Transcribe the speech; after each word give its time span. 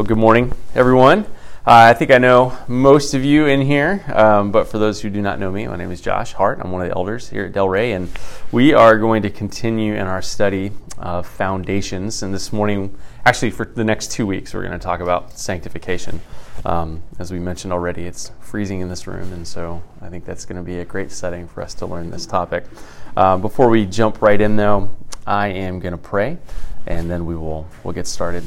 Well, 0.00 0.06
good 0.06 0.16
morning, 0.16 0.54
everyone. 0.74 1.26
Uh, 1.66 1.92
I 1.92 1.92
think 1.92 2.10
I 2.10 2.16
know 2.16 2.56
most 2.66 3.12
of 3.12 3.22
you 3.22 3.44
in 3.44 3.60
here, 3.60 4.02
um, 4.14 4.50
but 4.50 4.66
for 4.66 4.78
those 4.78 5.02
who 5.02 5.10
do 5.10 5.20
not 5.20 5.38
know 5.38 5.52
me, 5.52 5.66
my 5.66 5.76
name 5.76 5.90
is 5.90 6.00
Josh 6.00 6.32
Hart. 6.32 6.58
I'm 6.58 6.72
one 6.72 6.80
of 6.80 6.88
the 6.88 6.96
elders 6.96 7.28
here 7.28 7.44
at 7.44 7.52
Delray, 7.52 7.94
and 7.94 8.08
we 8.50 8.72
are 8.72 8.96
going 8.96 9.20
to 9.24 9.28
continue 9.28 9.92
in 9.92 10.06
our 10.06 10.22
study 10.22 10.72
of 10.96 11.26
foundations. 11.26 12.22
And 12.22 12.32
this 12.32 12.50
morning, 12.50 12.96
actually, 13.26 13.50
for 13.50 13.66
the 13.66 13.84
next 13.84 14.10
two 14.10 14.26
weeks, 14.26 14.54
we're 14.54 14.62
going 14.62 14.72
to 14.72 14.78
talk 14.78 15.00
about 15.00 15.38
sanctification. 15.38 16.22
Um, 16.64 17.02
as 17.18 17.30
we 17.30 17.38
mentioned 17.38 17.74
already, 17.74 18.06
it's 18.06 18.32
freezing 18.40 18.80
in 18.80 18.88
this 18.88 19.06
room, 19.06 19.34
and 19.34 19.46
so 19.46 19.82
I 20.00 20.08
think 20.08 20.24
that's 20.24 20.46
going 20.46 20.56
to 20.56 20.64
be 20.64 20.78
a 20.78 20.84
great 20.86 21.12
setting 21.12 21.46
for 21.46 21.60
us 21.60 21.74
to 21.74 21.84
learn 21.84 22.10
this 22.10 22.24
topic. 22.24 22.64
Uh, 23.18 23.36
before 23.36 23.68
we 23.68 23.84
jump 23.84 24.22
right 24.22 24.40
in, 24.40 24.56
though, 24.56 24.96
I 25.26 25.48
am 25.48 25.78
going 25.78 25.92
to 25.92 25.98
pray, 25.98 26.38
and 26.86 27.10
then 27.10 27.26
we 27.26 27.36
will 27.36 27.68
we'll 27.84 27.92
get 27.92 28.06
started. 28.06 28.44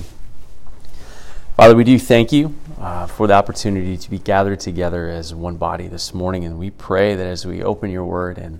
Father, 1.56 1.76
we 1.76 1.84
do 1.84 2.00
thank 2.00 2.32
you 2.32 2.56
uh, 2.80 3.06
for 3.06 3.28
the 3.28 3.34
opportunity 3.34 3.96
to 3.96 4.10
be 4.10 4.18
gathered 4.18 4.60
together 4.60 5.08
as 5.08 5.36
one 5.36 5.56
body 5.56 5.88
this 5.88 6.12
morning, 6.12 6.46
and 6.46 6.58
we 6.58 6.72
pray 6.72 7.14
that 7.14 7.28
as 7.28 7.46
we 7.46 7.62
open 7.62 7.92
your 7.92 8.06
word 8.06 8.40
and 8.40 8.60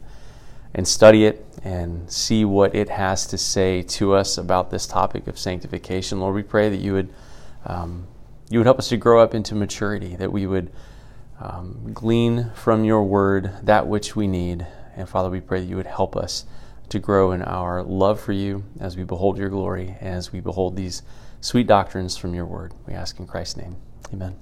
and 0.76 0.88
study 0.88 1.26
it 1.26 1.44
and 1.64 2.10
see 2.12 2.46
what 2.46 2.76
it 2.76 2.90
has 2.90 3.26
to 3.26 3.38
say 3.38 3.82
to 3.82 4.14
us 4.14 4.38
about 4.38 4.70
this 4.70 4.86
topic 4.86 5.26
of 5.26 5.40
sanctification, 5.40 6.20
Lord, 6.20 6.36
we 6.36 6.44
pray 6.44 6.70
that 6.70 6.78
you 6.78 6.94
would 6.94 7.12
um, 7.66 8.06
you 8.52 8.60
would 8.60 8.68
help 8.68 8.78
us 8.78 8.90
to 8.90 8.98
grow 8.98 9.24
up 9.24 9.34
into 9.34 9.56
maturity, 9.56 10.16
that 10.18 10.32
we 10.32 10.46
would 10.46 10.72
um, 11.40 11.94
glean 11.96 12.52
from 12.54 12.84
your 12.84 13.02
word 13.02 13.54
that 13.64 13.88
which 13.88 14.16
we 14.16 14.28
need, 14.28 14.68
and 14.96 15.10
Father, 15.10 15.32
we 15.32 15.42
pray 15.42 15.62
that 15.62 15.66
you 15.66 15.78
would 15.78 15.88
help 15.88 16.16
us 16.16 16.46
to 16.90 17.00
grow 17.00 17.32
in 17.32 17.42
our 17.42 17.82
love 17.82 18.22
for 18.22 18.34
you 18.34 18.64
as 18.80 18.96
we 18.96 19.04
behold 19.04 19.40
your 19.40 19.50
glory, 19.50 19.98
as 20.00 20.32
we 20.32 20.40
behold 20.40 20.76
these 20.76 21.02
sweet 21.44 21.68
doctrines 21.68 22.16
from 22.16 22.34
your 22.34 22.46
word. 22.46 22.74
We 22.88 22.94
ask 22.94 23.20
in 23.20 23.28
Christ's 23.28 23.58
name. 23.58 23.76
Amen. 24.14 24.36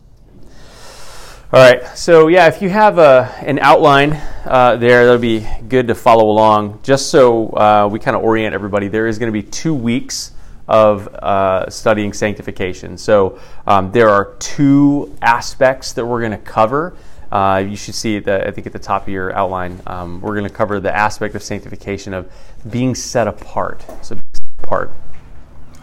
All 1.51 1.59
right, 1.59 1.85
so 1.97 2.27
yeah, 2.27 2.47
if 2.47 2.61
you 2.61 2.69
have 2.69 2.99
a, 2.99 3.33
an 3.39 3.59
outline 3.59 4.13
uh, 4.45 4.77
there, 4.77 5.03
that'll 5.05 5.19
be 5.19 5.45
good 5.67 5.87
to 5.87 5.95
follow 5.95 6.29
along. 6.29 6.79
Just 6.83 7.09
so 7.09 7.47
uh, 7.49 7.89
we 7.91 7.99
kind 7.99 8.15
of 8.15 8.23
orient 8.23 8.53
everybody, 8.53 8.87
there 8.87 9.07
is 9.07 9.17
going 9.19 9.27
to 9.27 9.33
be 9.33 9.43
two 9.43 9.73
weeks 9.73 10.31
of 10.67 11.07
uh, 11.07 11.69
studying 11.69 12.13
sanctification. 12.13 12.97
So 12.97 13.39
um, 13.65 13.91
there 13.91 14.07
are 14.07 14.35
two 14.35 15.17
aspects 15.21 15.93
that 15.93 16.05
we're 16.05 16.21
going 16.21 16.31
to 16.31 16.37
cover. 16.37 16.95
Uh, 17.31 17.65
you 17.67 17.75
should 17.75 17.95
see, 17.95 18.19
the, 18.19 18.47
I 18.47 18.51
think, 18.51 18.67
at 18.67 18.73
the 18.73 18.79
top 18.79 19.03
of 19.03 19.09
your 19.09 19.35
outline, 19.35 19.81
um, 19.87 20.21
we're 20.21 20.35
going 20.35 20.47
to 20.47 20.55
cover 20.55 20.79
the 20.79 20.95
aspect 20.95 21.33
of 21.33 21.41
sanctification 21.41 22.13
of 22.13 22.31
being 22.69 22.93
set 22.93 23.27
apart. 23.27 23.83
So, 24.03 24.15
set 24.15 24.43
apart. 24.63 24.91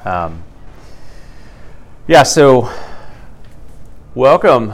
Um, 0.04 0.44
yeah, 2.08 2.22
so 2.22 2.70
welcome. 4.14 4.72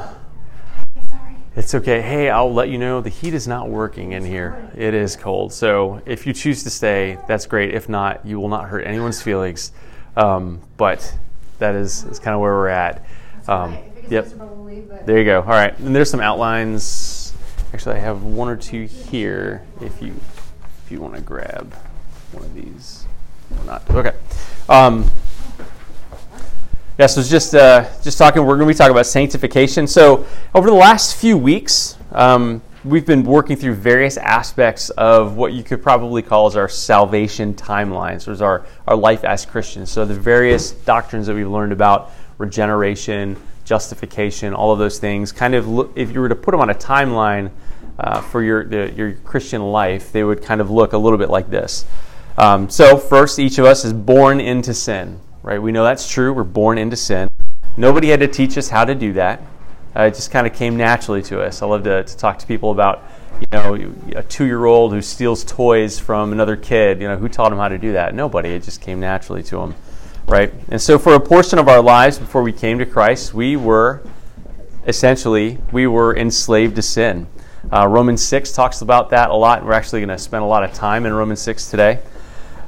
Sorry. 1.11 1.37
It's 1.57 1.75
okay. 1.75 2.01
Hey, 2.01 2.31
I'll 2.31 2.55
let 2.55 2.69
you 2.69 2.79
know 2.79 3.01
the 3.01 3.11
heat 3.11 3.35
is 3.35 3.49
not 3.49 3.69
working 3.69 4.13
in 4.13 4.25
here. 4.25 4.71
It 4.77 4.95
is 4.95 5.17
cold. 5.17 5.53
So 5.53 6.01
if 6.07 6.29
you 6.29 6.33
choose 6.33 6.63
to 6.63 6.71
stay, 6.71 7.19
that's 7.27 7.47
great. 7.47 7.75
If 7.75 7.89
not, 7.89 8.25
you 8.25 8.39
will 8.39 8.49
not 8.49 8.69
hurt 8.69 8.87
anyone's 8.87 9.21
feelings. 9.21 9.73
Um, 10.17 10.61
but 10.77 11.19
that 11.59 11.75
is, 11.75 12.05
is 12.05 12.21
kind 12.21 12.37
of 12.37 12.41
where 12.41 12.53
we're 12.53 12.69
at. 12.69 13.05
Um, 13.49 13.79
yep. 14.09 14.29
There 15.05 15.19
you 15.19 15.25
go. 15.25 15.41
All 15.41 15.49
right. 15.49 15.77
And 15.81 15.95
there's 15.95 16.11
some 16.11 16.21
outlines. 16.21 17.33
Actually, 17.73 17.97
I 17.97 17.99
have 17.99 18.23
one 18.23 18.49
or 18.49 18.57
two 18.57 18.85
here. 18.85 19.67
If 19.81 20.01
you 20.01 20.15
if 20.85 20.93
you 20.93 21.01
want 21.01 21.17
to 21.17 21.21
grab 21.21 21.75
one 22.31 22.45
of 22.45 22.55
these 22.55 23.07
or 23.59 23.65
not. 23.65 23.91
Okay. 23.91 24.13
Um, 24.69 25.11
yeah, 26.97 27.07
so 27.07 27.23
just 27.23 27.57
uh, 27.57 27.89
just 28.03 28.19
talking. 28.19 28.43
We're 28.47 28.57
going 28.57 28.69
to 28.69 28.75
be 28.75 28.79
talking 28.79 28.93
about 28.93 29.07
sanctification. 29.07 29.89
So 29.89 30.25
over 30.55 30.69
the 30.69 30.77
last 30.77 31.17
few 31.17 31.37
weeks, 31.37 31.99
um, 32.13 32.63
we've 32.85 33.05
been 33.05 33.25
working 33.25 33.57
through 33.57 33.75
various 33.75 34.17
aspects 34.17 34.91
of 34.91 35.35
what 35.37 35.53
you 35.55 35.65
could 35.65 35.83
probably 35.83 36.23
call 36.23 36.47
as 36.47 36.55
our 36.55 36.69
salvation 36.69 37.53
timelines, 37.55 38.29
it's 38.29 38.41
our 38.41 38.65
our 38.87 38.95
life 38.95 39.25
as 39.25 39.45
Christians. 39.45 39.91
So 39.91 40.05
the 40.05 40.15
various 40.15 40.71
doctrines 40.71 41.27
that 41.27 41.35
we've 41.35 41.49
learned 41.49 41.73
about 41.73 42.13
regeneration, 42.39 43.37
justification, 43.65 44.55
all 44.55 44.71
of 44.71 44.79
those 44.79 45.01
things. 45.01 45.33
Kind 45.33 45.57
of, 45.57 45.67
look, 45.67 45.93
if 45.97 46.13
you 46.13 46.21
were 46.21 46.29
to 46.29 46.37
put 46.37 46.53
them 46.53 46.61
on 46.61 46.71
a 46.71 46.75
timeline 46.75 47.51
uh, 47.99 48.21
for 48.21 48.41
your 48.41 48.65
the, 48.65 48.93
your 48.93 49.15
Christian 49.15 49.63
life, 49.63 50.13
they 50.13 50.23
would 50.23 50.43
kind 50.43 50.61
of 50.61 50.71
look 50.71 50.93
a 50.93 50.99
little 50.99 51.19
bit 51.19 51.29
like 51.29 51.51
this. 51.51 51.87
Um, 52.39 52.71
so 52.71 52.99
first, 52.99 53.41
each 53.41 53.59
of 53.59 53.65
us 53.65 53.85
is 53.85 53.93
born 53.93 54.41
into 54.41 54.75
sin 54.75 55.19
right? 55.45 55.61
We 55.61 55.73
know 55.73 55.85
that's 55.85 56.11
true. 56.11 56.33
We're 56.33 56.43
born 56.43 56.79
into 56.79 56.97
sin. 56.97 57.29
Nobody 57.77 58.09
had 58.09 58.21
to 58.21 58.29
teach 58.29 58.57
us 58.57 58.71
how 58.71 58.87
to 58.87 58.95
do 58.95 59.13
that. 59.13 59.43
Uh, 59.95 60.05
it 60.05 60.15
just 60.15 60.31
kind 60.31 60.47
of 60.47 60.55
came 60.55 60.77
naturally 60.77 61.23
to 61.23 61.43
us. 61.43 61.61
I 61.61 61.67
love 61.67 61.85
to, 61.85 62.03
to 62.03 62.17
talk 62.17 62.39
to 62.39 62.47
people 62.47 62.71
about, 62.71 63.03
you 63.41 63.47
know, 63.53 63.93
a 64.17 64.23
two-year-old 64.23 64.93
who 64.93 65.03
steals 65.03 65.45
toys 65.45 65.99
from 65.99 66.33
another 66.33 66.57
kid. 66.57 67.01
You 67.01 67.09
know, 67.09 67.17
who 67.17 67.29
taught 67.29 67.53
him 67.53 67.59
how 67.59 67.69
to 67.69 67.79
do 67.79 67.93
that? 67.93 68.15
Nobody. 68.15 68.49
It 68.49 68.63
just 68.63 68.81
came 68.81 69.01
naturally 69.01 69.43
to 69.45 69.61
him, 69.61 69.75
right? 70.27 70.53
And 70.71 70.81
so, 70.81 70.99
for 70.99 71.15
a 71.15 71.21
portion 71.21 71.59
of 71.59 71.69
our 71.69 71.83
lives 71.83 72.19
before 72.19 72.43
we 72.43 72.53
came 72.53 72.79
to 72.79 72.87
Christ, 72.87 73.35
we 73.35 73.55
were 73.55 74.03
essentially 74.87 75.59
we 75.73 75.87
were 75.87 76.17
enslaved 76.17 76.77
to 76.77 76.83
sin. 76.83 77.27
Uh, 77.71 77.87
Romans 77.87 78.23
six 78.25 78.51
talks 78.51 78.81
about 78.81 79.11
that 79.11 79.31
a 79.31 79.35
lot. 79.35 79.65
We're 79.65 79.73
actually 79.73 80.01
going 80.01 80.17
to 80.17 80.19
spend 80.19 80.43
a 80.43 80.47
lot 80.47 80.65
of 80.65 80.73
time 80.73 81.07
in 81.07 81.13
Romans 81.13 81.41
six 81.41 81.71
today. 81.71 82.01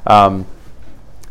Um, 0.05 0.45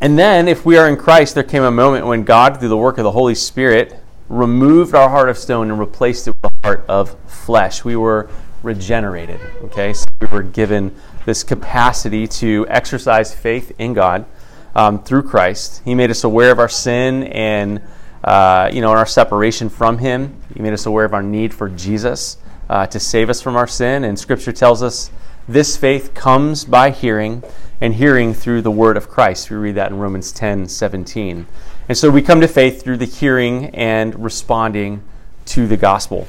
and 0.01 0.19
then, 0.19 0.49
if 0.49 0.65
we 0.67 0.77
are 0.77 0.89
in 0.89 0.97
Christ, 0.97 1.35
there 1.35 1.45
came 1.45 1.63
a 1.63 1.71
moment 1.71 2.07
when 2.07 2.25
God, 2.25 2.59
through 2.59 2.69
the 2.69 2.77
work 2.77 2.99
of 2.99 3.05
the 3.05 3.13
Holy 3.13 3.35
Spirit, 3.35 3.99
removed 4.29 4.95
our 4.95 5.09
heart 5.09 5.29
of 5.29 5.39
stone 5.39 5.71
and 5.71 5.79
replaced 5.79 6.29
it 6.29 6.35
with 6.43 6.53
a 6.53 6.67
heart 6.67 6.85
of 6.89 7.17
flesh. 7.29 7.85
We 7.85 7.97
were 7.97 8.29
regenerated. 8.63 9.41
Okay, 9.65 9.93
so 9.93 10.05
we 10.21 10.27
were 10.29 10.43
given 10.43 10.95
this 11.25 11.43
capacity 11.43 12.27
to 12.27 12.67
exercise 12.69 13.35
faith 13.35 13.73
in 13.79 13.95
God 13.95 14.27
um, 14.75 15.03
through 15.03 15.23
Christ. 15.23 15.83
He 15.85 15.95
made 15.95 16.11
us 16.11 16.25
aware 16.25 16.51
of 16.51 16.59
our 16.59 16.69
sin 16.69 17.25
and 17.25 17.81
uh, 18.23 18.71
you 18.73 18.81
know, 18.81 18.91
our 18.91 19.07
separation 19.07 19.69
from 19.69 19.99
Him. 19.99 20.37
He 20.53 20.61
made 20.61 20.73
us 20.73 20.87
aware 20.87 21.05
of 21.05 21.15
our 21.15 21.23
need 21.23 21.55
for 21.55 21.69
Jesus 21.69 22.39
uh, 22.69 22.87
to 22.89 22.99
save 22.99 23.31
us 23.31 23.41
from 23.41 23.57
our 23.57 23.69
sin. 23.69 24.05
And 24.05 24.19
Scripture 24.19 24.53
tells 24.53 24.83
us 24.83 25.11
this 25.49 25.77
faith 25.77 26.15
comes 26.15 26.65
by 26.65 26.91
hearing 26.91 27.43
and 27.81 27.95
hearing 27.95 28.35
through 28.35 28.63
the 28.63 28.71
word 28.71 28.97
of 28.97 29.09
Christ. 29.09 29.51
We 29.51 29.57
read 29.57 29.77
that 29.77 29.91
in 29.91 29.99
Romans 29.99 30.33
10 30.33 30.69
17. 30.69 31.47
And 31.89 31.97
so 31.97 32.11
we 32.11 32.23
come 32.23 32.41
to 32.41 32.49
faith 32.49 32.83
through 32.83 32.97
the 32.97 33.05
hearing 33.05 33.67
and 33.67 34.23
responding 34.23 35.03
to 35.47 35.67
the 35.67 35.77
gospel. 35.77 36.27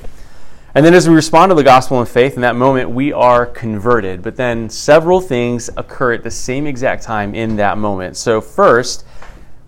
And 0.76 0.86
then 0.86 0.94
as 0.94 1.10
we 1.10 1.16
respond 1.16 1.50
to 1.50 1.56
the 1.56 1.64
gospel 1.64 2.00
in 2.00 2.06
faith, 2.06 2.36
in 2.36 2.42
that 2.42 2.56
moment, 2.56 2.92
we 2.92 3.12
are 3.12 3.48
converted. 3.48 4.22
But 4.22 4.36
then 4.36 4.70
several 4.70 5.20
things 5.20 5.72
occur 5.76 6.14
at 6.14 6.22
the 6.22 6.30
same 6.30 6.68
exact 6.68 7.02
time 7.02 7.34
in 7.34 7.56
that 7.56 7.80
moment. 7.80 8.16
So, 8.18 8.40
first, 8.40 9.04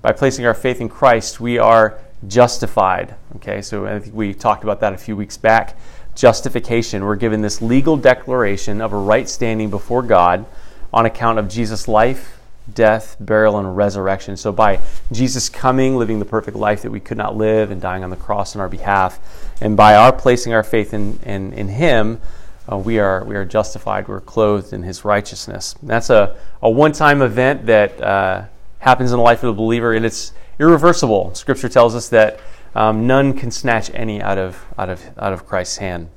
by 0.03 0.11
placing 0.11 0.45
our 0.45 0.53
faith 0.53 0.79
in 0.79 0.87
Christ, 0.87 1.39
we 1.39 1.57
are 1.57 1.99
justified. 2.27 3.15
Okay, 3.37 3.61
so 3.61 3.87
I 3.87 3.99
think 3.99 4.13
we 4.13 4.33
talked 4.33 4.63
about 4.63 4.81
that 4.81 4.93
a 4.93 4.97
few 4.97 5.15
weeks 5.15 5.37
back. 5.37 5.77
Justification. 6.19 7.05
We're 7.05 7.15
given 7.15 7.41
this 7.41 7.61
legal 7.61 7.95
declaration 7.95 8.81
of 8.81 8.91
a 8.91 8.97
right 8.97 9.29
standing 9.29 9.69
before 9.69 10.03
God 10.03 10.45
on 10.93 11.05
account 11.05 11.39
of 11.39 11.47
Jesus' 11.47 11.87
life, 11.87 12.41
death, 12.75 13.15
burial, 13.21 13.57
and 13.57 13.77
resurrection. 13.77 14.35
So, 14.35 14.51
by 14.51 14.81
Jesus 15.13 15.47
coming, 15.47 15.95
living 15.95 16.19
the 16.19 16.25
perfect 16.25 16.57
life 16.57 16.81
that 16.81 16.91
we 16.91 16.99
could 16.99 17.17
not 17.17 17.37
live, 17.37 17.71
and 17.71 17.79
dying 17.79 18.03
on 18.03 18.09
the 18.09 18.17
cross 18.17 18.53
on 18.53 18.61
our 18.61 18.67
behalf, 18.67 19.17
and 19.61 19.77
by 19.77 19.95
our 19.95 20.11
placing 20.11 20.53
our 20.53 20.61
faith 20.61 20.93
in, 20.93 21.17
in, 21.23 21.53
in 21.53 21.69
Him, 21.69 22.19
uh, 22.69 22.77
we, 22.77 22.99
are, 22.99 23.23
we 23.23 23.37
are 23.37 23.45
justified. 23.45 24.09
We're 24.09 24.19
clothed 24.19 24.73
in 24.73 24.83
His 24.83 25.05
righteousness. 25.05 25.73
And 25.79 25.89
that's 25.89 26.09
a, 26.09 26.35
a 26.61 26.69
one 26.69 26.91
time 26.91 27.21
event 27.21 27.65
that 27.67 28.01
uh, 28.01 28.43
happens 28.79 29.13
in 29.13 29.17
the 29.17 29.23
life 29.23 29.41
of 29.41 29.55
the 29.55 29.57
believer, 29.57 29.93
and 29.93 30.05
it's 30.05 30.33
irreversible. 30.59 31.33
Scripture 31.33 31.69
tells 31.69 31.95
us 31.95 32.09
that 32.09 32.41
um, 32.75 33.07
none 33.07 33.33
can 33.33 33.51
snatch 33.51 33.91
any 33.93 34.21
out 34.21 34.37
of, 34.37 34.63
out, 34.77 34.89
of, 34.89 35.03
out 35.17 35.33
of 35.33 35.45
Christ's 35.45 35.77
hand. 35.77 36.09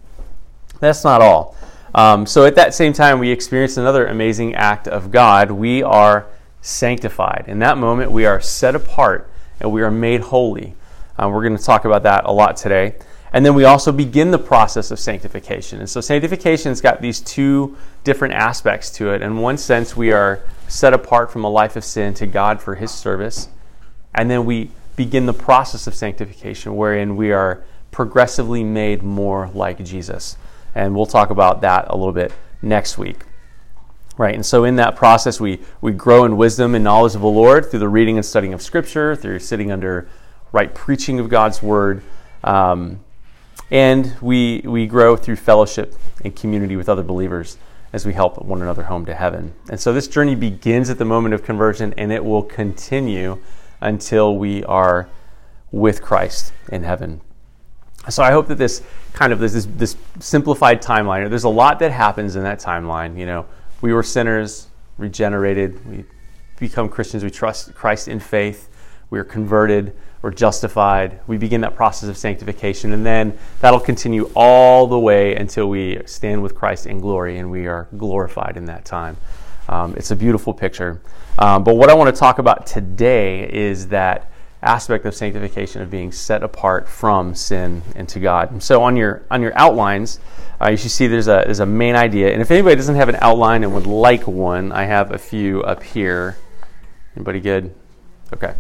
That's 0.81 1.05
not 1.05 1.21
all. 1.23 1.57
Um, 1.95 2.27
so 2.27 2.45
at 2.45 2.55
that 2.55 2.75
same 2.75 2.93
time, 2.93 3.19
we 3.19 3.31
experience 3.31 3.77
another 3.77 4.07
amazing 4.07 4.55
act 4.55 4.89
of 4.89 5.11
God. 5.11 5.51
We 5.51 5.83
are 5.83 6.27
sanctified. 6.61 7.45
In 7.49 7.59
that 7.59 7.77
moment, 7.77 8.11
we 8.13 8.25
are 8.25 8.41
set 8.41 8.75
apart 8.75 9.31
and 9.61 9.71
we 9.71 9.83
are 9.83 9.91
made 9.91 10.23
holy. 10.23 10.75
Um, 11.19 11.33
we're 11.33 11.43
going 11.43 11.57
to 11.57 11.63
talk 11.63 11.85
about 11.85 12.03
that 12.05 12.25
a 12.25 12.33
lot 12.33 12.57
today. 12.57 12.97
And 13.33 13.47
then 13.47 13.55
we 13.55 13.65
also 13.65 13.93
begin 13.93 14.31
the 14.31 14.39
process 14.39 14.91
of 14.91 14.99
sanctification. 14.99 15.81
And 15.81 15.89
so 15.89 16.01
sanctification's 16.01 16.81
got 16.81 17.01
these 17.01 17.21
two 17.21 17.77
different 18.05 18.35
aspects 18.35 18.91
to 18.93 19.13
it. 19.13 19.23
In 19.23 19.39
one 19.39 19.57
sense, 19.57 19.97
we 19.97 20.13
are 20.13 20.41
set 20.69 20.93
apart 20.93 21.31
from 21.31 21.45
a 21.45 21.49
life 21.49 21.77
of 21.77 21.85
sin 21.85 22.13
to 22.15 22.27
God 22.27 22.61
for 22.61 22.75
His 22.75 22.91
service. 22.91 23.49
And 24.15 24.31
then 24.31 24.45
we 24.45 24.71
begin 24.97 25.27
the 25.27 25.33
process 25.33 25.87
of 25.87 25.95
sanctification, 25.95 26.77
wherein 26.77 27.17
we 27.17 27.33
are 27.33 27.65
progressively 27.91 28.65
made 28.65 29.03
more 29.03 29.51
like 29.55 29.83
Jesus. 29.85 30.37
And 30.75 30.95
we'll 30.95 31.07
talk 31.07 31.31
about 31.31 31.61
that 31.61 31.87
a 31.89 31.97
little 31.97 32.13
bit 32.13 32.33
next 32.61 32.99
week. 32.99 33.25
Right, 34.19 34.35
and 34.35 34.45
so 34.45 34.65
in 34.65 34.77
that 34.77 34.95
process, 34.95 35.41
we, 35.41 35.61
we 35.81 35.93
grow 35.93 36.25
in 36.25 36.37
wisdom 36.37 36.75
and 36.75 36.85
knowledge 36.85 37.15
of 37.15 37.23
the 37.23 37.27
Lord 37.27 37.71
through 37.71 37.81
the 37.81 37.89
reading 37.89 38.17
and 38.19 38.27
studying 38.27 38.53
of 38.53 38.61
Scripture, 38.61 39.17
through 39.17 39.39
sitting 39.39 39.73
under 39.73 40.07
right 40.53 40.75
preaching 40.75 41.19
of 41.19 41.31
God's 41.31 41.63
word, 41.63 42.03
um, 42.45 43.01
and 43.71 44.15
we 44.21 44.61
we 44.65 44.87
grow 44.87 45.17
through 45.17 45.37
fellowship 45.37 45.95
and 46.23 46.37
community 46.37 46.77
with 46.77 46.91
other 46.91 47.03
believers 47.03 47.57
as 47.93 48.05
we 48.05 48.13
help 48.13 48.41
one 48.43 48.61
another 48.61 48.85
home 48.85 49.07
to 49.07 49.15
heaven. 49.15 49.55
And 49.71 49.81
so 49.81 49.93
this 49.93 50.09
journey 50.09 50.35
begins 50.35 50.91
at 50.91 50.99
the 50.99 51.05
moment 51.05 51.35
of 51.35 51.43
conversion, 51.43 51.95
and 51.97 52.13
it 52.13 52.25
will 52.25 52.43
continue 52.43 53.39
until 53.83 54.37
we 54.37 54.65
are 54.65 55.09
with 55.71 56.03
Christ 56.03 56.53
in 56.71 56.85
heaven. 56.85 57.21
So 58.09 58.23
I 58.23 58.31
hope 58.31 58.49
that 58.49 58.59
this 58.59 58.83
kind 59.13 59.33
of 59.33 59.39
this, 59.39 59.53
this, 59.53 59.67
this 59.77 59.97
simplified 60.19 60.83
timeline. 60.83 61.29
There's 61.29 61.45
a 61.45 61.49
lot 61.49 61.79
that 61.81 61.93
happens 61.93 62.37
in 62.37 62.43
that 62.43 62.61
timeline. 62.61 63.19
You 63.19 63.27
know, 63.27 63.47
we 63.81 63.93
were 63.93 64.03
sinners, 64.03 64.69
regenerated, 64.99 65.85
we 65.89 66.05
become 66.59 66.89
Christians, 66.89 67.23
we 67.25 67.31
trust 67.31 67.75
Christ 67.75 68.09
in 68.09 68.21
faith, 68.21 68.69
we 69.11 69.19
are 69.19 69.25
converted, 69.25 69.95
we're 70.23 70.31
justified. 70.31 71.19
We 71.27 71.37
begin 71.37 71.63
that 71.63 71.75
process 71.75 72.09
of 72.09 72.17
sanctification, 72.17 72.93
and 72.93 73.05
then 73.05 73.37
that'll 73.61 73.81
continue 73.81 74.31
all 74.37 74.87
the 74.87 74.99
way 74.99 75.35
until 75.35 75.69
we 75.69 76.01
stand 76.07 76.43
with 76.43 76.55
Christ 76.55 76.87
in 76.87 77.01
glory 77.01 77.39
and 77.39 77.51
we 77.51 77.67
are 77.67 77.89
glorified 77.97 78.57
in 78.57 78.67
that 78.67 78.85
time. 78.85 79.17
Um, 79.73 79.95
it's 79.97 80.11
a 80.11 80.17
beautiful 80.17 80.53
picture. 80.53 81.01
Um, 81.39 81.65
but 81.65 81.77
what 81.77 81.89
I 81.89 81.95
want 81.95 82.15
to 82.15 82.19
talk 82.19 82.39
about 82.39 82.67
today 82.67 83.51
is 83.51 83.89
that 83.89 84.31
aspect 84.63 85.07
of 85.07 85.15
sanctification 85.15 85.81
of 85.81 85.91
being 85.91 86.13
set 86.13 86.43
apart 86.43 86.87
from 86.87 87.35
sin 87.35 87.83
and 87.97 88.07
to 88.11 88.21
God. 88.21 88.63
so 88.63 88.83
on 88.83 88.97
your 88.99 89.23
on 89.31 89.41
your 89.41 89.57
outlines, 89.57 90.21
uh, 90.61 90.69
you 90.69 90.77
should 90.77 90.91
see 90.91 91.07
there's 91.07 91.27
a 91.27 91.43
there's 91.47 91.61
a 91.61 91.67
main 91.67 91.97
idea. 91.97 92.35
And 92.35 92.43
if 92.43 92.51
anybody 92.51 92.77
doesn't 92.77 92.97
have 92.97 93.09
an 93.09 93.17
outline 93.23 93.65
and 93.65 93.73
would 93.73 93.87
like 93.87 94.27
one, 94.27 94.73
I 94.73 94.85
have 94.85 95.11
a 95.11 95.19
few 95.19 95.63
up 95.63 95.83
here. 95.83 96.37
Anybody 97.17 97.41
good? 97.41 97.75
Okay. 98.31 98.55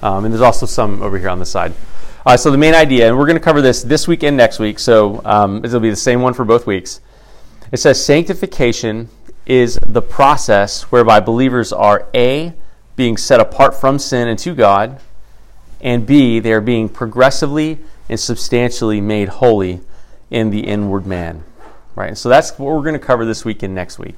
Um, 0.00 0.24
and 0.24 0.32
there's 0.32 0.42
also 0.42 0.64
some 0.64 1.02
over 1.02 1.18
here 1.18 1.28
on 1.28 1.40
the 1.40 1.46
side. 1.46 1.72
Uh, 2.24 2.36
so 2.36 2.52
the 2.52 2.58
main 2.58 2.74
idea, 2.74 3.08
and 3.08 3.18
we're 3.18 3.26
going 3.26 3.36
to 3.38 3.42
cover 3.42 3.60
this 3.60 3.82
this 3.82 4.06
week 4.06 4.22
and 4.22 4.36
next 4.36 4.60
week. 4.60 4.78
So 4.78 5.20
um, 5.24 5.64
it'll 5.64 5.80
be 5.80 5.90
the 5.90 5.96
same 5.96 6.22
one 6.22 6.34
for 6.34 6.44
both 6.44 6.68
weeks. 6.68 7.00
It 7.72 7.78
says 7.78 8.02
sanctification 8.02 9.08
is 9.48 9.78
the 9.84 10.02
process 10.02 10.82
whereby 10.92 11.18
believers 11.18 11.72
are 11.72 12.06
a 12.14 12.52
being 12.94 13.16
set 13.16 13.40
apart 13.40 13.74
from 13.74 13.98
sin 13.98 14.28
and 14.28 14.38
to 14.38 14.54
God, 14.54 15.00
and 15.80 16.06
B, 16.06 16.38
they 16.38 16.52
are 16.52 16.60
being 16.60 16.88
progressively 16.88 17.78
and 18.08 18.20
substantially 18.20 19.00
made 19.00 19.28
holy 19.28 19.80
in 20.30 20.50
the 20.50 20.60
inward 20.60 21.06
man. 21.06 21.44
Right? 21.94 22.16
So 22.16 22.28
that's 22.28 22.58
what 22.58 22.74
we're 22.74 22.82
going 22.82 22.92
to 22.92 23.04
cover 23.04 23.24
this 23.24 23.44
week 23.44 23.62
and 23.62 23.74
next 23.74 23.98
week. 23.98 24.14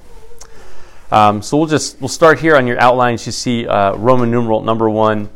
Um, 1.13 1.43
so 1.43 1.57
we'll 1.57 1.67
just 1.67 2.01
we'll 2.01 2.09
start 2.09 2.41
here 2.41 2.57
on 2.57 2.67
your 2.67 2.81
outlines. 2.81 3.27
You 3.27 3.33
see 3.33 3.67
uh, 3.67 3.95
Roman 3.97 4.31
numeral 4.31 4.63
number 4.63 4.89
one, 4.89 5.29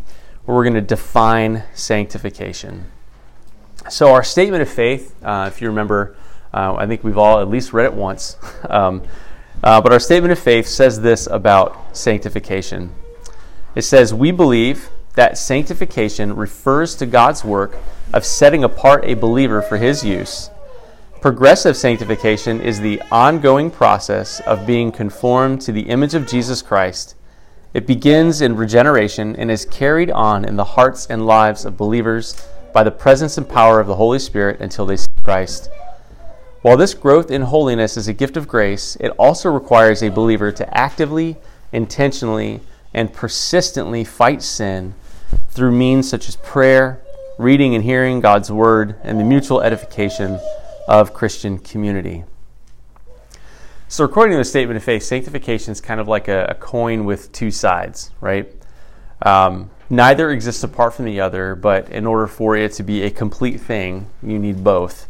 where 0.45 0.57
we're 0.57 0.65
going 0.65 0.75
to 0.75 0.81
define 0.81 1.65
sanctification. 1.75 2.87
So 3.91 4.13
our 4.13 4.23
statement 4.23 4.63
of 4.63 4.69
faith, 4.69 5.15
uh, 5.23 5.51
if 5.53 5.61
you 5.61 5.69
remember, 5.69 6.17
uh, 6.53 6.75
I 6.75 6.87
think 6.87 7.03
we've 7.03 7.19
all 7.19 7.41
at 7.41 7.49
least 7.49 7.73
read 7.73 7.87
it 7.87 7.95
once. 7.95 8.37
um, 8.71 9.03
uh, 9.65 9.81
but 9.81 9.93
our 9.93 9.99
statement 9.99 10.31
of 10.31 10.39
faith 10.39 10.69
says 10.69 11.01
this 11.01 11.27
about 11.27 11.97
sanctification. 11.97 12.95
It 13.75 13.83
says, 13.83 14.13
We 14.13 14.31
believe 14.31 14.91
that 15.15 15.39
sanctification 15.39 16.37
refers 16.37 16.95
to 16.97 17.07
God's 17.07 17.45
work 17.45 17.79
of 18.13 18.27
setting 18.27 18.63
apart 18.63 19.05
a 19.07 19.15
believer 19.15 19.63
for 19.63 19.79
his 19.79 20.05
use. 20.05 20.51
Progressive 21.23 21.79
sanctification 21.79 22.61
is 22.61 22.81
the 22.81 23.01
ongoing 23.11 23.71
process 23.71 24.41
of 24.41 24.67
being 24.67 24.93
conformed 24.93 25.63
to 25.63 25.73
the 25.73 25.89
image 25.89 26.13
of 26.15 26.27
Jesus 26.27 26.61
Christ. 26.61 27.15
It 27.73 27.87
begins 27.87 28.43
in 28.43 28.57
regeneration 28.57 29.35
and 29.35 29.51
is 29.51 29.65
carried 29.65 30.11
on 30.11 30.45
in 30.45 30.57
the 30.57 30.65
hearts 30.65 31.07
and 31.07 31.27
lives 31.27 31.65
of 31.65 31.79
believers 31.79 32.47
by 32.75 32.83
the 32.83 32.91
presence 32.91 33.39
and 33.39 33.49
power 33.49 33.81
of 33.81 33.87
the 33.87 33.97
Holy 33.97 34.19
Spirit 34.19 34.61
until 34.61 34.85
they 34.85 34.99
see 34.99 35.09
Christ. 35.25 35.71
While 36.65 36.79
this 36.79 36.95
growth 36.95 37.31
in 37.31 37.43
holiness 37.43 37.99
is 37.99 38.09
a 38.09 38.15
gift 38.15 38.39
of 38.39 38.49
grace, 38.49 38.97
it 38.99 39.11
also 39.19 39.53
requires 39.53 40.03
a 40.03 40.09
believer 40.09 40.51
to 40.53 40.75
actively, 40.75 41.37
intentionally, 41.73 42.63
and 42.95 43.13
persistently 43.13 44.03
fight 44.03 44.43
sin 44.43 44.95
through 45.51 45.73
means 45.73 46.09
such 46.09 46.27
as 46.27 46.37
prayer, 46.37 47.03
reading 47.37 47.75
and 47.75 47.85
hearing 47.85 48.21
God's 48.21 48.51
Word, 48.51 48.97
and 49.03 49.21
the 49.21 49.25
mutual 49.25 49.61
edification 49.61 50.41
of 50.89 51.13
Christian 51.13 51.59
community. 51.59 52.25
So, 53.87 54.03
according 54.03 54.33
to 54.33 54.39
the 54.39 54.45
statement 54.47 54.79
of 54.79 54.85
faith, 54.85 55.03
sanctification 55.03 55.71
is 55.71 55.83
kind 55.83 56.01
of 56.01 56.09
like 56.09 56.29
a, 56.29 56.47
a 56.47 56.55
coin 56.55 57.05
with 57.05 57.31
two 57.31 57.51
sides, 57.51 58.11
right? 58.23 58.51
Um, 59.21 59.69
neither 59.91 60.31
exists 60.31 60.65
apart 60.65 60.95
from 60.95 61.05
the 61.05 61.21
other, 61.21 61.55
but 61.57 61.91
in 61.91 62.07
order 62.07 62.27
for 62.27 62.57
it 62.57 62.73
to 62.73 62.83
be 62.83 63.03
a 63.03 63.11
complete 63.11 63.61
thing, 63.61 64.09
you 64.23 64.39
need 64.39 64.65
both. 64.65 65.09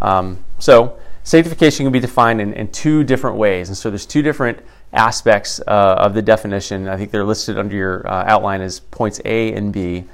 Um, 0.00 0.44
so, 0.58 0.98
sanctification 1.24 1.84
can 1.84 1.92
be 1.92 2.00
defined 2.00 2.40
in, 2.40 2.52
in 2.54 2.68
two 2.68 3.04
different 3.04 3.36
ways. 3.36 3.68
And 3.68 3.76
so, 3.76 3.90
there's 3.90 4.06
two 4.06 4.22
different 4.22 4.60
aspects 4.92 5.60
uh, 5.66 5.96
of 5.98 6.14
the 6.14 6.22
definition. 6.22 6.88
I 6.88 6.96
think 6.96 7.10
they're 7.10 7.24
listed 7.24 7.58
under 7.58 7.74
your 7.76 8.06
uh, 8.06 8.24
outline 8.26 8.60
as 8.60 8.80
points 8.80 9.20
A 9.24 9.52
and 9.52 9.72
B. 9.72 10.04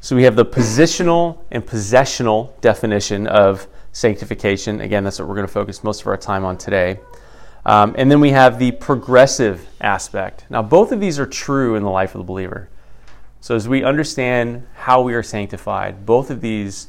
So 0.00 0.14
we 0.14 0.22
have 0.22 0.36
the 0.36 0.44
positional 0.44 1.38
and 1.50 1.66
possessional 1.66 2.56
definition 2.60 3.26
of 3.26 3.66
sanctification. 3.92 4.80
Again, 4.80 5.02
that's 5.02 5.18
what 5.18 5.26
we're 5.26 5.34
going 5.34 5.48
to 5.48 5.52
focus 5.52 5.82
most 5.82 6.02
of 6.02 6.06
our 6.06 6.16
time 6.16 6.44
on 6.44 6.56
today. 6.56 7.00
Um, 7.64 7.96
and 7.98 8.08
then 8.08 8.20
we 8.20 8.30
have 8.30 8.60
the 8.60 8.70
progressive 8.70 9.66
aspect. 9.80 10.44
Now, 10.48 10.62
both 10.62 10.92
of 10.92 11.00
these 11.00 11.18
are 11.18 11.26
true 11.26 11.74
in 11.74 11.82
the 11.82 11.90
life 11.90 12.14
of 12.14 12.20
the 12.20 12.24
believer. 12.24 12.68
So 13.40 13.56
as 13.56 13.68
we 13.68 13.82
understand 13.82 14.66
how 14.74 15.02
we 15.02 15.14
are 15.14 15.24
sanctified, 15.24 16.06
both 16.06 16.30
of 16.30 16.40
these 16.40 16.86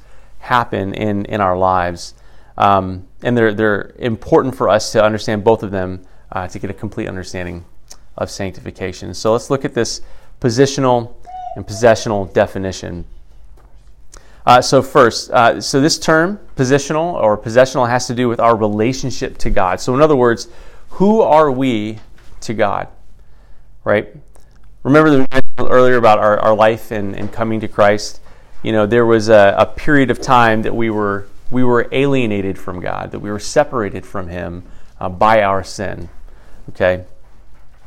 happen 0.47 0.93
in, 0.93 1.25
in 1.25 1.41
our 1.41 1.57
lives. 1.57 2.13
Um, 2.57 3.05
and 3.21 3.37
they're, 3.37 3.53
they're 3.53 3.93
important 3.99 4.55
for 4.55 4.69
us 4.69 4.93
to 4.93 5.03
understand 5.03 5.43
both 5.43 5.61
of 5.61 5.71
them 5.71 6.05
uh, 6.31 6.47
to 6.47 6.57
get 6.57 6.69
a 6.69 6.73
complete 6.73 7.07
understanding 7.07 7.65
of 8.17 8.31
sanctification. 8.31 9.13
So 9.13 9.33
let's 9.33 9.49
look 9.49 9.65
at 9.65 9.73
this 9.73 10.01
positional 10.39 11.15
and 11.55 11.67
possessional 11.67 12.25
definition. 12.25 13.05
Uh, 14.45 14.61
so 14.61 14.81
first, 14.81 15.29
uh, 15.31 15.59
so 15.59 15.81
this 15.81 15.99
term, 15.99 16.39
positional 16.55 17.13
or 17.13 17.35
possessional, 17.35 17.85
has 17.85 18.07
to 18.07 18.15
do 18.15 18.29
with 18.29 18.39
our 18.39 18.55
relationship 18.55 19.37
to 19.39 19.49
God. 19.49 19.81
So 19.81 19.93
in 19.93 20.01
other 20.01 20.15
words, 20.15 20.47
who 20.91 21.21
are 21.21 21.51
we 21.51 21.99
to 22.41 22.53
God? 22.53 22.87
Right? 23.83 24.15
Remember 24.83 25.09
the 25.09 25.43
earlier 25.59 25.97
about 25.97 26.19
our, 26.19 26.39
our 26.39 26.55
life 26.55 26.91
and, 26.91 27.15
and 27.15 27.31
coming 27.33 27.59
to 27.59 27.67
Christ. 27.67 28.21
You 28.67 28.73
know, 28.73 28.85
there 28.85 29.05
was 29.05 29.29
a, 29.29 29.55
a 29.57 29.65
period 29.65 30.11
of 30.11 30.19
time 30.19 30.63
that 30.63 30.75
we 30.75 30.89
were 30.89 31.29
we 31.49 31.63
were 31.63 31.87
alienated 31.93 32.59
from 32.59 32.81
God, 32.81 33.11
that 33.11 33.19
we 33.19 33.31
were 33.31 33.39
separated 33.39 34.05
from 34.05 34.27
Him 34.27 34.63
uh, 34.99 35.07
by 35.07 35.41
our 35.41 35.63
sin. 35.63 36.09
Okay? 36.71 37.05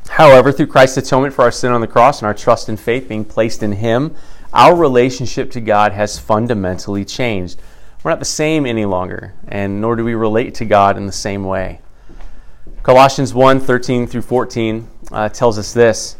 However, 0.08 0.50
through 0.50 0.68
Christ's 0.68 0.96
atonement 0.96 1.34
for 1.34 1.42
our 1.42 1.50
sin 1.50 1.70
on 1.70 1.82
the 1.82 1.86
cross 1.86 2.20
and 2.20 2.26
our 2.26 2.32
trust 2.32 2.70
and 2.70 2.80
faith 2.80 3.10
being 3.10 3.26
placed 3.26 3.62
in 3.62 3.72
Him, 3.72 4.16
our 4.54 4.74
relationship 4.74 5.50
to 5.50 5.60
God 5.60 5.92
has 5.92 6.18
fundamentally 6.18 7.04
changed. 7.04 7.60
We're 8.02 8.12
not 8.12 8.18
the 8.18 8.24
same 8.24 8.64
any 8.64 8.86
longer, 8.86 9.34
and 9.48 9.82
nor 9.82 9.96
do 9.96 10.02
we 10.02 10.14
relate 10.14 10.54
to 10.54 10.64
God 10.64 10.96
in 10.96 11.04
the 11.04 11.12
same 11.12 11.44
way. 11.44 11.82
Colossians 12.82 13.34
1 13.34 13.60
13 13.60 14.06
through 14.06 14.22
14 14.22 14.88
uh, 15.12 15.28
tells 15.28 15.58
us 15.58 15.74
this. 15.74 16.16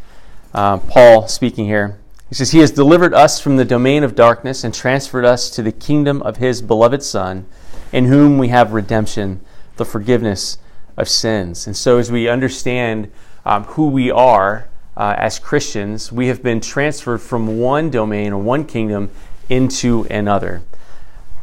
Uh, 0.53 0.77
Paul 0.77 1.29
speaking 1.29 1.65
here. 1.65 2.00
He 2.31 2.37
says, 2.37 2.53
He 2.53 2.61
has 2.61 2.71
delivered 2.71 3.13
us 3.13 3.41
from 3.41 3.57
the 3.57 3.65
domain 3.65 4.05
of 4.05 4.15
darkness 4.15 4.63
and 4.63 4.73
transferred 4.73 5.25
us 5.25 5.51
to 5.51 5.63
the 5.63 5.73
kingdom 5.73 6.23
of 6.23 6.37
His 6.37 6.63
beloved 6.63 7.03
Son, 7.03 7.45
in 7.93 8.07
whom 8.07 8.39
we 8.39 8.49
have 8.49 8.73
redemption, 8.73 9.41
the 9.77 9.85
forgiveness 9.85 10.57
of 10.97 11.09
sins. 11.09 11.67
And 11.67 11.77
so, 11.77 11.99
as 11.99 12.11
we 12.11 12.29
understand 12.29 13.11
um, 13.45 13.65
who 13.65 13.89
we 13.89 14.13
are 14.13 14.69
uh, 14.97 15.17
as 15.19 15.41
Christians, 15.41 16.13
we 16.13 16.29
have 16.29 16.41
been 16.41 16.61
transferred 16.61 17.19
from 17.19 17.59
one 17.59 17.91
domain 17.91 18.33
or 18.33 18.41
one 18.41 18.65
kingdom 18.65 19.11
into 19.49 20.07
another. 20.09 20.63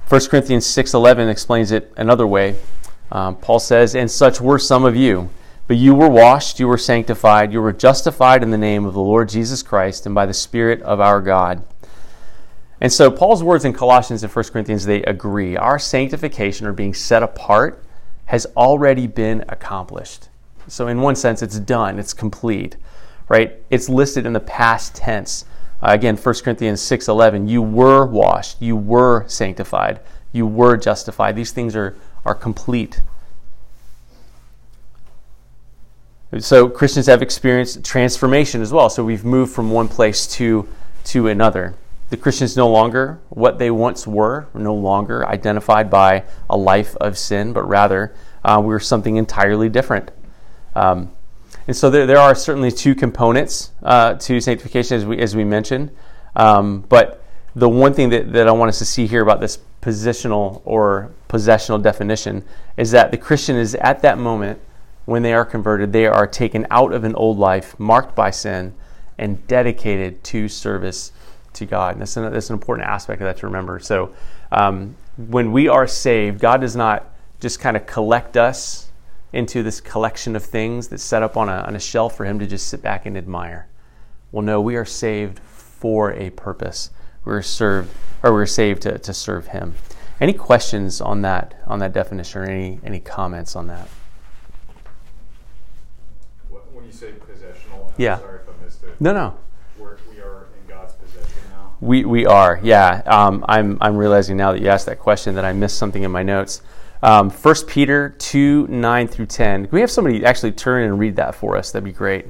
1 0.08 0.22
Corinthians 0.30 0.66
6:11 0.66 1.30
explains 1.30 1.72
it 1.72 1.92
another 1.98 2.26
way. 2.26 2.56
Um, 3.12 3.36
Paul 3.36 3.60
says, 3.60 3.94
"And 3.94 4.10
such 4.10 4.40
were 4.40 4.58
some 4.58 4.86
of 4.86 4.96
you, 4.96 5.30
but 5.68 5.78
you 5.78 5.94
were 5.94 6.10
washed, 6.10 6.60
you 6.60 6.68
were 6.68 6.78
sanctified, 6.78 7.52
you 7.52 7.62
were 7.62 7.74
justified 7.74 8.42
in 8.42 8.52
the 8.52 8.58
name 8.58 8.86
of 8.86 8.94
the 8.94 9.02
Lord 9.02 9.30
Jesus 9.30 9.62
Christ 9.62 10.06
and 10.06 10.16
by 10.16 10.26
the 10.26 10.34
Spirit 10.34 10.82
of 10.82 11.00
our 11.00 11.22
God." 11.22 11.64
And 12.80 12.94
so 12.94 13.10
Paul's 13.10 13.44
words 13.44 13.66
in 13.66 13.74
Colossians 13.74 14.24
and 14.24 14.32
1 14.32 14.46
Corinthians 14.52 14.86
they 14.86 15.02
agree. 15.04 15.58
Our 15.58 15.80
sanctification 15.80 16.68
or 16.68 16.74
being 16.74 16.94
set 16.94 17.24
apart 17.24 17.84
has 18.26 18.46
already 18.56 19.08
been 19.08 19.44
accomplished. 19.50 20.30
So, 20.68 20.88
in 20.88 21.02
one 21.02 21.16
sense, 21.16 21.42
it's 21.42 21.60
done, 21.60 21.98
it's 21.98 22.14
complete, 22.14 22.76
right? 23.30 23.56
It's 23.70 23.88
listed 23.88 24.26
in 24.26 24.34
the 24.34 24.42
past 24.42 24.96
tense. 24.96 25.46
Uh, 25.82 25.92
again, 25.92 26.18
1 26.18 26.44
Corinthians 26.44 26.82
6:11, 26.82 27.48
you 27.48 27.62
were 27.62 28.06
washed, 28.06 28.62
you 28.62 28.76
were 28.76 29.24
sanctified, 29.28 30.02
you 30.34 30.46
were 30.46 30.76
justified. 30.76 31.36
These 31.36 31.52
things 31.52 31.76
are, 31.76 31.96
are 32.26 32.36
complete. 32.36 33.02
So 36.40 36.68
Christians 36.68 37.06
have 37.08 37.22
experienced 37.22 37.84
transformation 37.86 38.62
as 38.62 38.74
well. 38.74 38.90
So 38.90 39.04
we've 39.04 39.24
moved 39.24 39.54
from 39.54 39.72
one 39.72 39.88
place 39.88 40.28
to, 40.36 40.68
to 41.06 41.28
another. 41.28 41.76
the 42.10 42.18
Christians 42.18 42.56
no 42.56 42.70
longer 42.70 43.20
what 43.30 43.60
they 43.60 43.70
once 43.70 44.08
were, 44.08 44.48
no 44.54 44.74
longer 44.74 45.28
identified 45.28 45.90
by 45.90 46.24
a 46.50 46.56
life 46.58 46.96
of 46.98 47.18
sin, 47.18 47.52
but 47.54 47.68
rather 47.68 48.14
uh, 48.46 48.62
we're 48.64 48.80
something 48.80 49.18
entirely 49.18 49.68
different. 49.68 50.12
Um, 50.76 51.12
and 51.68 51.76
so 51.76 51.90
there, 51.90 52.06
there 52.06 52.18
are 52.18 52.34
certainly 52.34 52.72
two 52.72 52.96
components 52.96 53.72
uh, 53.84 54.14
to 54.16 54.40
sanctification, 54.40 54.98
as 54.98 55.06
we, 55.06 55.18
as 55.20 55.36
we 55.36 55.44
mentioned. 55.44 55.92
Um, 56.36 56.82
but 56.88 57.22
the 57.56 57.68
one 57.68 57.94
thing 57.94 58.10
that, 58.10 58.32
that 58.34 58.48
I 58.48 58.52
want 58.52 58.70
us 58.70 58.80
to 58.80 58.86
see 58.86 59.06
here 59.06 59.22
about 59.22 59.42
this 59.42 59.60
positional 59.82 60.62
or 60.64 61.12
possessional 61.28 61.80
definition 61.80 62.46
is 62.78 62.92
that 62.92 63.12
the 63.12 63.18
Christian 63.18 63.58
is 63.58 63.76
at 63.76 64.02
that 64.04 64.18
moment 64.18 64.62
when 65.08 65.24
they 65.24 65.34
are 65.34 65.46
converted, 65.46 65.94
they 65.94 66.06
are 66.06 66.28
taken 66.28 66.68
out 66.70 66.92
of 66.92 67.06
an 67.06 67.16
old 67.16 67.40
life 67.40 67.80
marked 67.80 68.14
by 68.14 68.30
sin 68.30 68.76
and 69.18 69.48
dedicated 69.48 70.22
to 70.26 70.50
service 70.50 71.14
to 71.54 71.66
God. 71.66 71.94
And 71.94 72.02
that's 72.02 72.18
an, 72.18 72.32
that's 72.32 72.50
an 72.50 72.56
important 72.56 72.90
aspect 72.90 73.22
of 73.22 73.26
that 73.26 73.38
to 73.38 73.48
remember. 73.48 73.80
So 73.80 74.14
um, 74.52 74.98
when 75.16 75.54
we 75.54 75.70
are 75.70 75.88
saved, 75.88 76.40
God 76.42 76.60
does 76.60 76.76
not 76.76 77.10
just 77.40 77.62
kind 77.62 77.78
of 77.78 77.86
collect 77.86 78.36
us 78.36 78.92
into 79.32 79.64
this 79.64 79.80
collection 79.80 80.36
of 80.36 80.44
things 80.44 80.90
that's 80.90 81.04
set 81.04 81.24
up 81.24 81.38
on 81.38 81.48
a, 81.48 81.60
on 81.60 81.74
a 81.74 81.80
shelf 81.80 82.18
for 82.18 82.26
Him 82.26 82.38
to 82.40 82.46
just 82.46 82.68
sit 82.68 82.82
back 82.82 83.06
and 83.06 83.18
admire. 83.18 83.68
Well, 84.34 84.44
no, 84.44 84.60
we 84.60 84.76
are 84.76 84.84
saved 84.84 85.40
for 85.40 86.12
a 86.12 86.32
purpose. 86.32 86.92
We're 87.24 87.42
served, 87.42 87.96
or 88.24 88.34
we're 88.34 88.46
saved 88.46 88.82
to, 88.82 89.00
to 89.00 89.14
serve 89.14 89.48
Him. 89.48 89.76
Any 90.20 90.34
questions 90.34 91.00
on 91.00 91.22
that 91.22 91.56
on 91.66 91.80
that 91.80 91.94
definition, 91.94 92.42
or 92.42 92.46
any 92.46 92.80
any 92.84 93.00
comments 93.00 93.56
on 93.56 93.68
that? 93.68 93.88
When 96.50 96.86
you 96.86 96.92
say 96.92 97.12
possessional, 97.12 97.82
I'm 97.82 97.86
yeah. 97.98 98.20
sorry 98.20 98.40
if 98.40 98.50
I 98.50 98.64
missed 98.64 98.84
it. 98.84 99.02
No, 99.02 99.14
no. 99.14 99.38
We, 101.80 102.06
we 102.06 102.26
are, 102.26 102.60
yeah. 102.64 103.04
Um, 103.06 103.46
I'm, 103.48 103.78
I'm 103.82 103.98
realizing 103.98 104.36
now 104.36 104.52
that 104.52 104.62
you 104.62 104.68
asked 104.68 104.88
that 104.88 105.00
question 105.00 105.36
that 105.36 105.46
I 105.46 105.54
missed 105.54 105.78
something 105.78 106.02
in 106.02 106.10
my 106.10 106.24
notes. 106.24 106.64
Um, 107.04 107.30
1 107.30 107.56
Peter 107.68 108.16
2 108.18 108.68
9 108.68 109.08
through 109.08 109.28
10. 109.28 109.68
Can 109.68 109.72
we 109.72 109.82
have 109.82 109.92
somebody 109.92 110.26
actually 110.26 110.54
turn 110.54 110.84
and 110.84 110.98
read 110.98 111.16
that 111.18 111.36
for 111.36 111.56
us? 111.56 111.72
That'd 111.72 111.86
be 111.86 111.92
great. 111.92 112.26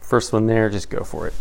First 0.00 0.32
one 0.32 0.46
there, 0.46 0.70
just 0.70 0.88
go 0.88 1.04
for 1.04 1.28
it. 1.28 1.34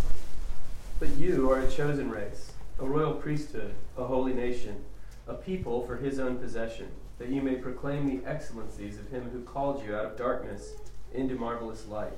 But 0.99 1.15
you 1.15 1.49
are 1.49 1.61
a 1.61 1.71
chosen 1.71 2.11
race, 2.11 2.46
a 2.79 2.85
royal 2.85 3.13
priesthood, 3.13 3.73
a 3.97 4.03
holy 4.03 4.33
nation, 4.33 4.83
a 5.27 5.33
people 5.33 5.85
for 5.85 5.97
his 5.97 6.19
own 6.19 6.37
possession 6.37 6.87
that 7.19 7.29
you 7.29 7.41
may 7.41 7.55
proclaim 7.55 8.07
the 8.07 8.27
excellencies 8.29 8.97
of 8.99 9.09
him 9.09 9.29
who 9.31 9.41
called 9.41 9.83
you 9.83 9.95
out 9.95 10.05
of 10.05 10.17
darkness 10.17 10.73
into 11.13 11.35
marvelous 11.35 11.87
light. 11.87 12.13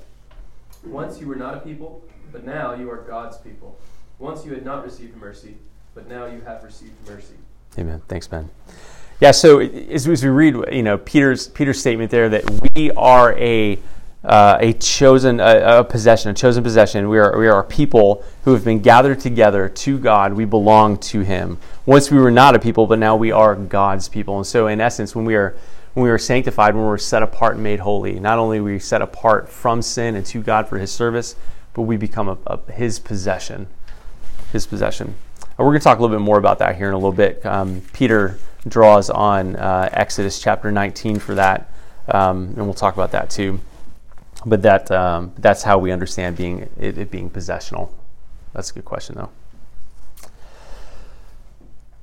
Once 0.86 1.20
you 1.20 1.28
were 1.28 1.36
not 1.36 1.56
a 1.56 1.60
people, 1.60 2.04
but 2.32 2.46
now 2.46 2.74
you 2.74 2.90
are 2.92 2.98
God's 2.98 3.38
people. 3.38 3.78
Once 4.18 4.46
you 4.46 4.54
had 4.54 4.66
not 4.66 4.84
received 4.84 5.16
mercy, 5.16 5.56
but 5.96 6.08
now 6.08 6.26
you 6.26 6.42
have 6.42 6.64
received 6.64 6.94
mercy. 7.08 7.36
Amen. 7.78 8.02
Thanks, 8.08 8.28
Ben. 8.28 8.50
Yeah. 9.22 9.32
So 9.32 9.60
as, 9.60 10.08
we 10.08 10.30
read, 10.30 10.56
you 10.72 10.84
know, 10.84 10.98
Peter's 10.98 11.48
Peter's 11.48 11.80
statement 11.80 12.12
there 12.12 12.30
that 12.30 12.74
we 12.76 12.92
are 12.92 13.38
a 13.38 13.80
uh, 14.24 14.58
a 14.60 14.74
chosen 14.74 15.40
a, 15.40 15.80
a, 15.80 15.84
possession, 15.84 16.32
a 16.32 16.34
chosen 16.34 16.62
possession. 16.62 17.08
We 17.08 17.20
are 17.20 17.38
we 17.38 17.48
are 17.48 17.62
a 17.62 17.64
people 17.64 18.24
who 18.44 18.54
have 18.54 18.66
been 18.66 18.80
gathered 18.80 19.20
together 19.20 19.70
to 19.70 19.98
God. 19.98 20.34
We 20.34 20.46
belong 20.46 20.98
to 20.98 21.22
Him. 21.22 21.58
Once 21.86 22.12
we 22.12 22.20
were 22.20 22.32
not 22.32 22.56
a 22.56 22.60
people, 22.60 22.86
but 22.86 23.00
now 23.00 23.16
we 23.16 23.32
are 23.32 23.56
God's 23.56 24.10
people. 24.10 24.38
And 24.38 24.46
so, 24.46 24.68
in 24.68 24.82
essence, 24.82 25.16
when 25.16 25.26
we 25.26 25.36
are 25.36 25.56
when 25.94 26.04
we 26.04 26.10
are 26.10 26.18
sanctified, 26.18 26.76
when 26.76 26.86
we're 26.86 26.98
set 26.98 27.24
apart 27.24 27.56
and 27.56 27.64
made 27.64 27.80
holy, 27.80 28.20
not 28.20 28.38
only 28.38 28.60
are 28.60 28.64
we 28.64 28.78
set 28.78 29.02
apart 29.02 29.50
from 29.50 29.82
sin 29.82 30.16
and 30.16 30.26
to 30.28 30.42
God 30.42 30.68
for 30.68 30.78
His 30.78 30.92
service, 30.92 31.36
but 31.74 31.84
we 31.84 31.96
become 31.96 32.28
a, 32.28 32.38
a 32.46 32.72
His 32.72 33.00
possession. 33.00 33.68
His 34.52 34.68
possession. 34.68 35.16
we're 35.58 35.66
going 35.66 35.80
to 35.80 35.84
talk 35.84 36.00
a 36.00 36.02
little 36.02 36.16
bit 36.16 36.24
more 36.24 36.38
about 36.38 36.60
that 36.60 36.76
here 36.76 36.88
in 36.88 36.94
a 36.94 36.98
little 36.98 37.12
bit. 37.12 37.46
Um, 37.46 37.84
Peter 37.94 38.38
draws 38.68 39.10
on 39.10 39.56
uh, 39.56 39.90
Exodus 39.94 40.42
chapter 40.42 40.72
19 40.72 41.20
for 41.20 41.36
that, 41.36 41.72
um, 42.10 42.48
and 42.48 42.66
we'll 42.66 42.74
talk 42.74 42.96
about 42.96 43.12
that 43.12 43.30
too 43.30 43.62
but 44.46 44.62
that 44.62 44.90
um, 44.92 45.34
that's 45.38 45.64
how 45.64 45.78
we 45.78 45.92
understand 45.92 46.38
being 46.38 46.70
it, 46.80 46.98
it, 46.98 47.12
being 47.12 47.30
possessional. 47.30 47.94
That's 48.54 48.72
a 48.72 48.74
good 48.74 48.86
question, 48.86 49.16
though. 49.16 49.30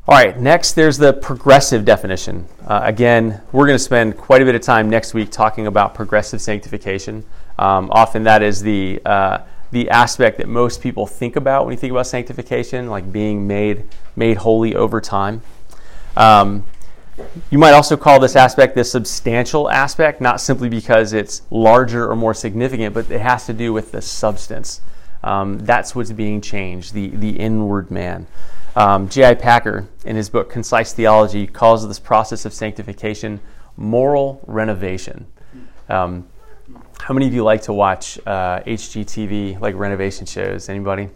All 0.08 0.14
right, 0.14 0.38
next 0.38 0.74
there's 0.74 0.98
the 0.98 1.12
progressive 1.12 1.84
definition. 1.84 2.46
Uh, 2.64 2.80
again, 2.84 3.40
we're 3.50 3.66
going 3.66 3.74
to 3.74 3.82
spend 3.82 4.16
quite 4.16 4.40
a 4.40 4.44
bit 4.44 4.54
of 4.54 4.60
time 4.60 4.88
next 4.88 5.14
week 5.14 5.32
talking 5.32 5.66
about 5.66 5.94
progressive 5.94 6.40
sanctification. 6.40 7.24
Um, 7.58 7.90
often 7.90 8.22
that 8.24 8.42
is 8.42 8.62
the 8.62 9.00
uh, 9.04 9.38
the 9.72 9.90
aspect 9.90 10.38
that 10.38 10.48
most 10.48 10.80
people 10.80 11.06
think 11.06 11.34
about 11.34 11.64
when 11.64 11.72
you 11.72 11.78
think 11.78 11.90
about 11.90 12.06
sanctification, 12.06 12.88
like 12.88 13.10
being 13.10 13.46
made 13.46 13.84
made 14.14 14.36
holy 14.36 14.76
over 14.76 15.00
time. 15.00 15.42
Um, 16.16 16.64
you 17.50 17.58
might 17.58 17.72
also 17.72 17.96
call 17.96 18.20
this 18.20 18.36
aspect 18.36 18.74
the 18.74 18.84
substantial 18.84 19.70
aspect, 19.70 20.20
not 20.20 20.40
simply 20.40 20.68
because 20.68 21.12
it's 21.12 21.42
larger 21.50 22.10
or 22.10 22.16
more 22.16 22.34
significant, 22.34 22.94
but 22.94 23.10
it 23.10 23.20
has 23.20 23.46
to 23.46 23.52
do 23.52 23.72
with 23.72 23.92
the 23.92 24.02
substance. 24.02 24.80
Um, 25.22 25.58
that's 25.58 25.94
what's 25.94 26.12
being 26.12 26.40
changed, 26.40 26.92
the, 26.92 27.08
the 27.08 27.30
inward 27.30 27.90
man. 27.90 28.26
Um, 28.76 29.08
J.I. 29.08 29.34
Packer, 29.34 29.88
in 30.04 30.16
his 30.16 30.28
book 30.28 30.50
Concise 30.50 30.92
Theology, 30.92 31.46
calls 31.46 31.86
this 31.88 31.98
process 31.98 32.44
of 32.44 32.52
sanctification 32.52 33.40
moral 33.76 34.42
renovation. 34.46 35.26
Um, 35.88 36.28
how 37.00 37.14
many 37.14 37.26
of 37.26 37.34
you 37.34 37.44
like 37.44 37.62
to 37.62 37.72
watch 37.72 38.18
uh, 38.26 38.60
HGTV, 38.60 39.60
like 39.60 39.74
renovation 39.76 40.26
shows? 40.26 40.68
Anybody? 40.68 41.08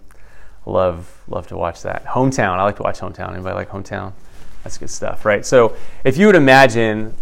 Love, 0.67 1.23
love 1.29 1.47
to 1.49 1.57
watch 1.57 1.83
that. 1.83 2.05
Hometown. 2.05 2.59
I 2.59 2.65
like 2.65 2.77
to 2.77 2.83
watch 2.83 3.01
Hometown. 3.01 3.33
Anybody 3.33 3.55
like 3.55 3.69
Hometown? 3.71 4.13
That's 4.63 4.77
good 4.77 4.91
stuff, 4.91 5.25
right? 5.25 5.45
So 5.45 5.75
if 6.05 6.19
you 6.19 6.27
would 6.27 6.37
imagine 6.37 7.15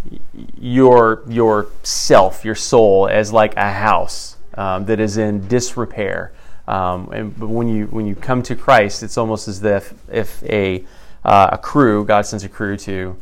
your 0.59 1.23
your 1.27 1.67
self, 1.83 2.43
your 2.43 2.55
soul, 2.55 3.07
as 3.07 3.31
like 3.31 3.55
a 3.55 3.71
house 3.71 4.35
um, 4.55 4.85
that 4.85 4.99
is 4.99 5.17
in 5.17 5.47
disrepair, 5.47 6.33
um, 6.67 7.09
and 7.11 7.39
but 7.39 7.47
when 7.47 7.69
you 7.69 7.85
when 7.87 8.05
you 8.05 8.15
come 8.15 8.43
to 8.43 8.55
Christ, 8.55 9.03
it's 9.03 9.17
almost 9.17 9.47
as 9.47 9.63
if 9.63 9.93
if 10.11 10.43
a 10.43 10.83
uh, 11.23 11.49
a 11.53 11.57
crew, 11.57 12.03
God 12.03 12.25
sends 12.25 12.43
a 12.43 12.49
crew 12.49 12.75
to 12.77 13.15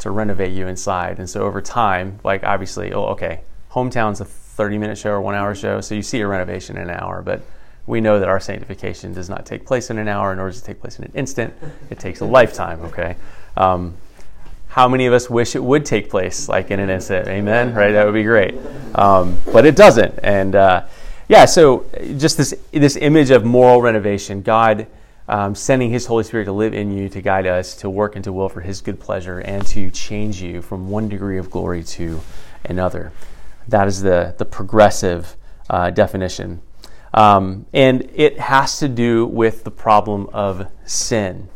to 0.00 0.10
renovate 0.10 0.52
you 0.52 0.66
inside, 0.66 1.18
and 1.18 1.30
so 1.30 1.42
over 1.42 1.60
time, 1.60 2.18
like 2.24 2.42
obviously, 2.42 2.92
oh, 2.92 3.04
okay, 3.06 3.40
hometown's 3.70 4.20
a 4.20 4.24
30 4.24 4.78
minute 4.78 4.98
show 4.98 5.10
or 5.10 5.20
one 5.20 5.34
hour 5.34 5.54
show, 5.54 5.80
so 5.80 5.94
you 5.94 6.02
see 6.02 6.20
a 6.20 6.26
renovation 6.26 6.76
in 6.76 6.90
an 6.90 6.96
hour, 6.96 7.22
but 7.22 7.42
we 7.86 8.00
know 8.00 8.18
that 8.18 8.28
our 8.28 8.40
sanctification 8.40 9.12
does 9.12 9.28
not 9.28 9.46
take 9.46 9.64
place 9.64 9.90
in 9.90 9.98
an 9.98 10.08
hour, 10.08 10.34
nor 10.34 10.48
does 10.48 10.60
it 10.60 10.64
take 10.64 10.80
place 10.80 10.98
in 10.98 11.04
an 11.04 11.12
instant. 11.14 11.52
It 11.90 11.98
takes 11.98 12.20
a 12.20 12.24
lifetime, 12.24 12.80
okay? 12.82 13.16
Um, 13.56 13.96
how 14.68 14.86
many 14.88 15.06
of 15.06 15.12
us 15.12 15.28
wish 15.28 15.56
it 15.56 15.62
would 15.62 15.84
take 15.84 16.08
place 16.08 16.48
like 16.48 16.70
in 16.70 16.78
an 16.78 16.90
instant? 16.90 17.26
Amen. 17.26 17.74
Right? 17.74 17.90
That 17.90 18.04
would 18.04 18.14
be 18.14 18.22
great. 18.22 18.54
Um, 18.94 19.36
but 19.52 19.66
it 19.66 19.74
doesn't. 19.74 20.18
And 20.22 20.54
uh, 20.54 20.86
yeah, 21.28 21.44
so 21.44 21.86
just 22.16 22.36
this 22.36 22.54
this 22.72 22.96
image 22.96 23.30
of 23.30 23.44
moral 23.44 23.82
renovation, 23.82 24.42
God 24.42 24.86
um, 25.28 25.54
sending 25.54 25.90
His 25.90 26.06
Holy 26.06 26.24
Spirit 26.24 26.46
to 26.46 26.52
live 26.52 26.74
in 26.74 26.90
you, 26.90 27.08
to 27.08 27.20
guide 27.22 27.46
us, 27.46 27.76
to 27.76 27.88
work 27.88 28.16
and 28.16 28.24
to 28.24 28.32
will 28.32 28.48
for 28.48 28.60
His 28.60 28.80
good 28.80 28.98
pleasure, 28.98 29.38
and 29.38 29.64
to 29.68 29.90
change 29.90 30.42
you 30.42 30.60
from 30.60 30.90
one 30.90 31.08
degree 31.08 31.38
of 31.38 31.50
glory 31.50 31.84
to 31.84 32.20
another. 32.64 33.12
That 33.68 33.86
is 33.86 34.02
the 34.02 34.34
the 34.38 34.44
progressive 34.44 35.36
uh, 35.68 35.90
definition, 35.90 36.62
um, 37.14 37.66
and 37.72 38.10
it 38.14 38.40
has 38.40 38.80
to 38.80 38.88
do 38.88 39.26
with 39.26 39.62
the 39.62 39.70
problem 39.70 40.28
of 40.32 40.70
sin. 40.84 41.48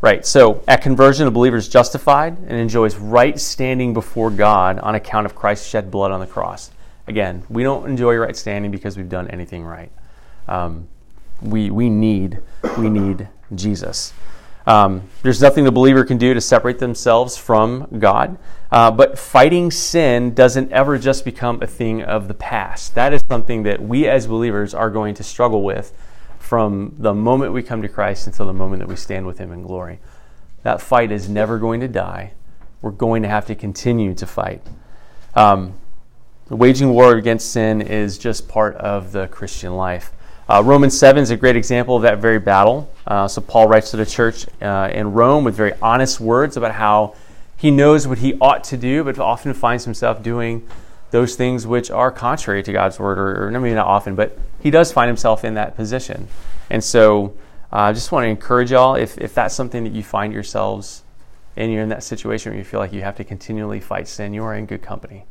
Right. 0.00 0.24
So 0.24 0.62
at 0.68 0.80
conversion, 0.80 1.26
a 1.26 1.30
believer 1.30 1.56
is 1.56 1.68
justified 1.68 2.38
and 2.38 2.52
enjoys 2.52 2.96
right 2.96 3.38
standing 3.38 3.94
before 3.94 4.30
God 4.30 4.78
on 4.78 4.94
account 4.94 5.26
of 5.26 5.34
Christ's 5.34 5.68
shed 5.68 5.90
blood 5.90 6.12
on 6.12 6.20
the 6.20 6.26
cross. 6.26 6.70
Again, 7.08 7.42
we 7.48 7.64
don't 7.64 7.88
enjoy 7.88 8.14
right 8.16 8.36
standing 8.36 8.70
because 8.70 8.96
we've 8.96 9.08
done 9.08 9.28
anything 9.28 9.64
right. 9.64 9.90
Um, 10.46 10.88
we, 11.42 11.70
we 11.70 11.88
need 11.88 12.40
we 12.76 12.88
need 12.88 13.28
Jesus. 13.54 14.12
Um, 14.66 15.02
there's 15.22 15.40
nothing 15.40 15.64
the 15.64 15.72
believer 15.72 16.04
can 16.04 16.18
do 16.18 16.34
to 16.34 16.40
separate 16.40 16.78
themselves 16.78 17.36
from 17.36 17.88
God. 17.98 18.38
Uh, 18.70 18.90
but 18.90 19.18
fighting 19.18 19.70
sin 19.70 20.34
doesn't 20.34 20.70
ever 20.70 20.98
just 20.98 21.24
become 21.24 21.62
a 21.62 21.66
thing 21.66 22.02
of 22.02 22.28
the 22.28 22.34
past. 22.34 22.94
That 22.94 23.14
is 23.14 23.22
something 23.30 23.62
that 23.62 23.80
we 23.80 24.06
as 24.06 24.26
believers 24.26 24.74
are 24.74 24.90
going 24.90 25.14
to 25.14 25.24
struggle 25.24 25.62
with 25.62 25.92
from 26.48 26.94
the 26.96 27.12
moment 27.12 27.52
we 27.52 27.62
come 27.62 27.82
to 27.82 27.88
Christ 27.88 28.26
until 28.26 28.46
the 28.46 28.54
moment 28.54 28.80
that 28.80 28.88
we 28.88 28.96
stand 28.96 29.26
with 29.26 29.36
Him 29.36 29.52
in 29.52 29.62
glory. 29.62 29.98
That 30.62 30.80
fight 30.80 31.12
is 31.12 31.28
never 31.28 31.58
going 31.58 31.80
to 31.80 31.88
die. 31.88 32.32
We're 32.80 32.90
going 32.90 33.22
to 33.22 33.28
have 33.28 33.44
to 33.48 33.54
continue 33.54 34.14
to 34.14 34.26
fight. 34.26 34.62
Um, 35.34 35.74
waging 36.48 36.88
war 36.88 37.16
against 37.16 37.52
sin 37.52 37.82
is 37.82 38.16
just 38.16 38.48
part 38.48 38.76
of 38.76 39.12
the 39.12 39.26
Christian 39.26 39.76
life. 39.76 40.10
Uh, 40.48 40.62
Romans 40.64 40.98
7 40.98 41.22
is 41.22 41.30
a 41.30 41.36
great 41.36 41.54
example 41.54 41.96
of 41.96 42.00
that 42.00 42.16
very 42.16 42.38
battle. 42.38 42.90
Uh, 43.06 43.28
so, 43.28 43.42
Paul 43.42 43.68
writes 43.68 43.90
to 43.90 43.98
the 43.98 44.06
church 44.06 44.46
uh, 44.62 44.88
in 44.90 45.12
Rome 45.12 45.44
with 45.44 45.54
very 45.54 45.74
honest 45.82 46.18
words 46.18 46.56
about 46.56 46.72
how 46.72 47.14
he 47.58 47.70
knows 47.70 48.08
what 48.08 48.18
he 48.18 48.38
ought 48.40 48.64
to 48.64 48.78
do, 48.78 49.04
but 49.04 49.18
often 49.18 49.52
finds 49.52 49.84
himself 49.84 50.22
doing 50.22 50.66
those 51.10 51.36
things 51.36 51.66
which 51.66 51.90
are 51.90 52.10
contrary 52.10 52.62
to 52.62 52.72
God's 52.72 52.98
word, 52.98 53.18
or, 53.18 53.46
or 53.46 53.50
maybe 53.50 53.74
not 53.74 53.86
often, 53.86 54.14
but 54.14 54.38
he 54.60 54.70
does 54.70 54.92
find 54.92 55.08
himself 55.08 55.44
in 55.44 55.54
that 55.54 55.74
position. 55.74 56.28
And 56.70 56.84
so 56.84 57.34
uh, 57.72 57.76
I 57.76 57.92
just 57.92 58.12
want 58.12 58.24
to 58.24 58.28
encourage 58.28 58.70
y'all 58.70 58.94
if, 58.94 59.18
if 59.18 59.34
that's 59.34 59.54
something 59.54 59.84
that 59.84 59.92
you 59.92 60.02
find 60.02 60.32
yourselves 60.32 61.02
and 61.56 61.72
you're 61.72 61.82
in 61.82 61.88
that 61.88 62.02
situation 62.02 62.52
where 62.52 62.58
you 62.58 62.64
feel 62.64 62.80
like 62.80 62.92
you 62.92 63.02
have 63.02 63.16
to 63.16 63.24
continually 63.24 63.80
fight 63.80 64.06
sin, 64.06 64.34
you 64.34 64.44
are 64.44 64.54
in 64.54 64.66
good 64.66 64.82
company. 64.82 65.24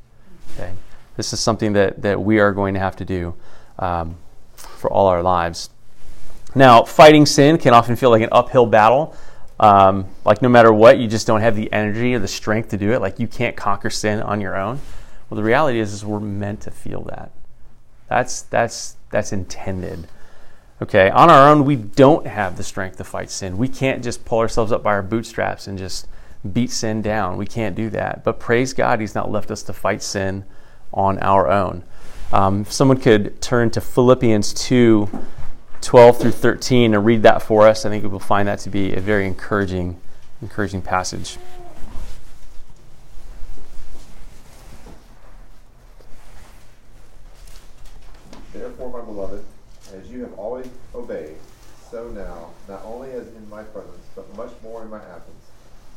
Okay? 0.55 0.73
This 1.15 1.33
is 1.33 1.39
something 1.39 1.73
that, 1.73 2.01
that 2.01 2.21
we 2.21 2.39
are 2.39 2.51
going 2.51 2.73
to 2.73 2.79
have 2.79 2.95
to 2.97 3.05
do 3.05 3.35
um, 3.79 4.17
for 4.55 4.91
all 4.91 5.07
our 5.07 5.23
lives. 5.23 5.69
Now, 6.55 6.83
fighting 6.83 7.25
sin 7.25 7.57
can 7.57 7.73
often 7.73 7.95
feel 7.95 8.09
like 8.09 8.21
an 8.21 8.29
uphill 8.31 8.65
battle. 8.65 9.15
Um, 9.59 10.05
like 10.25 10.41
no 10.41 10.49
matter 10.49 10.71
what, 10.71 10.99
you 10.99 11.07
just 11.07 11.27
don't 11.27 11.41
have 11.41 11.55
the 11.55 11.71
energy 11.71 12.13
or 12.13 12.19
the 12.19 12.27
strength 12.27 12.69
to 12.69 12.77
do 12.77 12.93
it. 12.93 13.01
Like 13.01 13.19
you 13.19 13.27
can't 13.27 13.55
conquer 13.55 13.89
sin 13.89 14.21
on 14.21 14.41
your 14.41 14.55
own. 14.55 14.79
Well, 15.29 15.35
the 15.35 15.43
reality 15.43 15.79
is, 15.79 15.93
is 15.93 16.05
we're 16.05 16.19
meant 16.19 16.61
to 16.61 16.71
feel 16.71 17.01
that. 17.03 17.31
That's 18.07 18.41
that's 18.43 18.95
that's 19.09 19.33
intended. 19.33 20.07
Okay, 20.81 21.09
on 21.09 21.29
our 21.29 21.49
own, 21.49 21.65
we 21.65 21.75
don't 21.75 22.27
have 22.27 22.55
the 22.55 22.63
strength 22.63 22.97
to 22.97 23.03
fight 23.03 23.31
sin. 23.31 23.57
We 23.57 23.67
can't 23.67 24.03
just 24.03 24.25
pull 24.25 24.39
ourselves 24.39 24.71
up 24.71 24.83
by 24.83 24.91
our 24.91 25.01
bootstraps 25.01 25.67
and 25.67 25.77
just 25.77 26.07
beat 26.53 26.69
sin 26.69 27.01
down. 27.01 27.37
We 27.37 27.47
can't 27.47 27.75
do 27.75 27.89
that. 27.89 28.23
But 28.23 28.39
praise 28.39 28.73
God, 28.73 28.99
He's 29.01 29.15
not 29.15 29.31
left 29.31 29.49
us 29.49 29.63
to 29.63 29.73
fight 29.73 30.03
sin 30.03 30.45
on 30.93 31.17
our 31.19 31.49
own. 31.49 31.83
Um, 32.31 32.61
if 32.61 32.71
someone 32.71 32.99
could 32.99 33.41
turn 33.41 33.71
to 33.71 33.81
Philippians 33.81 34.53
2 34.53 35.09
12 35.79 36.19
through 36.19 36.31
13 36.31 36.93
and 36.93 37.05
read 37.05 37.23
that 37.23 37.41
for 37.41 37.67
us, 37.67 37.85
I 37.85 37.89
think 37.89 38.03
we 38.03 38.09
will 38.09 38.19
find 38.19 38.47
that 38.47 38.59
to 38.59 38.69
be 38.69 38.93
a 38.93 38.99
very 38.99 39.25
encouraging, 39.27 39.99
encouraging 40.41 40.81
passage. 40.81 41.37
Therefore, 48.87 49.03
my 49.03 49.05
beloved, 49.05 49.43
as 49.93 50.09
you 50.09 50.21
have 50.21 50.33
always 50.39 50.67
obeyed, 50.95 51.35
so 51.91 52.07
now, 52.09 52.51
not 52.69 52.81
only 52.85 53.11
as 53.11 53.27
in 53.27 53.49
my 53.49 53.63
presence, 53.63 54.05
but 54.15 54.33
much 54.37 54.51
more 54.63 54.81
in 54.83 54.89
my 54.89 54.99
absence, 54.99 55.43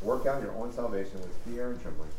work 0.02 0.26
out 0.26 0.42
your 0.42 0.52
own 0.56 0.72
salvation 0.72 1.20
with 1.20 1.32
fear 1.46 1.70
and 1.70 1.80
trembling. 1.80 2.10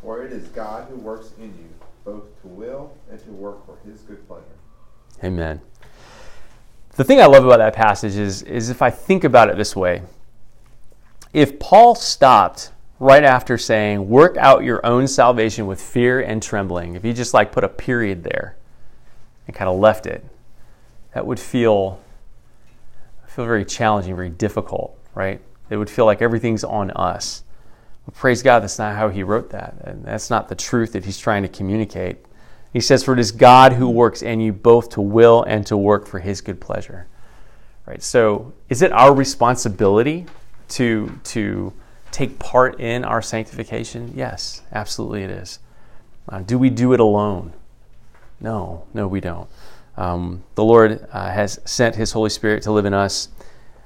For 0.00 0.24
it 0.24 0.32
is 0.32 0.48
God 0.48 0.88
who 0.88 0.96
works 0.96 1.32
in 1.38 1.48
you, 1.48 1.68
both 2.06 2.22
to 2.40 2.48
will 2.48 2.96
and 3.10 3.22
to 3.22 3.30
work 3.32 3.66
for 3.66 3.76
his 3.86 4.00
good 4.00 4.26
pleasure. 4.26 4.44
Amen. 5.22 5.60
The 6.96 7.04
thing 7.04 7.20
I 7.20 7.26
love 7.26 7.44
about 7.44 7.58
that 7.58 7.74
passage 7.74 8.16
is, 8.16 8.42
is 8.42 8.70
if 8.70 8.80
I 8.80 8.88
think 8.88 9.24
about 9.24 9.50
it 9.50 9.58
this 9.58 9.76
way, 9.76 10.02
if 11.34 11.58
Paul 11.58 11.94
stopped 11.96 12.72
right 12.98 13.24
after 13.24 13.58
saying, 13.58 14.08
work 14.08 14.38
out 14.38 14.64
your 14.64 14.84
own 14.86 15.06
salvation 15.06 15.66
with 15.66 15.82
fear 15.82 16.18
and 16.18 16.42
trembling, 16.42 16.94
if 16.94 17.02
he 17.02 17.12
just 17.12 17.34
like 17.34 17.52
put 17.52 17.62
a 17.62 17.68
period 17.68 18.24
there 18.24 18.56
and 19.52 19.58
kind 19.58 19.68
of 19.68 19.78
left 19.78 20.06
it, 20.06 20.24
that 21.12 21.26
would 21.26 21.38
feel 21.38 22.00
feel 23.26 23.44
very 23.46 23.64
challenging, 23.64 24.14
very 24.14 24.28
difficult, 24.28 24.98
right? 25.14 25.40
It 25.70 25.76
would 25.76 25.88
feel 25.88 26.04
like 26.04 26.20
everything's 26.20 26.64
on 26.64 26.90
us. 26.90 27.44
Praise 28.14 28.42
God, 28.42 28.60
that's 28.60 28.78
not 28.78 28.94
how 28.94 29.08
he 29.08 29.22
wrote 29.22 29.50
that. 29.50 29.74
And 29.84 30.04
that's 30.04 30.28
not 30.28 30.50
the 30.50 30.54
truth 30.54 30.92
that 30.92 31.06
he's 31.06 31.16
trying 31.16 31.42
to 31.42 31.48
communicate. 31.48 32.18
He 32.74 32.80
says, 32.80 33.02
For 33.02 33.14
it 33.14 33.18
is 33.18 33.32
God 33.32 33.72
who 33.72 33.88
works 33.88 34.20
in 34.20 34.40
you 34.40 34.52
both 34.52 34.90
to 34.90 35.00
will 35.00 35.44
and 35.44 35.66
to 35.66 35.78
work 35.78 36.06
for 36.06 36.18
his 36.18 36.42
good 36.42 36.60
pleasure. 36.60 37.06
Right? 37.86 38.02
So 38.02 38.52
is 38.68 38.82
it 38.82 38.92
our 38.92 39.14
responsibility 39.14 40.26
to 40.70 41.18
to 41.24 41.72
take 42.10 42.38
part 42.38 42.80
in 42.80 43.02
our 43.04 43.22
sanctification? 43.22 44.12
Yes, 44.14 44.60
absolutely 44.72 45.22
it 45.22 45.30
is. 45.30 45.58
Uh, 46.28 46.40
do 46.40 46.58
we 46.58 46.68
do 46.68 46.92
it 46.92 47.00
alone? 47.00 47.54
No, 48.42 48.84
no, 48.92 49.06
we 49.06 49.20
don't. 49.20 49.48
Um, 49.96 50.42
the 50.56 50.64
Lord 50.64 51.06
uh, 51.12 51.30
has 51.30 51.60
sent 51.64 51.94
His 51.94 52.12
Holy 52.12 52.28
Spirit 52.28 52.64
to 52.64 52.72
live 52.72 52.84
in 52.84 52.92
us, 52.92 53.28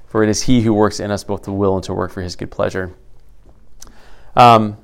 for 0.07 0.23
it 0.23 0.31
is 0.31 0.43
He 0.43 0.63
who 0.63 0.73
works 0.73 0.99
in 0.99 1.11
us 1.11 1.23
both 1.25 1.43
to 1.43 1.53
will 1.53 1.75
and 1.75 1.85
to 1.85 1.95
work 1.95 2.11
for 2.11 2.23
His 2.23 2.37
good 2.37 2.51
pleasure. 2.51 2.95
Um, 4.35 4.79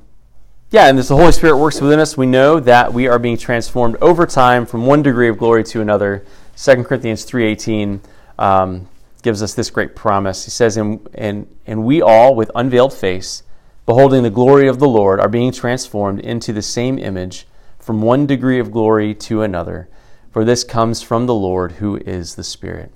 yeah, 0.70 0.88
and 0.88 0.98
as 0.98 1.08
the 1.08 1.16
Holy 1.16 1.32
Spirit 1.32 1.56
works 1.56 1.80
within 1.80 2.00
us, 2.00 2.16
we 2.16 2.26
know 2.26 2.60
that 2.60 2.92
we 2.92 3.08
are 3.08 3.18
being 3.18 3.38
transformed 3.38 3.96
over 4.02 4.26
time 4.26 4.66
from 4.66 4.84
one 4.84 5.02
degree 5.02 5.28
of 5.28 5.38
glory 5.38 5.64
to 5.64 5.80
another. 5.80 6.24
2 6.56 6.84
Corinthians 6.84 7.24
3.18 7.24 8.00
um, 8.38 8.88
gives 9.22 9.42
us 9.42 9.54
this 9.54 9.70
great 9.70 9.96
promise. 9.96 10.44
He 10.44 10.50
says, 10.50 10.76
and, 10.76 11.06
and, 11.14 11.46
and 11.66 11.84
we 11.84 12.02
all, 12.02 12.34
with 12.34 12.50
unveiled 12.54 12.92
face, 12.92 13.42
beholding 13.86 14.22
the 14.22 14.30
glory 14.30 14.68
of 14.68 14.78
the 14.78 14.88
Lord, 14.88 15.20
are 15.20 15.28
being 15.28 15.52
transformed 15.52 16.20
into 16.20 16.52
the 16.52 16.62
same 16.62 16.98
image 16.98 17.46
from 17.82 18.00
one 18.00 18.26
degree 18.26 18.58
of 18.58 18.72
glory 18.72 19.14
to 19.14 19.42
another 19.42 19.88
for 20.32 20.46
this 20.46 20.64
comes 20.64 21.02
from 21.02 21.26
the 21.26 21.34
Lord 21.34 21.72
who 21.72 21.96
is 21.96 22.34
the 22.34 22.44
Spirit. 22.44 22.90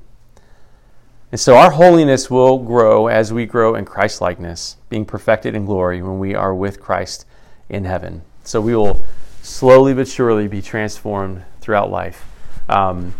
And 1.30 1.38
so 1.38 1.56
our 1.56 1.72
holiness 1.72 2.30
will 2.30 2.58
grow 2.58 3.08
as 3.08 3.30
we 3.32 3.44
grow 3.44 3.74
in 3.74 3.84
Christ 3.84 4.22
likeness, 4.22 4.76
being 4.88 5.04
perfected 5.04 5.54
in 5.54 5.66
glory 5.66 6.00
when 6.02 6.18
we 6.18 6.34
are 6.34 6.54
with 6.54 6.80
Christ 6.80 7.26
in 7.68 7.84
heaven. 7.84 8.22
So 8.42 8.60
we 8.60 8.74
will 8.74 9.02
slowly 9.42 9.92
but 9.92 10.08
surely 10.08 10.48
be 10.48 10.62
transformed 10.62 11.44
throughout 11.60 11.90
life. 11.90 12.24
Um, 12.70 13.14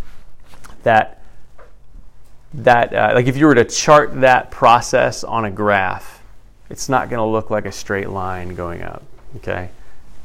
that 0.83 1.21
that 2.55 2.95
uh, 2.95 3.13
like 3.15 3.27
if 3.27 3.37
you 3.37 3.45
were 3.45 3.55
to 3.55 3.65
chart 3.65 4.21
that 4.23 4.51
process 4.51 5.25
on 5.25 5.45
a 5.45 5.51
graph, 5.51 6.23
it's 6.71 6.89
not 6.89 7.11
going 7.11 7.19
to 7.19 7.27
look 7.27 7.51
like 7.51 7.67
a 7.67 7.73
straight 7.73 8.09
line 8.09 8.55
going 8.55 8.83
up. 8.83 9.03
Okay, 9.37 9.69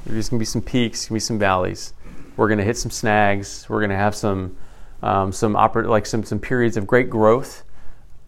there's 0.06 0.30
going 0.30 0.38
to 0.38 0.42
be 0.42 0.46
some 0.46 0.62
peaks, 0.62 1.02
going 1.06 1.08
to 1.10 1.14
be 1.16 1.20
some 1.20 1.40
valleys. 1.40 1.94
We're 2.38 2.48
going 2.48 2.58
to 2.60 2.64
hit 2.64 2.78
some 2.78 2.92
snags. 2.92 3.66
We're 3.70 3.80
going 3.80 3.90
to 3.92 3.96
have 3.96 4.16
some 4.16 4.58
um, 5.04 5.32
some 5.32 5.56
oper- 5.56 5.88
like 5.88 6.06
some 6.06 6.24
some 6.24 6.40
periods 6.40 6.78
of 6.78 6.86
great 6.88 7.10
growth, 7.10 7.64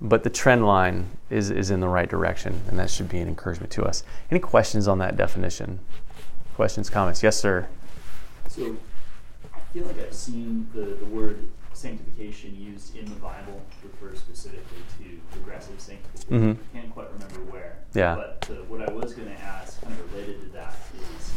but 0.01 0.23
the 0.23 0.29
trend 0.29 0.65
line 0.65 1.05
is 1.29 1.49
is 1.51 1.71
in 1.71 1.79
the 1.79 1.87
right 1.87 2.09
direction, 2.09 2.61
and 2.67 2.77
that 2.79 2.89
should 2.89 3.09
be 3.09 3.19
an 3.19 3.27
encouragement 3.27 3.71
to 3.73 3.83
us. 3.83 4.03
Any 4.31 4.39
questions 4.39 4.87
on 4.87 4.97
that 4.99 5.15
definition? 5.15 5.79
Questions, 6.55 6.89
comments? 6.89 7.23
Yes, 7.23 7.37
sir. 7.37 7.67
So, 8.49 8.75
I 9.55 9.59
feel 9.73 9.85
like 9.85 9.99
I've 9.99 10.13
seen 10.13 10.67
the, 10.73 10.81
the 10.81 11.05
word 11.05 11.47
sanctification 11.73 12.55
used 12.59 12.95
in 12.95 13.05
the 13.05 13.15
Bible 13.15 13.61
refer 13.83 14.15
specifically 14.15 14.77
to 14.99 15.19
progressive 15.31 15.79
sanctification. 15.79 16.55
Mhm. 16.55 16.57
I 16.73 16.77
can't 16.79 16.93
quite 16.93 17.07
remember 17.13 17.51
where. 17.51 17.77
Yeah. 17.93 18.15
But 18.15 18.47
uh, 18.51 18.53
what 18.67 18.87
I 18.87 18.91
was 18.93 19.13
going 19.13 19.27
to 19.29 19.41
ask, 19.41 19.81
kind 19.81 19.93
of 19.93 20.13
related 20.13 20.41
to 20.41 20.49
that, 20.53 20.75
is 21.17 21.31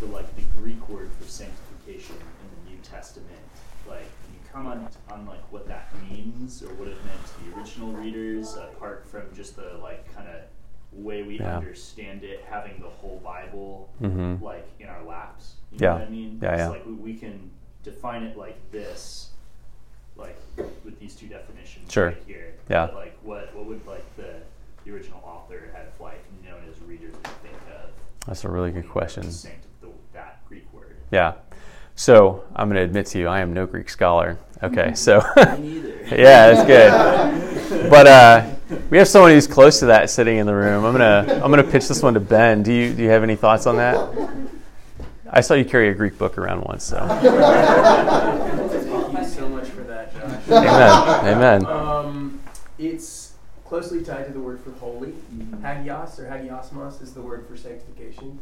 the 0.00 0.06
like 0.06 0.34
the 0.36 0.42
Greek 0.60 0.88
word 0.88 1.10
for 1.18 1.26
sanctification 1.26 2.16
in 2.16 2.64
the 2.64 2.70
New 2.70 2.78
Testament. 2.82 3.30
Like, 3.88 4.00
can 4.00 4.34
you 4.34 4.40
comment 4.52 4.88
on 5.10 5.26
like 5.26 5.40
what 5.52 5.66
that 5.68 5.88
means 6.10 6.62
or 6.62 6.68
what 6.74 6.88
it 6.88 6.96
meant 7.04 7.20
to 7.26 7.50
the 7.50 7.56
original 7.58 7.92
readers, 7.92 8.54
apart 8.56 9.06
from 9.06 9.22
just 9.34 9.56
the 9.56 9.78
like 9.82 10.12
kind 10.14 10.28
of 10.28 10.40
way 10.92 11.22
we 11.22 11.38
Yeah. 11.38 11.56
understand 11.56 12.24
it, 12.24 12.44
having 12.48 12.80
the 12.80 12.88
whole 12.88 13.20
Bible 13.24 13.90
Mhm. 14.00 14.40
like 14.40 14.66
in 14.80 14.88
our 14.88 15.02
laps. 15.04 15.56
You 15.72 15.78
Yeah. 15.80 15.88
know 15.88 15.94
what 15.98 16.02
I 16.08 16.10
mean? 16.10 16.38
Yeah, 16.42 16.50
it's 16.52 16.58
yeah. 16.60 16.68
like 16.68 16.86
we, 16.86 16.92
we 16.94 17.14
can 17.16 17.50
define 17.82 18.22
it 18.22 18.36
like 18.36 18.56
this, 18.72 19.30
like 20.16 20.36
with 20.84 20.98
these 20.98 21.14
two 21.14 21.26
definitions 21.28 21.92
Sure. 21.92 22.06
right 22.08 22.22
here. 22.26 22.54
Yeah. 22.68 22.86
But 22.86 22.94
like 22.94 23.18
what 23.22 23.54
what 23.54 23.66
would 23.66 23.86
like 23.86 24.04
the 24.16 24.40
the 24.84 24.92
original 24.94 25.20
author 25.24 25.70
have 25.74 25.98
like 26.00 26.24
known 26.44 26.62
as 26.70 26.80
readers 26.82 27.14
think 27.42 27.54
of 27.74 27.90
That's 28.26 28.44
a 28.44 28.48
really 28.50 28.70
good 28.72 28.88
question. 28.88 29.24
wrote 29.24 29.32
sancti- 29.32 29.68
the, 29.80 29.88
that 30.12 30.44
Greek 30.48 30.72
word. 30.72 30.95
Yeah. 31.10 31.34
So 31.94 32.44
I'm 32.54 32.68
going 32.68 32.76
to 32.76 32.82
admit 32.82 33.06
to 33.06 33.18
you, 33.18 33.28
I 33.28 33.40
am 33.40 33.52
no 33.54 33.66
Greek 33.66 33.88
scholar. 33.88 34.38
Okay, 34.62 34.94
so 34.94 35.20
Me 35.58 35.80
neither. 35.80 35.88
yeah, 36.16 36.50
that's 36.52 36.66
good. 36.66 37.90
But 37.90 38.06
uh, 38.06 38.50
we 38.90 38.96
have 38.98 39.06
someone 39.06 39.30
who's 39.32 39.46
close 39.46 39.80
to 39.80 39.86
that 39.86 40.08
sitting 40.08 40.38
in 40.38 40.46
the 40.46 40.54
room. 40.54 40.84
I'm 40.84 40.92
gonna 40.92 41.40
I'm 41.44 41.50
gonna 41.50 41.62
pitch 41.62 41.88
this 41.88 42.02
one 42.02 42.14
to 42.14 42.20
Ben. 42.20 42.62
Do 42.62 42.72
you 42.72 42.94
do 42.94 43.02
you 43.02 43.10
have 43.10 43.22
any 43.22 43.36
thoughts 43.36 43.66
on 43.66 43.76
that? 43.76 43.96
I 45.30 45.42
saw 45.42 45.52
you 45.54 45.64
carry 45.66 45.90
a 45.90 45.94
Greek 45.94 46.16
book 46.16 46.38
around 46.38 46.62
once, 46.64 46.84
so 46.84 46.96
Thank 47.06 47.22
you 49.18 49.24
so 49.26 49.48
much 49.50 49.68
for 49.68 49.82
that, 49.82 50.14
Josh. 50.14 50.48
amen, 50.48 51.26
amen. 51.36 51.66
Um, 51.66 52.40
it's 52.78 53.34
closely 53.66 54.02
tied 54.02 54.24
to 54.26 54.32
the 54.32 54.40
word 54.40 54.60
for 54.60 54.70
holy. 54.72 55.12
Hagios 55.62 56.18
or 56.18 56.24
hagiasmos 56.30 57.02
is 57.02 57.12
the 57.12 57.20
word 57.20 57.46
for 57.46 57.56
sanctification. 57.58 58.38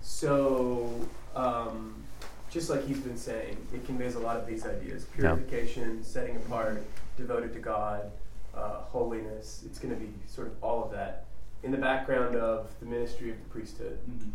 So, 0.00 0.90
um, 1.36 2.04
just 2.50 2.70
like 2.70 2.86
he's 2.86 3.00
been 3.00 3.16
saying, 3.16 3.56
it 3.72 3.84
conveys 3.86 4.14
a 4.14 4.18
lot 4.20 4.36
of 4.36 4.46
these 4.46 4.64
ideas: 4.66 5.06
Yeah. 5.18 5.34
purification, 5.34 6.02
setting 6.02 6.36
apart, 6.36 6.82
devoted 7.16 7.52
to 7.54 7.58
God, 7.60 8.10
uh, 8.54 8.80
holiness. 8.90 9.62
It's 9.66 9.78
going 9.78 9.94
to 9.94 10.00
be 10.00 10.10
sort 10.26 10.46
of 10.48 10.54
all 10.62 10.84
of 10.84 10.90
that 10.92 11.24
in 11.62 11.70
the 11.72 11.78
background 11.78 12.36
of 12.36 12.68
the 12.80 12.86
ministry 12.86 13.30
of 13.30 13.36
the 13.38 13.48
priesthood. 13.50 13.98
Mhm. 14.08 14.30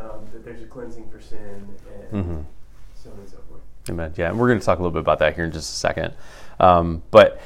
Um, 0.00 0.24
that 0.32 0.44
there's 0.44 0.62
a 0.62 0.66
cleansing 0.66 1.10
for 1.10 1.20
sin 1.20 1.66
and 2.12 2.26
hmm 2.26 2.40
so 2.94 3.10
on 3.10 3.18
and 3.18 3.28
so 3.28 3.38
forth. 3.48 3.60
Amen. 3.90 4.12
Yeah, 4.16 4.28
and 4.28 4.38
we're 4.38 4.46
going 4.48 4.60
to 4.60 4.64
talk 4.64 4.78
a 4.78 4.82
little 4.82 4.92
bit 4.92 5.00
about 5.00 5.18
that 5.20 5.34
here 5.34 5.44
in 5.44 5.50
just 5.50 5.72
a 5.72 5.76
second. 5.76 6.14
Um, 6.60 7.02
but 7.10 7.40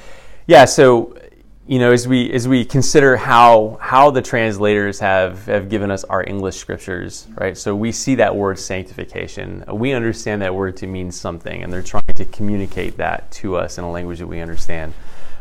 yeah, 0.47 0.65
so 0.67 1.17
you 1.67 1.79
know, 1.79 1.93
as 1.93 2.09
we 2.09 2.31
as 2.33 2.49
we 2.49 2.65
consider 2.65 3.17
how 3.17 3.79
how 3.81 4.11
the 4.11 4.21
translators 4.21 4.99
have 4.99 5.47
have 5.47 5.69
given 5.69 5.91
us 5.91 6.03
our 6.05 6.25
English 6.25 6.57
scriptures, 6.57 7.29
right? 7.37 7.57
So 7.57 7.75
we 7.77 7.93
see 7.93 8.17
that 8.17 8.35
word 8.35 8.59
sanctification. 8.59 9.65
We 9.73 9.93
understand 9.93 10.43
that 10.43 10.55
word 10.55 10.77
to 10.79 10.87
mean 10.89 11.13
something, 11.13 11.63
and 11.63 11.73
they're 11.73 11.83
trying 11.83 12.03
to 12.17 12.25
communicate 12.25 12.97
that 12.97 13.31
to 13.33 13.57
us 13.57 13.79
in 13.79 13.85
a 13.85 13.91
language 13.91 14.19
that 14.19 14.27
we 14.27 14.41
understand. 14.41 14.93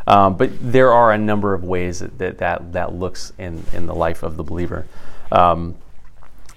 Um, 0.06 0.36
but 0.36 0.50
there 0.60 0.92
are 0.92 1.12
a 1.12 1.18
number 1.18 1.54
of 1.54 1.64
ways 1.64 2.00
that 2.00 2.38
that, 2.38 2.72
that, 2.72 2.92
looks 2.92 3.32
in, 3.38 3.64
in 3.72 3.86
the 3.86 3.94
life 3.94 4.22
of 4.22 4.36
the 4.36 4.42
believer. 4.42 4.86
Um, 5.30 5.76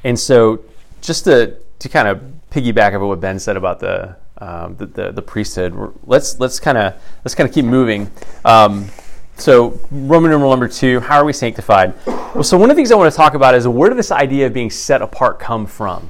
and 0.03 0.19
so, 0.19 0.63
just 1.01 1.25
to, 1.25 1.57
to 1.79 1.89
kind 1.89 2.07
of 2.07 2.23
piggyback 2.49 2.93
over 2.93 3.05
what 3.05 3.19
Ben 3.19 3.39
said 3.39 3.57
about 3.57 3.79
the 3.79 4.15
um, 4.37 4.75
the, 4.75 4.85
the, 4.85 5.11
the, 5.11 5.21
priesthood, 5.21 5.93
let's 6.05 6.39
let's 6.39 6.59
kind 6.59 6.77
of 6.77 6.93
let's 7.23 7.35
kind 7.35 7.47
of 7.47 7.53
keep 7.53 7.65
moving. 7.65 8.11
So 9.37 9.79
Roman 9.91 10.31
numeral 10.31 10.49
number 10.49 10.67
two, 10.67 10.99
how 11.01 11.17
are 11.17 11.25
we 11.25 11.33
sanctified? 11.33 11.93
Well, 12.05 12.43
so 12.43 12.57
one 12.57 12.69
of 12.69 12.75
the 12.75 12.79
things 12.79 12.91
I 12.91 12.95
want 12.95 13.11
to 13.11 13.17
talk 13.17 13.33
about 13.33 13.53
is 13.53 13.67
where 13.67 13.89
did 13.89 13.97
this 13.97 14.11
idea 14.11 14.47
of 14.47 14.53
being 14.53 14.69
set 14.69 15.01
apart 15.01 15.39
come 15.39 15.65
from, 15.65 16.09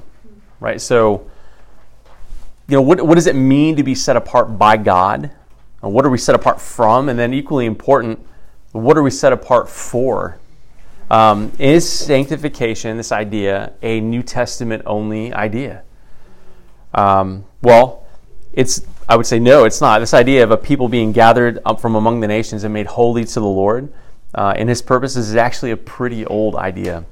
right? 0.60 0.80
So, 0.80 1.30
you 2.68 2.76
know, 2.76 2.82
what 2.82 3.02
what 3.02 3.16
does 3.16 3.28
it 3.28 3.36
mean 3.36 3.76
to 3.76 3.84
be 3.84 3.96
set 3.96 4.16
apart 4.16 4.58
by 4.58 4.78
God? 4.78 5.32
what 5.82 6.04
are 6.04 6.10
we 6.10 6.18
set 6.18 6.34
apart 6.34 6.60
from? 6.60 7.10
And 7.10 7.20
then, 7.20 7.32
equally 7.32 7.66
important, 7.66 8.20
what 8.72 8.98
are 8.98 9.04
we 9.04 9.12
set 9.12 9.32
apart 9.32 9.70
for? 9.70 10.40
Um, 11.12 11.52
is 11.60 11.88
sanctification, 11.88 12.98
this 12.98 13.12
idea, 13.12 13.74
a 13.84 14.02
New 14.02 14.24
Testament 14.24 14.82
only 14.88 15.32
idea? 15.32 15.84
Um, 16.94 17.46
well, 17.62 18.08
it's 18.54 18.80
I 19.08 19.16
would 19.16 19.26
say 19.26 19.40
no, 19.40 19.66
it's 19.66 19.82
not. 19.82 20.00
This 20.00 20.14
idea 20.14 20.44
of 20.44 20.52
a 20.52 20.58
people 20.58 20.90
being 20.90 21.12
gathered 21.12 21.60
up 21.66 21.80
from 21.80 21.96
among 21.96 22.22
the 22.22 22.28
nations 22.28 22.64
and 22.64 22.74
made 22.74 22.88
holy 22.88 23.26
to 23.26 23.40
the 23.40 23.46
Lord 23.46 23.94
uh, 24.34 24.54
and 24.56 24.68
His 24.68 24.82
purposes 24.82 25.30
is 25.30 25.36
actually 25.36 25.72
a 25.72 25.78
pretty 25.78 26.26
old 26.26 26.56
idea. 26.56 27.06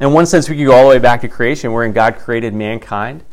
In 0.00 0.12
one 0.12 0.26
sense, 0.26 0.48
we 0.48 0.56
could 0.56 0.66
go 0.66 0.74
all 0.74 0.84
the 0.84 0.90
way 0.90 0.98
back 0.98 1.22
to 1.22 1.28
creation, 1.28 1.72
wherein 1.72 1.92
God 1.92 2.16
created 2.18 2.54
mankind 2.54 3.24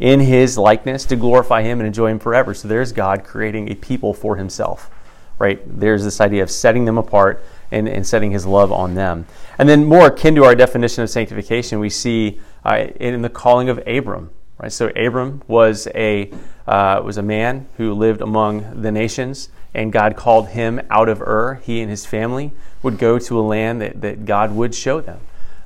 in 0.00 0.18
his 0.18 0.58
likeness 0.58 1.04
to 1.04 1.14
glorify 1.14 1.62
him 1.62 1.78
and 1.78 1.86
enjoy 1.86 2.10
him 2.10 2.18
forever. 2.18 2.54
So 2.54 2.66
there's 2.66 2.90
God 2.90 3.22
creating 3.22 3.70
a 3.70 3.76
people 3.76 4.12
for 4.12 4.36
himself, 4.36 4.90
right? 5.38 5.60
There's 5.66 6.02
this 6.02 6.20
idea 6.20 6.42
of 6.42 6.50
setting 6.50 6.86
them 6.86 6.98
apart 6.98 7.44
and, 7.70 7.88
and 7.88 8.04
setting 8.04 8.32
his 8.32 8.46
love 8.46 8.72
on 8.72 8.94
them. 8.94 9.26
And 9.58 9.68
then, 9.68 9.84
more 9.84 10.06
akin 10.06 10.34
to 10.36 10.44
our 10.44 10.54
definition 10.54 11.04
of 11.04 11.10
sanctification, 11.10 11.78
we 11.78 11.90
see 11.90 12.40
uh, 12.64 12.86
in 12.98 13.22
the 13.22 13.28
calling 13.28 13.68
of 13.68 13.78
Abram. 13.86 14.30
Right? 14.60 14.72
So 14.72 14.90
Abram 14.94 15.42
was 15.48 15.88
a 15.94 16.30
uh, 16.66 17.00
was 17.02 17.16
a 17.16 17.22
man 17.22 17.66
who 17.78 17.94
lived 17.94 18.20
among 18.20 18.82
the 18.82 18.92
nations, 18.92 19.48
and 19.74 19.92
God 19.92 20.16
called 20.16 20.48
him 20.48 20.80
out 20.90 21.08
of 21.08 21.22
Ur. 21.22 21.54
He 21.54 21.80
and 21.80 21.90
his 21.90 22.04
family 22.04 22.52
would 22.82 22.98
go 22.98 23.18
to 23.18 23.40
a 23.40 23.42
land 23.42 23.80
that, 23.80 24.00
that 24.02 24.24
God 24.26 24.54
would 24.54 24.74
show 24.74 25.00
them, 25.00 25.20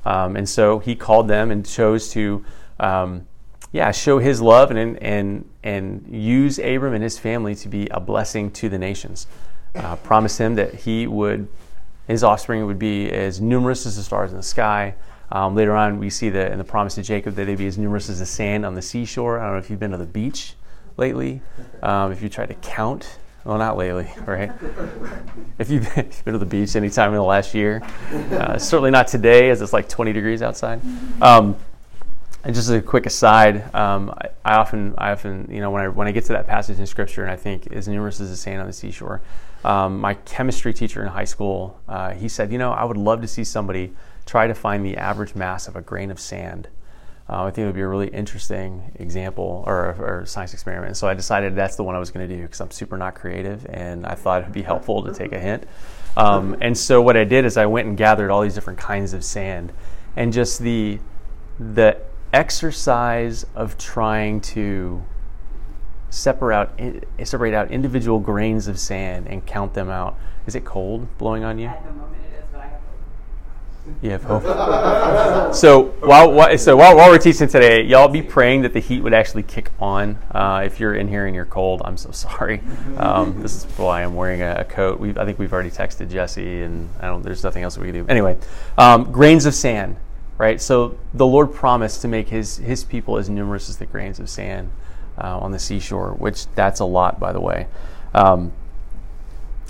um, 0.05 0.35
and 0.35 0.47
so 0.47 0.79
He 0.79 0.95
called 0.95 1.27
them 1.27 1.51
and 1.51 1.65
chose 1.65 2.09
to 2.11 2.45
um, 2.79 3.27
yeah, 3.75 3.91
show 3.91 4.19
his 4.19 4.41
love 4.41 4.71
and, 4.71 4.97
and, 5.03 5.49
and 5.61 6.05
use 6.09 6.59
Abram 6.59 6.93
and 6.93 7.03
his 7.03 7.19
family 7.19 7.55
to 7.55 7.67
be 7.67 7.89
a 7.89 7.99
blessing 7.99 8.49
to 8.51 8.69
the 8.69 8.77
nations. 8.77 9.27
Uh, 9.75 9.97
promise 9.97 10.37
him 10.37 10.55
that 10.55 10.73
he 10.73 11.07
would, 11.07 11.49
his 12.07 12.23
offspring 12.23 12.65
would 12.65 12.79
be 12.79 13.11
as 13.11 13.41
numerous 13.41 13.85
as 13.85 13.97
the 13.97 14.03
stars 14.03 14.31
in 14.31 14.37
the 14.37 14.43
sky. 14.43 14.95
Um, 15.31 15.55
later 15.55 15.75
on, 15.75 15.99
we 15.99 16.09
see 16.09 16.29
that 16.29 16.51
in 16.51 16.57
the 16.57 16.63
promise 16.63 16.95
to 16.95 17.03
Jacob 17.03 17.35
that 17.35 17.45
they'd 17.45 17.57
be 17.57 17.67
as 17.67 17.77
numerous 17.77 18.09
as 18.09 18.19
the 18.19 18.25
sand 18.25 18.65
on 18.65 18.75
the 18.75 18.81
seashore. 18.81 19.39
I 19.39 19.45
don't 19.45 19.53
know 19.53 19.59
if 19.59 19.69
you've 19.69 19.79
been 19.79 19.91
to 19.91 19.97
the 19.97 20.05
beach 20.05 20.55
lately. 20.97 21.41
Um, 21.81 22.11
if 22.11 22.21
you 22.21 22.29
try 22.29 22.45
to 22.45 22.53
count, 22.55 23.19
well, 23.43 23.57
not 23.57 23.77
lately, 23.77 24.11
right? 24.25 24.51
if 25.59 25.69
you've 25.69 25.93
been, 25.95 26.09
to 26.33 26.37
the 26.37 26.45
beach 26.45 26.75
anytime 26.75 27.09
in 27.09 27.15
the 27.15 27.23
last 27.23 27.53
year, 27.53 27.81
uh, 28.31 28.57
certainly 28.57 28.91
not 28.91 29.07
today, 29.07 29.49
as 29.49 29.61
it's 29.61 29.73
like 29.73 29.89
20 29.89 30.13
degrees 30.13 30.41
outside. 30.41 30.81
Um, 31.21 31.55
and 32.43 32.53
just 32.53 32.69
as 32.69 32.75
a 32.75 32.81
quick 32.81 33.07
aside, 33.07 33.73
um, 33.73 34.11
I, 34.11 34.29
I, 34.53 34.55
often, 34.57 34.93
I 34.99 35.11
often, 35.11 35.49
you 35.49 35.61
know, 35.61 35.71
when 35.71 35.81
I 35.81 35.87
when 35.87 36.07
I 36.07 36.11
get 36.11 36.25
to 36.25 36.33
that 36.33 36.45
passage 36.45 36.77
in 36.77 36.85
Scripture, 36.85 37.23
and 37.23 37.31
I 37.31 37.35
think 37.35 37.71
as 37.71 37.87
numerous 37.87 38.21
as 38.21 38.29
the 38.29 38.35
sand 38.35 38.61
on 38.61 38.67
the 38.67 38.73
seashore, 38.73 39.21
um, 39.63 39.99
my 39.99 40.13
chemistry 40.13 40.71
teacher 40.71 41.01
in 41.01 41.07
high 41.07 41.25
school, 41.25 41.79
uh, 41.87 42.11
he 42.11 42.29
said, 42.29 42.51
you 42.51 42.59
know, 42.59 42.71
I 42.71 42.83
would 42.83 42.97
love 42.97 43.21
to 43.21 43.27
see 43.27 43.43
somebody 43.43 43.93
try 44.25 44.47
to 44.47 44.53
find 44.53 44.85
the 44.85 44.97
average 44.97 45.35
mass 45.35 45.67
of 45.67 45.75
a 45.75 45.81
grain 45.81 46.11
of 46.11 46.19
sand. 46.19 46.67
Uh, 47.27 47.43
I 47.43 47.51
think 47.51 47.63
it 47.63 47.65
would 47.65 47.75
be 47.75 47.81
a 47.81 47.87
really 47.87 48.09
interesting 48.09 48.91
example 48.95 49.63
or, 49.65 49.95
or 49.99 50.25
science 50.25 50.53
experiment. 50.53 50.95
So 50.95 51.07
I 51.07 51.15
decided 51.15 51.55
that's 51.55 51.75
the 51.75 51.83
one 51.83 51.95
I 51.95 51.99
was 51.99 52.11
going 52.11 52.27
to 52.27 52.35
do 52.35 52.41
because 52.43 52.61
I'm 52.61 52.69
super 52.69 52.97
not 52.97 53.15
creative, 53.15 53.65
and 53.69 54.05
I 54.05 54.13
thought 54.13 54.43
it'd 54.43 54.53
be 54.53 54.61
helpful 54.61 55.03
to 55.03 55.13
take 55.13 55.31
a 55.31 55.39
hint. 55.39 55.63
Um, 56.17 56.55
and 56.61 56.77
so 56.77 57.01
what 57.01 57.17
I 57.17 57.23
did 57.23 57.45
is 57.45 57.57
I 57.57 57.65
went 57.65 57.87
and 57.87 57.97
gathered 57.97 58.29
all 58.29 58.41
these 58.41 58.53
different 58.53 58.79
kinds 58.79 59.13
of 59.13 59.23
sand, 59.23 59.73
and 60.15 60.31
just 60.31 60.59
the 60.59 60.99
the 61.59 61.97
exercise 62.33 63.45
of 63.55 63.77
trying 63.77 64.41
to 64.41 65.03
separate 66.09 66.55
out, 66.55 66.79
separate 67.23 67.53
out 67.53 67.71
individual 67.71 68.19
grains 68.19 68.67
of 68.67 68.79
sand 68.79 69.27
and 69.27 69.45
count 69.45 69.73
them 69.73 69.89
out. 69.89 70.17
Is 70.45 70.55
it 70.55 70.63
cold 70.63 71.17
blowing 71.17 71.43
on 71.43 71.57
you? 71.59 71.67
At 71.67 71.83
the 71.85 71.91
moment 71.91 72.21
it 72.31 72.39
is, 72.39 72.45
but 72.51 72.61
I 72.61 72.63
have 72.65 72.71
hope. 72.73 72.81
You 74.01 74.11
have 74.11 74.23
hope. 74.23 74.43
so 75.55 75.83
while 76.01 76.57
so 76.57 76.75
while, 76.75 76.95
while 76.95 77.09
we're 77.09 77.17
teaching 77.17 77.47
today, 77.47 77.83
y'all 77.83 78.07
be 78.07 78.21
praying 78.21 78.63
that 78.63 78.73
the 78.73 78.79
heat 78.79 79.01
would 79.01 79.13
actually 79.13 79.43
kick 79.43 79.71
on. 79.79 80.17
Uh, 80.31 80.63
if 80.65 80.79
you're 80.79 80.95
in 80.95 81.07
here 81.07 81.25
and 81.25 81.35
you're 81.35 81.45
cold, 81.45 81.81
I'm 81.85 81.97
so 81.97 82.11
sorry. 82.25 82.61
Um, 82.97 83.41
this 83.41 83.55
is 83.55 83.63
why 83.77 84.03
I'm 84.03 84.15
wearing 84.15 84.41
a, 84.41 84.55
a 84.59 84.63
coat. 84.63 84.99
We've, 84.99 85.17
I 85.17 85.25
think 85.25 85.39
we've 85.39 85.53
already 85.53 85.71
texted 85.71 86.09
Jesse, 86.09 86.61
and 86.61 86.89
I 86.99 87.07
don't. 87.07 87.23
There's 87.23 87.43
nothing 87.43 87.63
else 87.63 87.77
we 87.77 87.91
can 87.91 88.05
do. 88.05 88.05
Anyway, 88.09 88.37
um, 88.77 89.11
grains 89.11 89.45
of 89.45 89.53
sand 89.53 89.97
right? 90.37 90.59
So 90.59 90.97
the 91.13 91.25
Lord 91.25 91.53
promised 91.53 92.01
to 92.01 92.07
make 92.07 92.29
his, 92.29 92.57
his 92.57 92.83
people 92.83 93.17
as 93.17 93.29
numerous 93.29 93.69
as 93.69 93.77
the 93.77 93.85
grains 93.85 94.19
of 94.19 94.29
sand 94.29 94.69
uh, 95.17 95.39
on 95.39 95.51
the 95.51 95.59
seashore, 95.59 96.11
which 96.11 96.47
that's 96.55 96.79
a 96.79 96.85
lot, 96.85 97.19
by 97.19 97.31
the 97.31 97.39
way. 97.39 97.67
Um, 98.13 98.51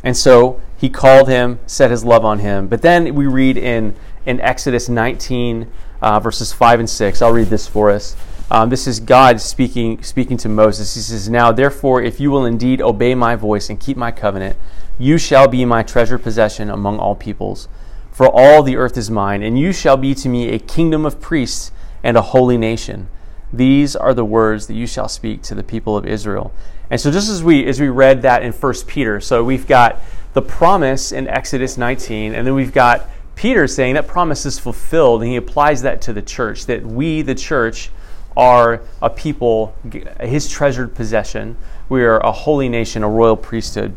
and 0.05 0.15
so 0.15 0.61
he 0.77 0.89
called 0.89 1.27
him, 1.27 1.59
set 1.67 1.91
his 1.91 2.05
love 2.05 2.23
on 2.23 2.39
him. 2.39 2.67
But 2.67 2.81
then 2.81 3.13
we 3.13 3.27
read 3.27 3.57
in, 3.57 3.93
in 4.25 4.39
Exodus 4.39 4.87
19, 4.87 5.69
uh, 6.01 6.19
verses 6.21 6.53
5 6.53 6.79
and 6.79 6.89
6. 6.89 7.21
I'll 7.21 7.33
read 7.33 7.47
this 7.47 7.67
for 7.67 7.91
us. 7.91 8.15
Um, 8.49 8.69
this 8.69 8.87
is 8.87 9.01
God 9.01 9.41
speaking, 9.41 10.01
speaking 10.01 10.37
to 10.37 10.47
Moses. 10.47 10.95
He 10.95 11.01
says, 11.01 11.27
Now 11.27 11.51
therefore, 11.51 12.01
if 12.01 12.21
you 12.21 12.31
will 12.31 12.45
indeed 12.45 12.79
obey 12.81 13.13
my 13.13 13.35
voice 13.35 13.69
and 13.69 13.77
keep 13.77 13.97
my 13.97 14.11
covenant, 14.11 14.55
you 14.97 15.17
shall 15.17 15.49
be 15.49 15.65
my 15.65 15.83
treasured 15.83 16.23
possession 16.23 16.69
among 16.69 16.99
all 16.99 17.15
peoples 17.15 17.67
for 18.15 18.29
all 18.29 18.63
the 18.63 18.77
earth 18.77 18.95
is 18.95 19.11
mine, 19.11 19.43
and 19.43 19.59
you 19.59 19.73
shall 19.73 19.97
be 19.97 20.15
to 20.15 20.29
me 20.29 20.47
a 20.47 20.57
kingdom 20.57 21.05
of 21.05 21.19
priests 21.19 21.73
and 22.01 22.15
a 22.15 22.21
holy 22.21 22.57
nation. 22.57 23.09
These 23.51 23.93
are 23.93 24.13
the 24.13 24.23
words 24.23 24.67
that 24.67 24.73
you 24.73 24.87
shall 24.87 25.09
speak 25.09 25.41
to 25.41 25.53
the 25.53 25.63
people 25.63 25.97
of 25.97 26.05
Israel. 26.05 26.53
And 26.89 26.99
so 26.99 27.11
just 27.11 27.29
as 27.29 27.43
we 27.43 27.65
as 27.65 27.79
we 27.79 27.89
read 27.89 28.21
that 28.23 28.43
in 28.43 28.51
1 28.51 28.73
Peter, 28.87 29.19
so 29.19 29.43
we've 29.43 29.67
got 29.67 30.01
the 30.33 30.41
promise 30.41 31.11
in 31.11 31.27
Exodus 31.27 31.77
19, 31.77 32.35
and 32.35 32.45
then 32.45 32.53
we've 32.53 32.73
got 32.73 33.09
Peter 33.35 33.67
saying 33.67 33.95
that 33.95 34.07
promise 34.07 34.45
is 34.45 34.59
fulfilled, 34.59 35.21
and 35.21 35.31
he 35.31 35.37
applies 35.37 35.81
that 35.81 36.01
to 36.01 36.13
the 36.13 36.21
church, 36.21 36.65
that 36.65 36.85
we, 36.85 37.21
the 37.21 37.35
church, 37.35 37.89
are 38.37 38.81
a 39.01 39.09
people, 39.09 39.73
his 40.19 40.49
treasured 40.49 40.93
possession. 40.93 41.55
We 41.87 42.03
are 42.03 42.19
a 42.19 42.31
holy 42.31 42.69
nation, 42.69 43.03
a 43.03 43.09
royal 43.09 43.37
priesthood. 43.37 43.95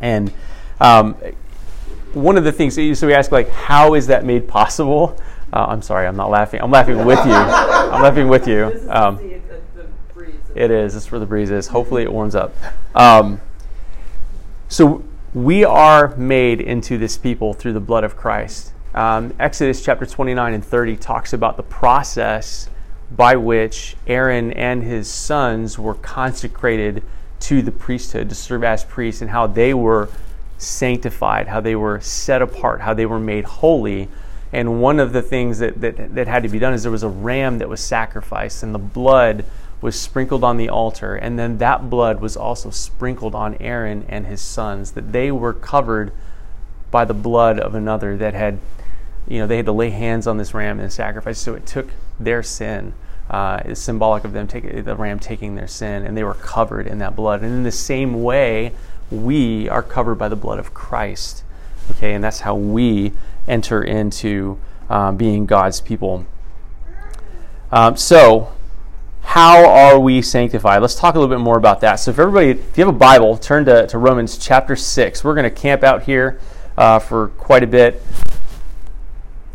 And 0.00 0.32
um, 0.80 1.14
one 2.12 2.36
of 2.36 2.44
the 2.44 2.52
things, 2.52 2.74
so 2.74 3.06
we 3.06 3.14
ask, 3.14 3.32
like, 3.32 3.50
how 3.50 3.94
is 3.94 4.06
that 4.08 4.24
made 4.24 4.46
possible? 4.46 5.18
Uh, 5.52 5.66
I'm 5.68 5.82
sorry, 5.82 6.06
I'm 6.06 6.16
not 6.16 6.30
laughing. 6.30 6.60
I'm 6.60 6.70
laughing 6.70 7.04
with 7.04 7.18
you. 7.24 7.32
I'm 7.32 8.02
laughing 8.02 8.28
with 8.28 8.46
you. 8.46 8.86
Um, 8.88 9.39
it 10.54 10.70
is. 10.70 10.94
This 10.94 11.04
is 11.04 11.12
where 11.12 11.18
the 11.18 11.26
breeze 11.26 11.50
is. 11.50 11.68
Hopefully, 11.68 12.02
it 12.02 12.12
warms 12.12 12.34
up. 12.34 12.54
Um, 12.94 13.40
so 14.68 15.04
we 15.34 15.64
are 15.64 16.14
made 16.16 16.60
into 16.60 16.98
this 16.98 17.16
people 17.16 17.54
through 17.54 17.72
the 17.72 17.80
blood 17.80 18.04
of 18.04 18.16
Christ. 18.16 18.72
Um, 18.94 19.32
Exodus 19.38 19.84
chapter 19.84 20.04
29 20.04 20.54
and 20.54 20.64
30 20.64 20.96
talks 20.96 21.32
about 21.32 21.56
the 21.56 21.62
process 21.62 22.68
by 23.10 23.36
which 23.36 23.96
Aaron 24.06 24.52
and 24.52 24.82
his 24.82 25.08
sons 25.08 25.78
were 25.78 25.94
consecrated 25.94 27.02
to 27.40 27.62
the 27.62 27.72
priesthood 27.72 28.28
to 28.28 28.34
serve 28.34 28.64
as 28.64 28.84
priests 28.84 29.22
and 29.22 29.30
how 29.30 29.46
they 29.46 29.74
were 29.74 30.08
sanctified, 30.58 31.48
how 31.48 31.60
they 31.60 31.74
were 31.74 32.00
set 32.00 32.42
apart, 32.42 32.80
how 32.80 32.94
they 32.94 33.06
were 33.06 33.20
made 33.20 33.44
holy. 33.44 34.08
And 34.52 34.80
one 34.80 35.00
of 35.00 35.12
the 35.12 35.22
things 35.22 35.58
that, 35.60 35.80
that, 35.80 36.14
that 36.14 36.28
had 36.28 36.42
to 36.42 36.48
be 36.48 36.58
done 36.58 36.74
is 36.74 36.82
there 36.82 36.92
was 36.92 37.02
a 37.02 37.08
ram 37.08 37.58
that 37.58 37.68
was 37.68 37.80
sacrificed, 37.80 38.62
and 38.62 38.74
the 38.74 38.78
blood 38.78 39.44
was 39.80 39.98
sprinkled 39.98 40.44
on 40.44 40.56
the 40.56 40.68
altar. 40.68 41.14
And 41.14 41.38
then 41.38 41.58
that 41.58 41.88
blood 41.88 42.20
was 42.20 42.36
also 42.36 42.70
sprinkled 42.70 43.34
on 43.34 43.56
Aaron 43.60 44.04
and 44.08 44.26
his 44.26 44.40
sons, 44.40 44.92
that 44.92 45.12
they 45.12 45.30
were 45.30 45.52
covered 45.52 46.12
by 46.90 47.04
the 47.04 47.14
blood 47.14 47.58
of 47.58 47.74
another 47.74 48.16
that 48.16 48.34
had, 48.34 48.58
you 49.26 49.38
know, 49.38 49.46
they 49.46 49.56
had 49.56 49.66
to 49.66 49.72
lay 49.72 49.90
hands 49.90 50.26
on 50.26 50.38
this 50.38 50.54
ram 50.54 50.80
and 50.80 50.92
sacrifice. 50.92 51.38
So 51.38 51.54
it 51.54 51.66
took 51.66 51.88
their 52.18 52.42
sin. 52.42 52.92
Uh, 53.30 53.62
is 53.64 53.78
symbolic 53.78 54.24
of 54.24 54.32
them 54.32 54.48
taking 54.48 54.82
the 54.82 54.96
ram 54.96 55.20
taking 55.20 55.54
their 55.54 55.68
sin, 55.68 56.04
and 56.04 56.16
they 56.16 56.24
were 56.24 56.34
covered 56.34 56.88
in 56.88 56.98
that 56.98 57.14
blood. 57.14 57.42
And 57.42 57.54
in 57.54 57.62
the 57.62 57.70
same 57.70 58.24
way, 58.24 58.72
we 59.08 59.68
are 59.68 59.84
covered 59.84 60.16
by 60.16 60.28
the 60.28 60.34
blood 60.34 60.58
of 60.58 60.74
Christ. 60.74 61.44
Okay, 61.92 62.12
and 62.12 62.24
that's 62.24 62.40
how 62.40 62.56
we 62.56 63.12
enter 63.46 63.84
into 63.84 64.58
um, 64.88 65.16
being 65.16 65.46
God's 65.46 65.80
people. 65.80 66.26
Um, 67.70 67.96
so, 67.96 68.52
how 69.30 69.64
are 69.64 70.00
we 70.00 70.20
sanctified? 70.20 70.82
Let's 70.82 70.96
talk 70.96 71.14
a 71.14 71.18
little 71.20 71.32
bit 71.32 71.40
more 71.40 71.56
about 71.56 71.82
that. 71.82 72.00
So, 72.00 72.10
if 72.10 72.18
everybody, 72.18 72.50
if 72.50 72.76
you 72.76 72.84
have 72.84 72.92
a 72.92 72.98
Bible, 72.98 73.36
turn 73.36 73.64
to, 73.66 73.86
to 73.86 73.96
Romans 73.96 74.36
chapter 74.36 74.74
6. 74.74 75.22
We're 75.22 75.36
going 75.36 75.44
to 75.44 75.54
camp 75.54 75.84
out 75.84 76.02
here 76.02 76.40
uh, 76.76 76.98
for 76.98 77.28
quite 77.28 77.62
a 77.62 77.66
bit. 77.68 78.02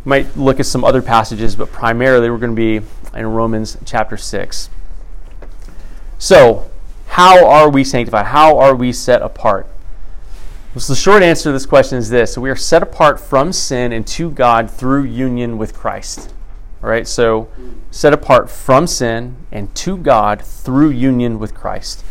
Might 0.06 0.38
look 0.38 0.62
at 0.62 0.66
some 0.66 0.86
other 0.86 1.02
passages, 1.02 1.58
but 1.58 1.74
primarily 1.74 2.30
we're 2.30 2.38
going 2.38 2.56
to 2.56 2.80
be 2.82 2.88
in 3.14 3.26
Romans 3.26 3.78
chapter 3.84 4.16
6. 4.16 4.70
So, 6.20 6.72
how 7.08 7.46
are 7.46 7.70
we 7.70 7.84
sanctified? 7.84 8.28
How 8.28 8.58
are 8.58 8.74
we 8.74 8.94
set 8.94 9.22
apart? 9.22 9.68
So 10.78 10.94
the 10.94 10.98
short 10.98 11.22
answer 11.22 11.50
to 11.50 11.52
this 11.52 11.66
question 11.66 11.98
is 11.98 12.10
this: 12.10 12.36
so 12.36 12.40
we 12.40 12.50
are 12.50 12.56
set 12.56 12.82
apart 12.82 13.20
from 13.20 13.52
sin 13.52 13.92
and 13.92 14.08
to 14.08 14.32
God 14.32 14.72
through 14.72 15.04
union 15.04 15.58
with 15.58 15.74
Christ. 15.74 16.34
All 16.86 16.92
right, 16.92 17.08
so 17.08 17.50
set 17.90 18.14
apart 18.14 18.48
from 18.48 18.86
sin 18.86 19.38
and 19.52 19.74
to 19.74 19.98
God 19.98 20.44
through 20.44 20.92
union 20.92 21.40
with 21.40 21.56
Christ. 21.56 22.06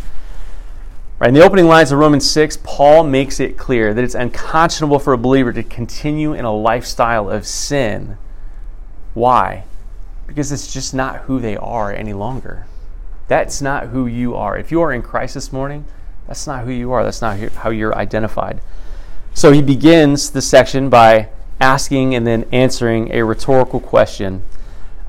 Right, 1.21 1.29
in 1.29 1.35
the 1.35 1.45
opening 1.45 1.69
lines 1.69 1.93
of 1.93 2.01
Romans 2.01 2.29
6, 2.29 2.59
Paul 2.65 3.05
makes 3.05 3.39
it 3.39 3.57
clear 3.57 3.95
that 3.95 4.03
it's 4.03 4.17
unconscionable 4.17 4.99
for 4.99 5.13
a 5.13 5.17
believer 5.17 5.53
to 5.53 5.63
continue 5.63 6.33
in 6.33 6.45
a 6.45 6.53
lifestyle 6.53 7.31
of 7.31 7.47
sin. 7.47 8.19
Why? 9.15 9.63
Because 10.27 10.51
it's 10.51 10.75
just 10.75 10.93
not 10.93 11.19
who 11.19 11.39
they 11.39 11.57
are 11.57 11.93
any 11.93 12.13
longer. 12.13 12.67
That's 13.29 13.63
not 13.63 13.91
who 13.91 14.09
you 14.09 14.35
are. 14.35 14.59
If 14.59 14.73
you 14.73 14.81
are 14.81 14.93
in 14.93 15.03
Christ 15.03 15.35
this 15.35 15.53
morning, 15.53 15.85
that's 16.27 16.49
not 16.49 16.65
who 16.65 16.73
you 16.73 16.91
are. 16.91 17.05
That's 17.05 17.23
not 17.23 17.39
how 17.39 17.71
you're 17.71 17.95
identified. 17.95 18.61
So 19.35 19.53
he 19.53 19.63
begins 19.63 20.31
this 20.33 20.49
section 20.49 20.89
by 20.89 21.29
asking 21.61 22.17
and 22.17 22.27
then 22.27 22.45
answering 22.51 23.13
a 23.13 23.23
rhetorical 23.23 23.79
question. 23.79 24.43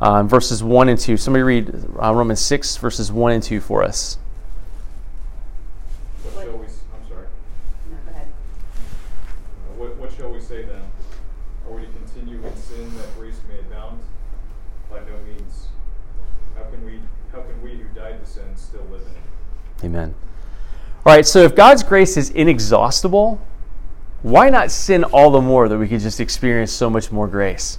Uh, 0.01 0.23
verses 0.23 0.62
1 0.63 0.89
and 0.89 0.99
2. 0.99 1.15
Somebody 1.17 1.43
read 1.43 1.73
uh, 2.01 2.13
Romans 2.13 2.41
6, 2.41 2.77
verses 2.77 3.12
1 3.12 3.31
and 3.31 3.43
2 3.43 3.62
for 3.62 3.84
us. 3.84 4.17
What 6.23 6.43
shall 6.43 6.58
we, 6.58 6.65
s- 6.65 6.79
I'm 6.93 7.08
sorry. 7.10 7.25
No, 7.89 7.97
go 8.05 8.12
ahead. 8.12 8.27
Uh, 8.27 9.73
What, 9.79 9.95
what 9.97 10.12
shall 10.13 10.29
we 10.31 10.39
say 10.41 10.63
then? 10.63 10.81
Are 11.67 11.73
we 11.73 11.84
to 11.84 11.88
continue 11.88 12.45
in 12.45 12.55
sin 12.58 12.93
that 12.97 13.15
grace 13.17 13.39
may 13.49 13.60
abound? 13.60 13.99
By 14.91 14.99
no 14.99 15.17
means. 15.27 15.67
How 16.58 16.63
can 16.63 16.86
we, 16.86 16.99
how 17.31 17.41
can 17.41 17.62
we 17.62 17.75
who 17.77 17.86
died 17.99 18.19
to 18.23 18.29
sin 18.29 18.43
still 18.58 18.84
live 18.91 19.01
in 19.01 19.08
it? 19.08 19.86
Amen. 19.86 20.13
All 21.05 21.13
right, 21.13 21.25
so 21.25 21.39
if 21.43 21.55
God's 21.55 21.84
grace 21.84 22.17
is 22.17 22.31
inexhaustible, 22.31 23.39
why 24.23 24.49
not 24.49 24.71
sin 24.71 25.03
all 25.05 25.31
the 25.31 25.41
more 25.41 25.69
that 25.69 25.77
we 25.77 25.88
could 25.88 25.99
just 26.01 26.19
experience 26.19 26.71
so 26.71 26.89
much 26.89 27.12
more 27.12 27.27
grace? 27.27 27.77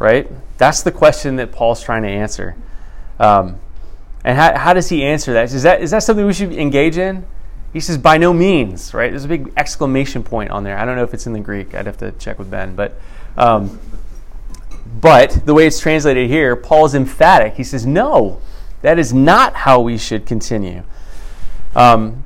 Right? 0.00 0.28
That's 0.58 0.82
the 0.82 0.90
question 0.90 1.36
that 1.36 1.52
Paul's 1.52 1.80
trying 1.80 2.02
to 2.02 2.08
answer. 2.08 2.56
Um, 3.20 3.60
and 4.24 4.36
how, 4.36 4.58
how 4.58 4.72
does 4.72 4.88
he 4.88 5.04
answer 5.04 5.32
that? 5.34 5.52
Is, 5.52 5.62
that? 5.62 5.80
is 5.80 5.92
that 5.92 6.02
something 6.02 6.26
we 6.26 6.32
should 6.32 6.52
engage 6.52 6.98
in? 6.98 7.24
He 7.72 7.80
says, 7.80 7.98
by 7.98 8.18
no 8.18 8.32
means, 8.32 8.92
right? 8.92 9.10
There's 9.10 9.24
a 9.24 9.28
big 9.28 9.52
exclamation 9.56 10.24
point 10.24 10.50
on 10.50 10.64
there. 10.64 10.76
I 10.76 10.84
don't 10.84 10.96
know 10.96 11.04
if 11.04 11.14
it's 11.14 11.26
in 11.26 11.32
the 11.32 11.40
Greek. 11.40 11.74
I'd 11.74 11.86
have 11.86 11.98
to 11.98 12.10
check 12.12 12.38
with 12.38 12.50
Ben. 12.50 12.74
But, 12.74 13.00
um, 13.36 13.78
but 15.00 15.46
the 15.46 15.54
way 15.54 15.66
it's 15.66 15.78
translated 15.78 16.28
here, 16.28 16.56
Paul 16.56 16.86
is 16.86 16.94
emphatic. 16.94 17.54
He 17.54 17.62
says, 17.62 17.86
no, 17.86 18.40
that 18.82 18.98
is 18.98 19.12
not 19.12 19.54
how 19.54 19.80
we 19.80 19.98
should 19.98 20.26
continue. 20.26 20.82
Um, 21.76 22.24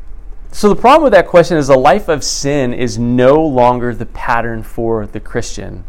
so 0.51 0.69
the 0.69 0.77
problem 0.77 1.03
with 1.03 1.13
that 1.13 1.27
question 1.27 1.59
is 1.59 1.67
the 1.67 1.77
life 1.77 2.09
of 2.09 2.25
sin 2.25 2.73
is 2.73 2.99
no 2.99 3.45
longer 3.45 3.95
the 3.95 4.07
pattern 4.07 4.63
for 4.63 5.07
the 5.07 5.21
Christian. 5.21 5.85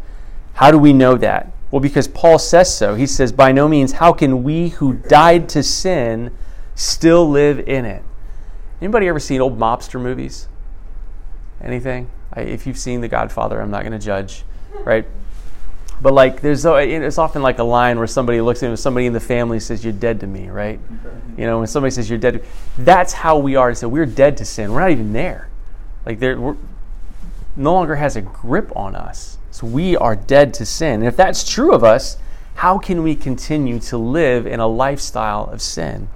How 0.56 0.72
do 0.72 0.80
we 0.80 0.92
know 0.92 1.16
that? 1.18 1.52
Well, 1.76 1.82
because 1.82 2.08
Paul 2.08 2.40
says 2.40 2.74
so. 2.74 2.96
He 2.96 3.06
says, 3.06 3.34
by 3.34 3.52
no 3.52 3.68
means, 3.68 3.92
how 3.92 4.14
can 4.14 4.44
we 4.44 4.70
who 4.70 4.94
died 4.94 5.50
to 5.50 5.62
sin 5.62 6.32
still 6.74 7.30
live 7.30 7.68
in 7.68 7.84
it? 7.84 8.02
Anybody 8.82 9.10
ever 9.10 9.20
seen 9.20 9.42
old 9.42 9.60
mobster 9.60 10.02
movies? 10.02 10.48
Anything? 11.62 12.10
I, 12.32 12.44
if 12.44 12.66
you've 12.66 12.78
seen 12.78 13.02
The 13.02 13.10
Godfather, 13.10 13.60
I'm 13.60 13.72
not 13.72 13.82
going 13.82 13.92
to 13.92 14.00
judge, 14.00 14.46
right? 14.86 15.06
But 16.00 16.14
like, 16.14 16.40
there's 16.40 16.66
a- 16.66 16.78
it's 16.78 17.18
often 17.18 17.42
like 17.42 17.60
a 17.60 17.64
line 17.66 17.98
where 17.98 18.08
somebody 18.08 18.40
looks 18.40 18.64
at 18.64 18.80
somebody 18.80 19.06
in 19.06 19.12
the 19.12 19.20
family 19.20 19.60
says, 19.60 19.84
"You're 19.84 19.92
dead 19.92 20.22
to 20.22 20.28
me," 20.28 20.48
right? 20.50 20.80
You 21.38 21.46
know, 21.46 21.58
when 21.60 21.68
somebody 21.68 21.92
says 21.92 22.10
you're 22.10 22.20
dead, 22.20 22.36
to 22.36 22.42
that's 22.78 23.12
how 23.12 23.38
we 23.38 23.58
are. 23.58 23.76
So 23.76 23.90
we're 23.90 24.06
dead 24.06 24.38
to 24.38 24.46
sin. 24.46 24.72
We're 24.72 24.80
not 24.80 24.92
even 24.92 25.12
there. 25.12 25.50
Like 26.06 26.20
there, 26.20 26.38
no 26.38 26.56
longer 27.74 27.98
has 27.98 28.16
a 28.16 28.22
grip 28.22 28.72
on 28.78 28.96
us. 28.96 29.35
So 29.56 29.66
we 29.66 29.96
are 29.96 30.18
dead 30.18 30.54
to 30.56 30.66
sin. 30.66 30.96
And 30.96 31.06
if 31.06 31.16
that's 31.16 31.50
true 31.50 31.74
of 31.74 31.82
us, 31.82 32.18
how 32.56 32.78
can 32.78 33.04
we 33.04 33.16
continue 33.16 33.80
to 33.80 33.98
live 33.98 34.46
in 34.46 34.60
a 34.60 34.68
lifestyle 34.68 35.46
of 35.46 35.62
sin? 35.62 36.10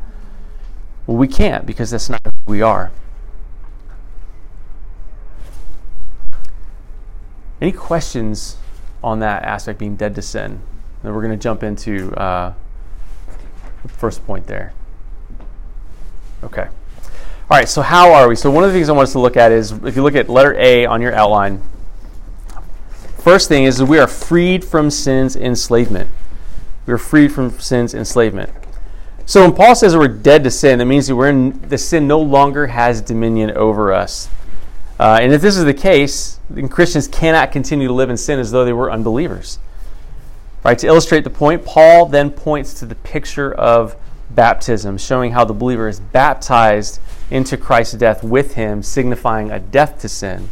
Well, 1.07 1.15
we 1.15 1.29
can't 1.29 1.65
because 1.65 1.91
that's 1.91 2.09
not 2.09 2.19
who 2.25 2.51
we 2.51 2.61
are. 2.61 2.91
Any 7.61 7.71
questions 7.71 8.57
on 9.01 9.19
that 9.19 9.43
aspect 9.43 9.79
being 9.79 9.95
dead 9.95 10.15
to 10.15 10.21
sin? 10.21 10.61
Then 11.01 11.13
we're 11.13 11.21
going 11.21 11.31
to 11.31 11.41
jump 11.41 11.63
into 11.63 12.13
uh, 12.15 12.53
the 13.83 13.87
first 13.87 14.25
point 14.25 14.47
there. 14.47 14.73
Okay. 16.43 16.67
All 16.67 17.57
right, 17.57 17.69
so 17.69 17.81
how 17.81 18.11
are 18.11 18.27
we? 18.27 18.35
So, 18.35 18.51
one 18.51 18.65
of 18.65 18.71
the 18.71 18.75
things 18.75 18.89
I 18.89 18.91
want 18.91 19.07
us 19.07 19.13
to 19.13 19.19
look 19.19 19.37
at 19.37 19.53
is 19.53 19.71
if 19.71 19.95
you 19.95 20.03
look 20.03 20.15
at 20.15 20.27
letter 20.27 20.55
A 20.59 20.85
on 20.85 21.01
your 21.01 21.13
outline, 21.13 21.63
first 23.19 23.47
thing 23.47 23.63
is 23.63 23.77
that 23.77 23.85
we 23.85 23.99
are 23.99 24.07
freed 24.07 24.63
from 24.63 24.89
sin's 24.89 25.35
enslavement. 25.35 26.09
We 26.85 26.93
are 26.93 26.97
freed 26.97 27.31
from 27.31 27.59
sin's 27.59 27.93
enslavement. 27.93 28.51
So, 29.25 29.41
when 29.41 29.53
Paul 29.53 29.75
says 29.75 29.95
we're 29.95 30.07
dead 30.07 30.43
to 30.45 30.51
sin, 30.51 30.79
that 30.79 30.85
means 30.85 31.07
that 31.07 31.15
we're 31.15 31.29
in, 31.29 31.61
the 31.69 31.77
sin 31.77 32.07
no 32.07 32.19
longer 32.19 32.67
has 32.67 32.99
dominion 33.01 33.51
over 33.51 33.93
us. 33.93 34.29
Uh, 34.99 35.19
and 35.21 35.31
if 35.31 35.41
this 35.41 35.55
is 35.55 35.65
the 35.65 35.73
case, 35.73 36.39
then 36.49 36.67
Christians 36.67 37.07
cannot 37.07 37.51
continue 37.51 37.87
to 37.87 37.93
live 37.93 38.09
in 38.09 38.17
sin 38.17 38.39
as 38.39 38.51
though 38.51 38.65
they 38.65 38.73
were 38.73 38.91
unbelievers. 38.91 39.59
Right, 40.63 40.77
to 40.79 40.87
illustrate 40.87 41.23
the 41.23 41.29
point, 41.29 41.63
Paul 41.63 42.07
then 42.07 42.31
points 42.31 42.73
to 42.75 42.85
the 42.85 42.95
picture 42.95 43.53
of 43.53 43.95
baptism, 44.29 44.97
showing 44.97 45.31
how 45.31 45.45
the 45.45 45.53
believer 45.53 45.87
is 45.87 45.99
baptized 45.99 46.99
into 47.31 47.55
Christ's 47.55 47.95
death 47.95 48.23
with 48.23 48.55
him, 48.55 48.83
signifying 48.83 49.51
a 49.51 49.59
death 49.59 49.99
to 50.01 50.09
sin, 50.09 50.49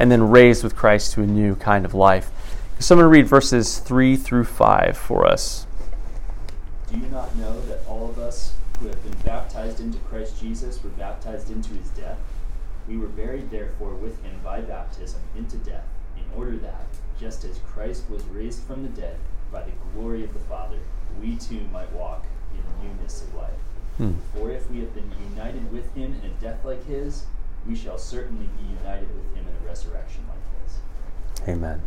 and 0.00 0.10
then 0.10 0.30
raised 0.30 0.64
with 0.64 0.74
Christ 0.74 1.12
to 1.12 1.22
a 1.22 1.26
new 1.26 1.54
kind 1.56 1.84
of 1.84 1.92
life. 1.92 2.30
So 2.78 2.94
I'm 2.94 3.00
going 3.00 3.04
to 3.04 3.18
read 3.18 3.28
verses 3.28 3.78
3 3.78 4.16
through 4.16 4.44
5 4.44 4.96
for 4.96 5.26
us. 5.26 5.66
Do 6.90 6.98
you 6.98 7.06
not 7.08 7.36
know 7.36 7.60
that 7.66 7.86
all 7.86 8.08
of 8.08 8.18
us 8.18 8.54
who 8.78 8.86
have 8.86 9.02
been 9.04 9.18
baptized 9.26 9.78
into 9.78 9.98
Christ 9.98 10.40
Jesus 10.40 10.82
were 10.82 10.88
baptized 10.90 11.50
into 11.50 11.74
his 11.74 11.90
death? 11.90 12.18
We 12.88 12.96
were 12.96 13.08
buried 13.08 13.50
therefore 13.50 13.94
with 13.94 14.22
him 14.22 14.40
by 14.42 14.62
baptism 14.62 15.20
into 15.36 15.58
death, 15.58 15.84
in 16.16 16.24
order 16.34 16.56
that, 16.56 16.86
just 17.20 17.44
as 17.44 17.60
Christ 17.66 18.08
was 18.08 18.24
raised 18.24 18.62
from 18.62 18.82
the 18.82 18.88
dead 18.88 19.16
by 19.52 19.64
the 19.64 19.72
glory 19.92 20.24
of 20.24 20.32
the 20.32 20.40
Father, 20.40 20.78
we 21.20 21.36
too 21.36 21.60
might 21.70 21.92
walk 21.92 22.24
in 22.54 22.88
newness 22.88 23.22
of 23.22 23.34
life. 23.34 23.50
Hmm. 23.98 24.12
For 24.34 24.50
if 24.50 24.68
we 24.70 24.80
have 24.80 24.94
been 24.94 25.12
united 25.28 25.70
with 25.70 25.94
him 25.94 26.18
in 26.24 26.30
a 26.30 26.40
death 26.40 26.64
like 26.64 26.86
his, 26.86 27.26
we 27.66 27.76
shall 27.76 27.98
certainly 27.98 28.46
be 28.58 28.74
united 28.82 29.08
with 29.14 29.24
him 29.34 29.46
in 29.46 29.64
a 29.64 29.68
resurrection 29.68 30.22
like 30.28 30.64
this. 30.64 31.48
Amen. 31.48 31.82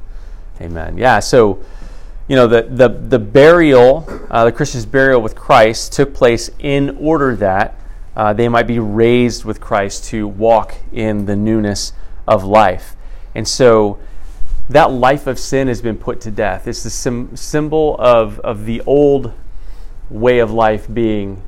Amen. 0.62 0.97
Yeah, 0.97 1.19
so, 1.19 1.63
you 2.27 2.36
know, 2.36 2.47
the, 2.47 2.63
the, 2.63 2.88
the 2.88 3.19
burial, 3.19 4.05
uh, 4.29 4.45
the 4.45 4.51
Christian's 4.51 4.86
burial 4.86 5.21
with 5.21 5.36
Christ 5.36 5.93
took 5.93 6.13
place 6.13 6.49
in 6.59 6.97
order 6.97 7.36
that 7.38 7.79
uh, 8.15 8.33
they 8.33 8.47
might 8.47 8.67
be 8.67 8.79
raised 8.79 9.43
with 9.43 9.59
Christ 9.59 10.05
to 10.05 10.27
walk 10.27 10.75
in 10.91 11.25
the 11.25 11.36
newness 11.36 11.93
of 12.27 12.43
life. 12.43 12.95
And 13.33 13.47
so 13.47 13.99
that 14.69 14.91
life 14.91 15.27
of 15.27 15.39
sin 15.39 15.67
has 15.67 15.81
been 15.81 15.97
put 15.97 16.21
to 16.21 16.31
death. 16.31 16.67
It's 16.67 16.83
the 16.83 16.89
sim- 16.89 17.36
symbol 17.36 17.95
of, 17.99 18.39
of 18.41 18.65
the 18.65 18.81
old 18.86 19.33
way 20.09 20.39
of 20.39 20.51
life 20.51 20.91
being 20.93 21.41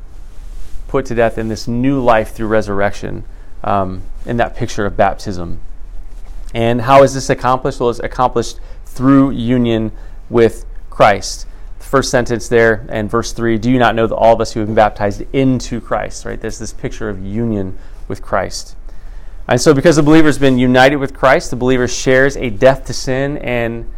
put 0.88 1.06
to 1.06 1.16
death 1.16 1.38
in 1.38 1.48
this 1.48 1.68
new 1.68 2.02
life 2.02 2.34
through 2.34 2.48
resurrection 2.48 3.24
um, 3.66 4.04
in 4.26 4.38
that 4.38 4.56
picture 4.56 4.86
of 4.86 4.96
baptism. 4.96 5.60
And 6.54 6.82
how 6.82 7.04
is 7.04 7.14
this 7.14 7.30
accomplished? 7.30 7.82
Well, 7.82 7.90
it's 7.90 8.00
accomplished 8.00 8.62
through 8.86 9.32
union 9.32 9.92
with 10.30 10.66
Christ. 10.90 11.46
The 11.80 11.86
first 11.86 12.10
sentence 12.10 12.48
there 12.48 12.86
and 12.88 13.12
verse 13.12 13.34
3 13.34 13.58
Do 13.58 13.70
you 13.70 13.78
not 13.78 13.96
know 13.96 14.08
that 14.08 14.16
all 14.16 14.34
of 14.34 14.40
us 14.40 14.54
who 14.54 14.62
have 14.62 14.68
been 14.68 14.76
baptized 14.76 15.24
into 15.34 15.82
Christ, 15.82 16.24
right? 16.24 16.40
There's 16.40 16.60
this 16.60 16.72
picture 16.72 17.10
of 17.10 17.22
union 17.26 17.78
with 18.08 18.22
Christ. 18.22 18.78
And 19.48 19.60
so, 19.60 19.74
because 19.74 19.98
the 19.98 20.04
believer 20.04 20.28
has 20.28 20.40
been 20.40 20.58
united 20.58 20.96
with 20.96 21.14
Christ, 21.14 21.50
the 21.50 21.56
believer 21.56 21.88
shares 21.88 22.38
a 22.38 22.50
death 22.50 22.86
to 22.86 22.94
sin 22.94 23.38
and 23.40 23.92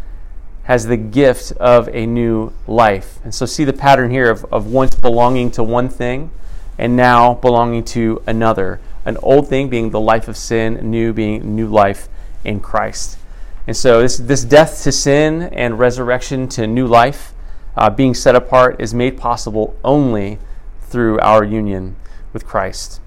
has 0.64 0.88
the 0.88 0.98
gift 0.98 1.54
of 1.54 1.88
a 1.94 2.06
new 2.06 2.52
life. 2.68 3.20
And 3.24 3.34
so, 3.34 3.46
see 3.46 3.64
the 3.64 3.74
pattern 3.74 4.12
here 4.12 4.30
of, 4.30 4.46
of 4.52 4.68
once 4.68 4.96
belonging 4.96 5.52
to 5.52 5.64
one 5.64 5.88
thing 5.90 6.32
and 6.78 6.96
now 6.96 7.36
belonging 7.36 7.84
to 7.86 8.22
another. 8.28 8.80
An 9.08 9.16
old 9.24 9.48
thing 9.48 9.70
being 9.70 9.92
the 9.92 10.02
life 10.02 10.28
of 10.28 10.36
sin, 10.36 10.92
new 10.92 11.14
being 11.14 11.56
new 11.56 11.66
life 11.66 12.10
in 12.44 12.60
Christ. 12.60 13.18
And 13.66 13.76
so, 13.76 14.02
this, 14.02 14.18
this 14.18 14.44
death 14.44 14.84
to 14.84 14.92
sin 14.92 15.44
and 15.44 15.80
resurrection 15.80 16.50
to 16.50 16.68
new 16.68 16.86
life, 16.86 17.34
uh, 17.78 17.90
being 17.90 18.14
set 18.14 18.36
apart, 18.36 18.82
is 18.82 18.94
made 18.94 19.18
possible 19.18 19.78
only 19.82 20.40
through 20.82 21.22
our 21.22 21.46
union 21.46 21.96
with 22.34 22.46
Christ. 22.46 23.00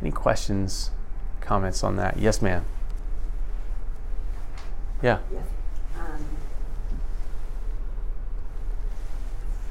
Any 0.00 0.12
questions, 0.12 0.92
comments 1.40 1.82
on 1.82 1.96
that? 1.96 2.16
Yes, 2.16 2.40
ma'am. 2.40 2.64
Yeah. 5.02 5.18
Yes. 5.32 5.46
Um, 5.98 6.24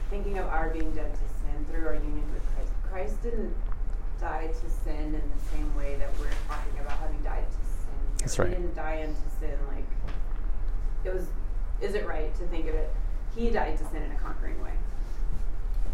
thinking 0.09 0.37
of 0.39 0.47
our 0.47 0.69
being 0.71 0.91
dead 0.91 1.13
to 1.13 1.19
sin 1.19 1.65
through 1.71 1.87
our 1.87 1.93
union 1.93 2.25
with 2.33 2.43
Christ. 2.53 2.71
Christ 2.91 3.23
didn't 3.23 3.55
die 4.19 4.47
to 4.47 4.69
sin 4.83 5.05
in 5.05 5.13
the 5.13 5.41
same 5.55 5.73
way 5.75 5.95
that 5.97 6.09
we're 6.19 6.27
talking 6.47 6.79
about 6.79 6.97
having 6.99 7.21
died 7.23 7.45
to 7.47 7.53
sin. 7.53 8.17
That's 8.19 8.39
right. 8.39 8.49
He 8.49 8.55
didn't 8.55 8.75
die 8.75 8.95
into 8.95 9.19
sin 9.39 9.57
like 9.73 9.85
it 11.05 11.13
was. 11.13 11.25
Is 11.81 11.95
it 11.95 12.05
right 12.05 12.33
to 12.35 12.43
think 12.47 12.67
of 12.67 12.75
it? 12.75 12.89
He 13.35 13.49
died 13.49 13.77
to 13.77 13.85
sin 13.85 14.01
in 14.03 14.11
a 14.11 14.15
conquering 14.15 14.61
way, 14.61 14.71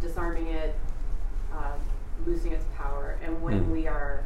disarming 0.02 0.48
it, 0.48 0.76
uh, 1.54 1.74
losing 2.26 2.52
its 2.54 2.66
power, 2.76 3.18
and 3.24 3.42
when 3.44 3.66
Mm. 3.66 3.72
we 3.72 3.88
are 3.88 4.24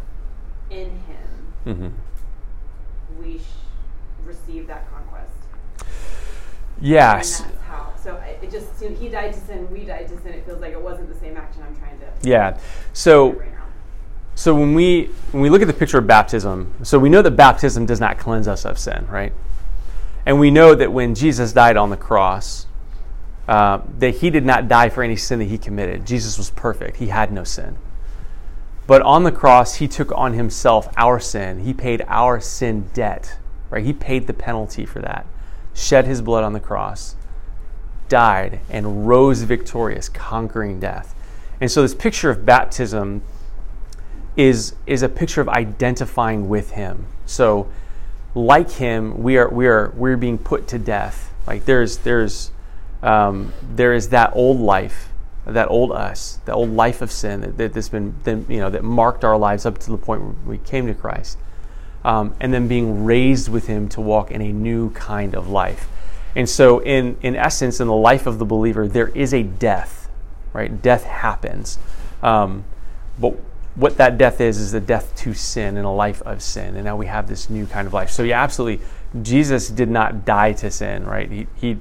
in 0.70 0.90
Him, 0.92 1.54
Mm-hmm. 1.66 3.22
we 3.22 3.40
sh- 3.40 3.44
receive 4.24 4.68
that 4.68 4.90
conquest. 4.92 5.34
Yes. 6.80 7.42
And 7.42 7.50
that's 7.52 7.62
how. 7.64 7.92
So 8.02 8.16
it 8.42 8.50
just 8.50 8.80
he 8.82 9.10
died 9.10 9.34
to 9.34 9.40
sin, 9.40 9.70
we 9.72 9.84
died 9.84 10.08
to 10.08 10.18
sin. 10.22 10.34
It 10.34 10.46
feels 10.46 10.62
like 10.62 10.72
it 10.72 10.82
wasn't 10.82 11.10
the 11.12 11.20
same 11.20 11.36
action. 11.36 11.62
I'm 11.68 11.76
trying 11.76 12.00
to. 12.00 12.06
Yeah. 12.22 12.58
So 12.94 13.30
my 13.30 13.36
brain 13.36 13.50
around. 13.54 13.59
So 14.40 14.56
when 14.56 14.74
we 14.74 15.10
when 15.34 15.44
we 15.44 15.50
look 15.50 15.62
at 15.62 15.68
the 15.68 15.74
picture 15.74 15.98
of 15.98 16.08
baptism, 16.08 16.74
so 16.82 16.98
we 16.98 17.10
know 17.10 17.22
that 17.22 17.32
baptism 17.32 17.86
does 17.86 18.00
not 18.00 18.18
cleanse 18.18 18.48
us 18.48 18.64
of 18.64 18.80
sin, 18.80 19.06
right? 19.10 19.34
And 20.26 20.40
we 20.40 20.50
know 20.50 20.74
that 20.76 20.94
when 20.94 21.14
Jesus 21.14 21.52
died 21.52 21.76
on 21.76 21.90
the 21.90 21.98
cross, 21.98 22.66
uh, 23.50 23.82
that 23.98 24.16
he 24.16 24.30
did 24.30 24.46
not 24.46 24.70
die 24.70 24.88
for 24.88 25.04
any 25.04 25.18
sin 25.18 25.40
that 25.40 25.50
he 25.50 25.58
committed. 25.58 26.06
Jesus 26.06 26.38
was 26.38 26.52
perfect; 26.52 26.96
he 26.96 27.08
had 27.08 27.34
no 27.34 27.44
sin. 27.44 27.76
But 28.88 29.02
on 29.02 29.24
the 29.24 29.32
cross, 29.34 29.76
he 29.76 29.90
took 29.90 30.10
on 30.14 30.32
himself 30.32 30.88
our 30.96 31.20
sin. 31.20 31.66
He 31.66 31.74
paid 31.74 32.06
our 32.08 32.40
sin 32.40 32.90
debt, 32.94 33.40
right? 33.70 33.84
He 33.84 33.92
paid 33.92 34.26
the 34.26 34.34
penalty 34.34 34.86
for 34.86 35.02
that. 35.02 35.26
Shed 35.74 36.06
his 36.06 36.22
blood 36.22 36.46
on 36.46 36.54
the 36.54 36.62
cross, 36.62 37.18
died, 38.08 38.62
and 38.70 39.06
rose 39.06 39.42
victorious, 39.42 40.08
conquering 40.08 40.80
death. 40.80 41.14
And 41.60 41.70
so 41.70 41.82
this 41.82 41.94
picture 41.94 42.30
of 42.30 42.46
baptism 42.46 43.22
is 44.40 44.74
is 44.88 45.04
a 45.04 45.10
picture 45.10 45.42
of 45.42 45.50
identifying 45.50 46.48
with 46.48 46.72
him. 46.72 47.06
So 47.26 47.68
like 48.34 48.72
him, 48.72 49.22
we 49.22 49.38
are 49.38 49.50
we 49.50 49.68
are 49.68 49.92
we're 49.96 50.16
being 50.16 50.38
put 50.38 50.66
to 50.70 50.80
death. 50.80 51.34
Like 51.46 51.66
there's 51.66 51.98
there's 51.98 52.52
um, 53.04 53.52
there 53.62 53.94
is 53.94 54.10
that 54.10 54.32
old 54.34 54.58
life, 54.62 55.10
that 55.46 55.70
old 55.70 55.92
us, 55.92 56.40
that 56.46 56.54
old 56.54 56.70
life 56.70 57.02
of 57.02 57.12
sin 57.12 57.42
that, 57.42 57.58
that 57.58 57.74
that's 57.74 57.90
been 57.90 58.16
then 58.24 58.46
you 58.48 58.60
know 58.60 58.70
that 58.70 58.84
marked 58.84 59.26
our 59.26 59.38
lives 59.38 59.66
up 59.66 59.78
to 59.80 59.92
the 59.92 59.98
point 59.98 60.22
where 60.22 60.34
we 60.46 60.58
came 60.58 60.88
to 60.88 60.94
Christ, 60.94 61.38
um, 62.06 62.34
and 62.40 62.54
then 62.54 62.70
being 62.70 63.04
raised 63.04 63.50
with 63.50 63.68
Him 63.68 63.90
to 63.90 64.00
walk 64.00 64.32
in 64.32 64.42
a 64.42 64.54
new 64.54 64.90
kind 64.92 65.36
of 65.36 65.50
life. 65.50 65.90
And 66.34 66.48
so, 66.48 66.80
in 66.80 67.18
in 67.22 67.36
essence, 67.36 67.82
in 67.82 67.88
the 67.88 67.94
life 67.94 68.26
of 68.26 68.40
the 68.40 68.46
believer, 68.46 68.88
there 68.88 69.10
is 69.10 69.34
a 69.34 69.44
death, 69.44 70.08
right? 70.54 70.82
Death 70.82 71.04
happens, 71.04 71.78
um, 72.24 72.64
but 73.20 73.36
what 73.76 73.98
that 73.98 74.18
death 74.18 74.42
is 74.42 74.58
is 74.58 74.72
the 74.72 74.80
death 74.80 75.16
to 75.16 75.34
sin 75.34 75.78
and 75.78 75.86
a 75.86 75.90
life 75.90 76.22
of 76.24 76.42
sin. 76.42 76.76
And 76.76 76.86
now 76.86 76.96
we 76.96 77.06
have 77.06 77.28
this 77.28 77.50
new 77.50 77.66
kind 77.66 77.88
of 77.88 77.94
life. 77.94 78.10
So 78.10 78.24
yeah 78.24 78.42
absolutely. 78.42 78.86
Jesus 79.22 79.70
did 79.70 79.90
not 79.90 80.26
die 80.26 80.54
to 80.54 80.70
sin 80.72 81.06
right? 81.06 81.32
He, 81.32 81.48
he 81.56 81.78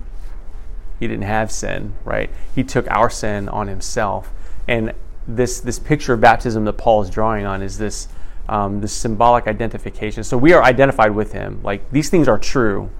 he 1.00 1.06
didn't 1.06 1.24
have 1.24 1.50
sin 1.50 1.94
right? 2.04 2.30
He 2.54 2.64
took 2.64 2.88
our 2.90 3.10
sin 3.10 3.48
on 3.48 3.68
himself. 3.68 4.32
And 4.66 4.94
this 5.26 5.60
this 5.60 5.78
picture 5.78 6.14
of 6.14 6.20
baptism 6.20 6.64
that 6.64 6.74
paul 6.74 7.02
is 7.02 7.10
drawing 7.10 7.46
on 7.46 7.62
is 7.62 7.78
this 7.78 8.08
um, 8.48 8.80
this 8.80 8.92
symbolic 8.92 9.46
identification. 9.46 10.24
So 10.24 10.38
we 10.38 10.54
are 10.54 10.62
identified 10.62 11.14
with 11.14 11.32
him. 11.32 11.60
Like 11.62 11.90
these 11.90 12.08
things 12.10 12.28
are 12.28 12.38
true 12.38 12.90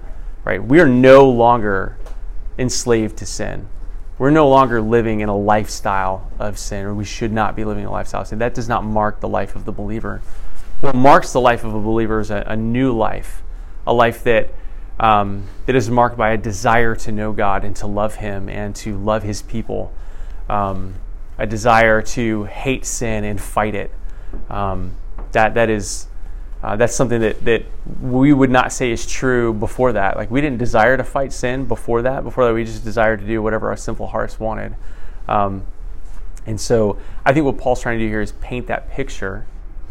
right? 0.45 0.63
We 0.63 0.79
are 0.79 0.87
no 0.87 1.29
longer 1.29 1.97
enslaved 2.57 3.17
to 3.17 3.25
sin 3.25 3.67
we're 4.19 4.29
no 4.29 4.49
longer 4.49 4.81
living 4.81 5.21
in 5.21 5.29
a 5.29 5.35
lifestyle 5.35 6.29
of 6.37 6.59
sin, 6.59 6.85
or 6.85 6.93
we 6.93 7.05
should 7.05 7.31
not 7.31 7.55
be 7.55 7.63
living 7.63 7.85
a 7.85 7.91
lifestyle 7.91 8.21
of 8.21 8.27
sin. 8.27 8.39
That 8.39 8.53
does 8.53 8.67
not 8.67 8.83
mark 8.83 9.21
the 9.21 9.29
life 9.29 9.55
of 9.55 9.63
the 9.63 9.71
believer. 9.71 10.21
What 10.81 10.93
marks 10.93 11.31
the 11.31 11.41
life 11.41 11.63
of 11.63 11.73
a 11.73 11.79
believer 11.79 12.19
is 12.19 12.29
a, 12.29 12.43
a 12.45 12.55
new 12.55 12.95
life, 12.95 13.41
a 13.87 13.93
life 13.93 14.23
that 14.25 14.49
um, 14.99 15.45
that 15.65 15.75
is 15.75 15.89
marked 15.89 16.17
by 16.17 16.31
a 16.31 16.37
desire 16.37 16.93
to 16.97 17.11
know 17.13 17.31
God 17.31 17.63
and 17.63 17.73
to 17.77 17.87
love 17.87 18.15
Him 18.15 18.49
and 18.49 18.75
to 18.77 18.97
love 18.97 19.23
His 19.23 19.41
people, 19.41 19.93
um, 20.49 20.95
a 21.37 21.47
desire 21.47 22.01
to 22.01 22.43
hate 22.43 22.85
sin 22.85 23.23
and 23.23 23.39
fight 23.39 23.73
it. 23.73 23.91
Um, 24.49 24.95
that 25.31 25.53
that 25.53 25.69
is 25.69 26.07
uh, 26.61 26.75
that's 26.75 26.95
something 26.95 27.21
that, 27.21 27.43
that 27.45 27.65
we 28.01 28.33
would 28.33 28.49
not 28.49 28.73
say 28.73 28.91
is 28.91 29.05
true 29.05 29.53
before 29.53 29.93
that. 29.93 30.17
Like 30.17 30.29
we 30.29 30.41
didn't 30.41 30.57
desire 30.57 30.97
to 30.97 31.03
fight 31.03 31.31
sin 31.31 31.65
before 31.65 32.01
that. 32.01 32.23
Before 32.23 32.45
that, 32.45 32.53
we 32.53 32.65
just 32.65 32.83
desired 32.83 33.21
to 33.21 33.25
do 33.25 33.41
whatever 33.41 33.69
our 33.69 33.77
sinful 33.77 34.07
hearts 34.07 34.39
wanted. 34.39 34.75
Um, 35.27 35.65
and 36.45 36.59
so, 36.59 36.97
I 37.25 37.33
think 37.33 37.45
what 37.45 37.57
Paul's 37.57 37.81
trying 37.81 37.99
to 37.99 38.05
do 38.05 38.09
here 38.09 38.21
is 38.21 38.31
paint 38.33 38.67
that 38.67 38.89
picture 38.89 39.45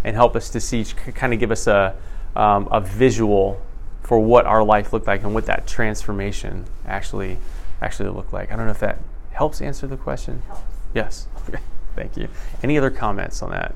and 0.05 0.17
help 0.17 0.35
us 0.35 0.51
to 0.51 0.61
see, 0.61 0.85
kind 0.85 1.33
of 1.33 1.39
give 1.39 1.51
us 1.51 1.67
a 1.67 1.95
um, 2.35 2.69
a 2.71 2.81
visual 2.81 3.61
for 4.03 4.19
what 4.19 4.47
our 4.47 4.65
life 4.65 4.93
looked 4.93 5.07
like 5.07 5.23
and 5.23 5.35
what 5.35 5.47
that 5.47 5.67
transformation 5.67 6.65
actually 6.87 7.39
actually 7.83 8.09
looked 8.09 8.33
like. 8.33 8.51
I 8.51 8.57
don't 8.57 8.67
know 8.67 8.71
if 8.71 8.81
that 8.81 8.99
helps 9.33 9.61
answer 9.61 9.87
the 9.87 9.97
question. 9.97 10.43
Helps. 10.47 10.63
Yes. 10.95 11.27
Okay. 11.49 11.63
Thank 11.97 12.17
you. 12.17 12.29
Any 12.63 12.77
other 12.77 12.91
comments 12.91 13.43
on 13.43 13.51
that? 13.51 13.75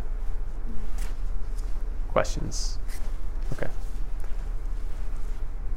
Questions? 2.08 2.78
Okay. 3.52 3.68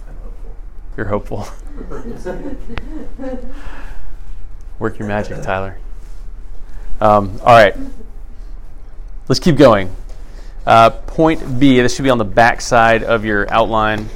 I'm 0.08 0.16
hopeful. 0.24 0.56
You're 0.96 1.08
hopeful. 1.08 1.48
Work 4.80 4.98
your 5.00 5.08
magic, 5.08 5.42
Tyler. 5.44 5.78
Um, 7.02 7.40
all 7.42 7.48
right. 7.48 7.76
Let's 9.28 9.40
keep 9.40 9.58
going. 9.58 9.94
Uh, 10.66 10.90
point 10.90 11.60
B, 11.60 11.82
this 11.82 11.96
should 11.96 12.04
be 12.04 12.10
on 12.10 12.18
the 12.18 12.26
back 12.26 12.62
side 12.62 13.04
of 13.04 13.26
your 13.26 13.52
outline. 13.52 14.08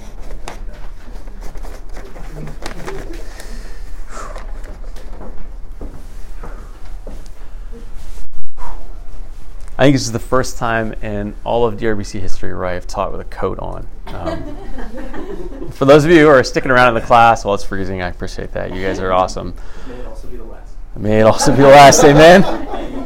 I 9.80 9.84
think 9.84 9.96
this 9.96 10.02
is 10.02 10.12
the 10.12 10.20
first 10.20 10.58
time 10.58 10.92
in 11.02 11.34
all 11.46 11.66
of 11.66 11.78
DRBC 11.78 12.20
history 12.20 12.54
where 12.54 12.66
I 12.66 12.74
have 12.74 12.86
taught 12.86 13.14
with 13.14 13.22
a 13.22 13.26
coat 13.26 13.60
on. 13.60 13.88
Um, 14.08 15.70
for 15.72 15.86
those 15.86 16.04
of 16.04 16.12
you 16.12 16.20
who 16.20 16.28
are 16.28 16.44
sticking 16.44 16.70
around 16.70 16.90
in 16.90 16.96
the 16.96 17.08
class 17.08 17.46
while 17.46 17.56
it's 17.56 17.64
freezing, 17.64 18.02
I 18.02 18.10
appreciate 18.10 18.52
that. 18.52 18.76
You 18.76 18.84
guys 18.84 19.00
are 19.00 19.14
awesome. 19.14 19.54
May 19.88 19.96
it 19.96 20.06
also 20.06 20.28
be 20.28 20.36
the 20.36 20.44
last. 20.44 20.76
May 20.98 21.20
it 21.22 21.24
also 21.24 21.52
be 21.56 21.62
the 21.62 21.70
last. 21.70 22.04
Amen. 22.04 22.44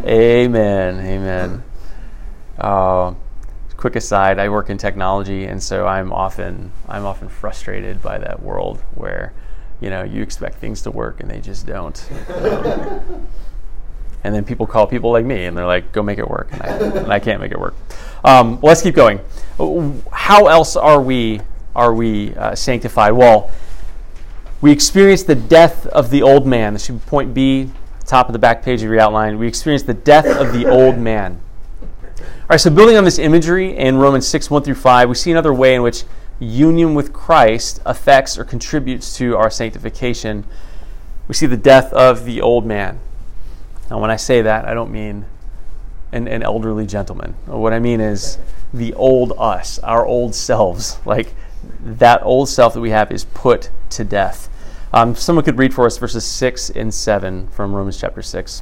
Amen. 0.04 1.00
Amen. 1.06 1.64
Uh, 2.58 3.14
quick 3.78 3.96
aside: 3.96 4.40
I 4.40 4.50
work 4.50 4.72
in 4.72 4.80
technology, 4.80 5.46
and 5.46 5.62
so 5.62 5.86
I'm 5.86 6.12
often 6.12 6.72
I'm 6.90 7.06
often 7.06 7.30
frustrated 7.30 8.02
by 8.02 8.18
that 8.18 8.42
world 8.42 8.80
where, 8.96 9.32
you 9.80 9.92
know, 9.92 10.02
you 10.02 10.24
expect 10.24 10.56
things 10.56 10.82
to 10.82 10.90
work 10.90 11.20
and 11.20 11.30
they 11.30 11.40
just 11.40 11.68
don't. 11.68 12.04
Um, 12.32 13.28
and 14.24 14.34
then 14.34 14.46
people 14.46 14.66
call 14.66 14.88
people 14.88 15.12
like 15.12 15.26
me, 15.26 15.46
and 15.46 15.58
they're 15.58 15.66
like, 15.66 15.92
"Go 15.92 16.02
make 16.02 16.20
it 16.20 16.30
work," 16.30 16.50
and 16.52 16.62
I, 16.62 16.68
and 16.68 17.14
I 17.14 17.20
can't 17.20 17.42
make 17.42 17.52
it 17.52 17.60
work. 17.60 17.76
Um, 18.24 18.60
let's 18.62 18.82
keep 18.82 18.96
going. 18.96 19.20
How 20.12 20.48
else 20.48 20.76
are 20.76 21.02
we 21.02 21.42
are 21.76 21.94
we 21.94 22.36
uh, 22.36 22.56
sanctified? 22.56 23.14
Well, 23.14 23.52
we 24.62 24.72
experience 24.72 25.24
the 25.24 25.36
death 25.36 25.88
of 25.88 26.10
the 26.10 26.22
old 26.22 26.48
man. 26.48 26.74
This 26.74 26.86
should 26.86 27.04
be 27.04 27.10
point 27.10 27.34
B, 27.34 27.70
top 28.06 28.28
of 28.30 28.34
the 28.34 28.40
back 28.40 28.64
page 28.64 28.82
of 28.82 28.90
your 28.90 29.00
outline. 29.00 29.38
We 29.38 29.48
experience 29.48 29.84
the 29.84 29.94
death 29.94 30.26
of 30.26 30.54
the 30.54 30.66
old 30.70 30.98
man. 30.98 31.42
All 32.20 32.48
right, 32.50 32.58
so 32.58 32.70
building 32.70 32.96
on 32.96 33.04
this 33.04 33.20
imagery 33.20 33.76
in 33.76 33.98
Romans 33.98 34.28
6, 34.28 34.50
1 34.50 34.64
through 34.64 34.76
5, 34.76 35.10
we 35.10 35.16
see 35.16 35.32
another 35.32 35.54
way 35.54 35.76
in 35.76 35.82
which 35.82 36.04
union 36.40 36.94
with 36.94 37.14
Christ 37.14 37.82
affects 37.86 38.38
or 38.38 38.44
contributes 38.44 39.16
to 39.18 39.36
our 39.36 39.50
sanctification. 39.50 40.46
We 41.28 41.36
see 41.36 41.46
the 41.46 41.58
death 41.58 41.92
of 41.94 42.26
the 42.26 42.42
old 42.42 42.66
man. 42.66 43.00
Now, 43.90 44.00
when 44.00 44.12
I 44.12 44.16
say 44.16 44.42
that, 44.42 44.66
I 44.66 44.74
don't 44.74 44.92
mean 44.92 45.26
an, 46.12 46.44
elderly 46.44 46.86
gentleman. 46.86 47.36
What 47.46 47.74
I 47.74 47.80
mean 47.80 48.00
is 48.00 48.38
the 48.74 48.94
old 48.94 49.34
us, 49.38 49.80
our 49.80 50.06
old 50.06 50.36
selves. 50.36 50.98
Like 51.06 51.34
that 51.84 52.22
old 52.24 52.50
self 52.50 52.74
that 52.74 52.82
we 52.82 52.92
have 52.92 53.12
is 53.12 53.26
put 53.26 53.70
to 53.92 54.04
death. 54.04 54.50
Um, 54.94 55.16
someone 55.16 55.44
could 55.44 55.58
read 55.58 55.74
for 55.74 55.86
us 55.86 55.98
verses 55.98 56.26
6 56.26 56.70
and 56.72 56.94
7 56.94 57.48
from 57.48 57.74
Romans 57.74 58.00
chapter 58.00 58.22
6. 58.22 58.62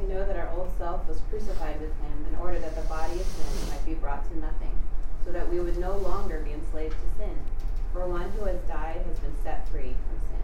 We 0.00 0.12
know 0.12 0.26
that 0.26 0.36
our 0.36 0.50
old 0.50 0.70
self 0.76 1.08
was 1.08 1.20
crucified 1.30 1.80
with 1.80 1.90
him 1.90 2.26
in 2.30 2.36
order 2.38 2.58
that 2.58 2.74
the 2.74 2.82
body 2.82 3.14
of 3.14 3.26
sin 3.26 3.70
might 3.70 3.84
be 3.86 3.94
brought 3.94 4.30
to 4.30 4.38
nothing, 4.38 4.76
so 5.24 5.32
that 5.32 5.50
we 5.50 5.58
would 5.58 5.78
no 5.78 5.96
longer 5.96 6.40
be 6.40 6.52
enslaved 6.52 6.94
to 6.94 7.18
sin. 7.24 7.38
For 7.94 8.06
one 8.06 8.28
who 8.32 8.44
has 8.44 8.60
died 8.68 9.00
has 9.06 9.18
been 9.20 9.34
set 9.42 9.66
free 9.70 9.94
from 10.08 10.18
sin. 10.28 10.34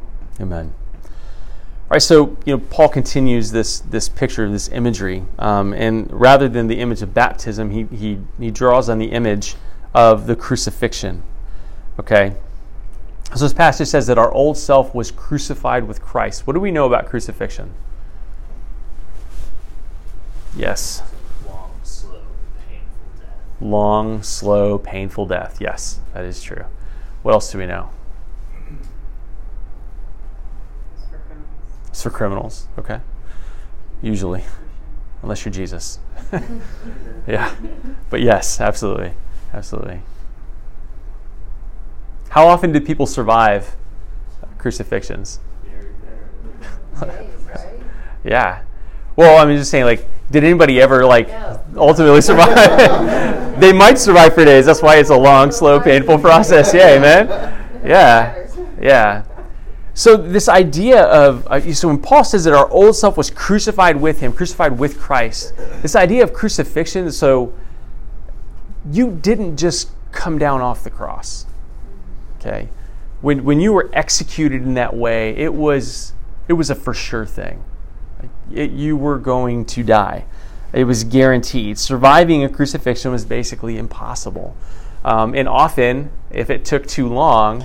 Amen. 0.40 0.72
All 1.04 1.94
right, 1.96 2.02
so 2.02 2.36
you 2.44 2.56
know 2.56 2.58
Paul 2.70 2.88
continues 2.88 3.50
this 3.50 3.80
this 3.80 4.08
picture, 4.08 4.44
of 4.44 4.52
this 4.52 4.68
imagery, 4.68 5.24
um, 5.38 5.72
and 5.72 6.10
rather 6.12 6.48
than 6.48 6.68
the 6.68 6.78
image 6.78 7.02
of 7.02 7.12
baptism, 7.12 7.70
he, 7.70 7.84
he 7.84 8.18
he 8.38 8.50
draws 8.50 8.88
on 8.88 8.98
the 8.98 9.06
image 9.12 9.56
of 9.92 10.26
the 10.28 10.36
crucifixion. 10.36 11.22
Okay, 11.98 12.34
so 13.34 13.40
this 13.40 13.52
passage 13.52 13.88
says 13.88 14.06
that 14.06 14.18
our 14.18 14.32
old 14.32 14.56
self 14.56 14.94
was 14.94 15.10
crucified 15.10 15.88
with 15.88 16.00
Christ. 16.00 16.46
What 16.46 16.52
do 16.52 16.60
we 16.60 16.70
know 16.70 16.86
about 16.86 17.06
crucifixion? 17.06 17.74
Yes, 20.56 21.02
Long, 21.46 21.70
slow, 21.82 22.22
painful 22.68 23.20
death. 23.20 23.60
long, 23.60 24.22
slow, 24.22 24.78
painful 24.78 25.26
death. 25.26 25.58
Yes, 25.60 26.00
that 26.14 26.24
is 26.24 26.42
true. 26.42 26.64
What 27.22 27.32
else 27.32 27.50
do 27.52 27.58
we 27.58 27.66
know? 27.66 27.90
It's 30.94 31.04
for 31.08 31.18
criminals. 31.18 31.46
It's 31.90 32.02
for 32.02 32.10
criminals. 32.10 32.66
Okay, 32.78 33.00
usually, 34.02 34.44
unless 35.22 35.44
you're 35.44 35.52
Jesus. 35.52 35.98
yeah, 37.26 37.54
but 38.08 38.20
yes, 38.20 38.60
absolutely, 38.60 39.12
absolutely. 39.52 40.02
How 42.30 42.46
often 42.46 42.72
do 42.72 42.80
people 42.80 43.06
survive 43.06 43.76
crucifixions? 44.58 45.38
Yeah. 48.24 48.62
Well, 49.16 49.38
I'm 49.38 49.54
just 49.56 49.70
saying, 49.70 49.84
like, 49.84 50.06
did 50.30 50.44
anybody 50.44 50.80
ever 50.80 51.04
like 51.04 51.28
No. 51.28 51.60
ultimately 51.76 52.20
survive? 52.20 52.54
they 53.60 53.72
might 53.72 53.98
survive 53.98 54.34
for 54.34 54.44
days. 54.44 54.66
That's 54.66 54.82
why 54.82 54.96
it's 54.96 55.10
a 55.10 55.16
long, 55.16 55.50
slow, 55.50 55.80
painful 55.80 56.18
process. 56.18 56.72
Yeah, 56.72 56.90
amen. 56.90 57.28
Yeah, 57.84 58.46
yeah. 58.80 59.22
So 59.94 60.16
this 60.16 60.48
idea 60.48 61.04
of 61.04 61.46
uh, 61.48 61.72
so 61.72 61.88
when 61.88 61.98
Paul 61.98 62.24
says 62.24 62.44
that 62.44 62.54
our 62.54 62.70
old 62.70 62.96
self 62.96 63.16
was 63.16 63.30
crucified 63.30 64.00
with 64.00 64.20
him, 64.20 64.32
crucified 64.32 64.78
with 64.78 64.98
Christ, 64.98 65.54
this 65.82 65.96
idea 65.96 66.22
of 66.22 66.32
crucifixion. 66.32 67.10
So 67.10 67.52
you 68.90 69.18
didn't 69.20 69.56
just 69.56 69.90
come 70.12 70.38
down 70.38 70.60
off 70.60 70.84
the 70.84 70.90
cross. 70.90 71.46
Okay, 72.38 72.68
when 73.20 73.44
when 73.44 73.60
you 73.60 73.72
were 73.72 73.90
executed 73.92 74.62
in 74.62 74.74
that 74.74 74.96
way, 74.96 75.36
it 75.36 75.52
was 75.52 76.12
it 76.48 76.54
was 76.54 76.70
a 76.70 76.74
for 76.74 76.94
sure 76.94 77.26
thing. 77.26 77.62
It, 78.52 78.70
you 78.70 78.96
were 78.96 79.18
going 79.18 79.64
to 79.66 79.82
die. 79.82 80.24
It 80.72 80.84
was 80.84 81.04
guaranteed. 81.04 81.78
Surviving 81.78 82.44
a 82.44 82.48
crucifixion 82.48 83.10
was 83.10 83.24
basically 83.24 83.76
impossible. 83.76 84.56
Um, 85.04 85.34
and 85.34 85.48
often, 85.48 86.10
if 86.30 86.50
it 86.50 86.64
took 86.64 86.86
too 86.86 87.08
long, 87.08 87.64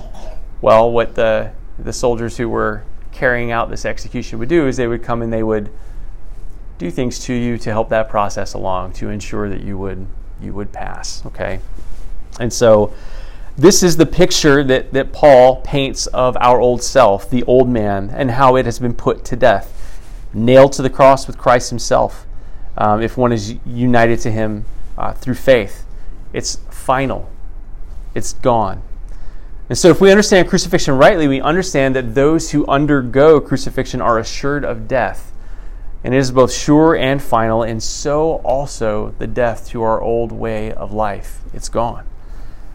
well, 0.60 0.90
what 0.90 1.14
the 1.14 1.52
the 1.78 1.92
soldiers 1.92 2.36
who 2.36 2.48
were 2.48 2.82
carrying 3.12 3.50
out 3.50 3.70
this 3.70 3.84
execution 3.84 4.38
would 4.38 4.48
do 4.48 4.66
is 4.66 4.76
they 4.76 4.86
would 4.86 5.02
come 5.02 5.22
and 5.22 5.32
they 5.32 5.42
would 5.42 5.70
do 6.78 6.90
things 6.90 7.18
to 7.20 7.32
you 7.32 7.56
to 7.56 7.70
help 7.70 7.88
that 7.88 8.08
process 8.08 8.52
along 8.52 8.92
to 8.92 9.08
ensure 9.08 9.48
that 9.48 9.62
you 9.62 9.78
would 9.78 10.06
you 10.40 10.52
would 10.52 10.72
pass. 10.72 11.24
Okay, 11.26 11.60
and 12.38 12.52
so 12.52 12.92
this 13.56 13.82
is 13.82 13.96
the 13.96 14.04
picture 14.04 14.62
that, 14.64 14.92
that 14.92 15.14
Paul 15.14 15.62
paints 15.62 16.06
of 16.08 16.36
our 16.38 16.60
old 16.60 16.82
self, 16.82 17.30
the 17.30 17.42
old 17.44 17.70
man, 17.70 18.10
and 18.10 18.32
how 18.32 18.56
it 18.56 18.66
has 18.66 18.78
been 18.78 18.92
put 18.92 19.24
to 19.26 19.36
death, 19.36 19.98
nailed 20.34 20.74
to 20.74 20.82
the 20.82 20.90
cross 20.90 21.26
with 21.26 21.38
Christ 21.38 21.70
Himself. 21.70 22.26
Um, 22.76 23.00
if 23.00 23.16
one 23.16 23.32
is 23.32 23.54
united 23.64 24.20
to 24.20 24.30
Him 24.30 24.66
uh, 24.98 25.14
through 25.14 25.34
faith, 25.34 25.86
it's 26.34 26.56
final, 26.70 27.30
it's 28.14 28.34
gone. 28.34 28.82
And 29.68 29.76
so, 29.76 29.88
if 29.90 30.00
we 30.00 30.10
understand 30.10 30.48
crucifixion 30.48 30.96
rightly, 30.96 31.26
we 31.26 31.40
understand 31.40 31.96
that 31.96 32.14
those 32.14 32.52
who 32.52 32.64
undergo 32.66 33.40
crucifixion 33.40 34.00
are 34.00 34.18
assured 34.18 34.64
of 34.64 34.86
death. 34.86 35.32
And 36.04 36.14
it 36.14 36.18
is 36.18 36.30
both 36.30 36.52
sure 36.52 36.94
and 36.94 37.20
final, 37.20 37.64
and 37.64 37.82
so 37.82 38.36
also 38.44 39.12
the 39.18 39.26
death 39.26 39.68
to 39.70 39.82
our 39.82 40.00
old 40.00 40.30
way 40.30 40.70
of 40.72 40.92
life. 40.92 41.40
It's 41.52 41.68
gone. 41.68 42.06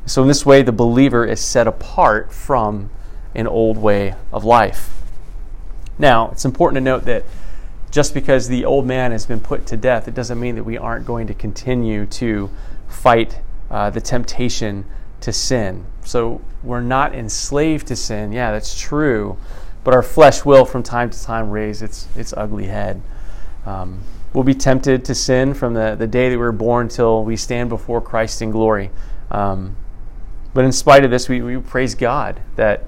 So, 0.06 0.22
in 0.22 0.28
this 0.28 0.46
way, 0.46 0.64
the 0.64 0.74
believer 0.74 1.26
is 1.26 1.40
set 1.40 1.66
apart 1.66 2.34
from 2.34 2.90
an 3.34 3.48
old 3.48 3.78
way 3.78 4.16
of 4.34 4.44
life. 4.44 4.90
Now, 5.98 6.32
it's 6.32 6.44
important 6.44 6.76
to 6.76 6.82
note 6.82 7.06
that 7.06 7.24
just 7.90 8.14
because 8.14 8.50
the 8.50 8.66
old 8.66 8.86
man 8.86 9.12
has 9.12 9.26
been 9.26 9.40
put 9.40 9.66
to 9.68 9.78
death, 9.78 10.08
it 10.10 10.14
doesn't 10.14 10.40
mean 10.40 10.56
that 10.56 10.64
we 10.64 10.78
aren't 10.78 11.06
going 11.06 11.28
to 11.28 11.34
continue 11.34 12.06
to 12.08 12.50
fight 12.90 13.40
uh, 13.70 13.90
the 13.90 14.02
temptation 14.02 14.86
to 15.22 15.32
sin. 15.32 15.86
So, 16.06 16.42
we're 16.64 16.82
not 16.82 17.16
enslaved 17.16 17.88
to 17.88 17.96
sin. 17.96 18.32
Yeah, 18.32 18.52
that's 18.52 18.80
true. 18.80 19.38
But 19.84 19.94
our 19.94 20.04
flesh 20.04 20.46
will, 20.46 20.66
from 20.66 20.84
time 20.84 21.10
to 21.10 21.24
time, 21.24 21.50
raise 21.50 21.82
its, 21.82 22.08
its 22.16 22.34
ugly 22.38 22.68
head. 22.68 23.02
Um, 23.66 24.02
we'll 24.34 24.44
be 24.44 24.54
tempted 24.54 25.06
to 25.06 25.16
sin 25.16 25.54
from 25.54 25.74
the, 25.74 25.96
the 25.98 26.08
day 26.08 26.30
that 26.30 26.36
we 26.36 26.42
were 26.42 26.52
born 26.52 26.88
till 26.88 27.24
we 27.24 27.36
stand 27.36 27.70
before 27.70 28.02
Christ 28.02 28.42
in 28.42 28.52
glory. 28.52 28.92
Um, 29.32 29.76
but 30.54 30.66
in 30.66 30.72
spite 30.72 31.04
of 31.04 31.12
this, 31.12 31.30
we, 31.30 31.42
we 31.42 31.58
praise 31.58 31.96
God 31.96 32.42
that 32.56 32.84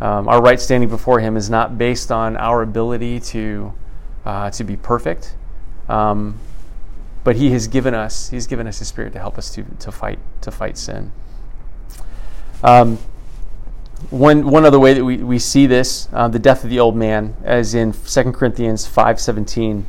um, 0.00 0.28
our 0.28 0.42
right 0.42 0.60
standing 0.60 0.88
before 0.88 1.20
Him 1.20 1.36
is 1.36 1.48
not 1.48 1.78
based 1.78 2.10
on 2.10 2.36
our 2.36 2.62
ability 2.62 3.20
to, 3.20 3.72
uh, 4.24 4.50
to 4.50 4.64
be 4.64 4.76
perfect. 4.76 5.36
Um, 5.88 6.38
but 7.24 7.36
He 7.36 7.50
has 7.50 7.68
given 7.68 7.94
us 7.94 8.30
He's 8.30 8.46
given 8.46 8.66
us 8.66 8.78
His 8.78 8.88
Spirit 8.88 9.12
to 9.14 9.18
help 9.18 9.38
us 9.38 9.52
to, 9.54 9.64
to 9.80 9.92
fight 9.92 10.18
to 10.42 10.50
fight 10.50 10.78
sin. 10.78 11.12
Um, 12.62 12.98
one, 14.10 14.48
one 14.50 14.64
other 14.64 14.78
way 14.78 14.94
that 14.94 15.04
we, 15.04 15.18
we 15.18 15.38
see 15.38 15.66
this, 15.66 16.08
uh, 16.12 16.28
the 16.28 16.38
death 16.38 16.64
of 16.64 16.70
the 16.70 16.78
old 16.78 16.96
man, 16.96 17.36
as 17.42 17.74
in 17.74 17.92
2 17.92 18.32
Corinthians 18.32 18.86
5.17. 18.86 19.84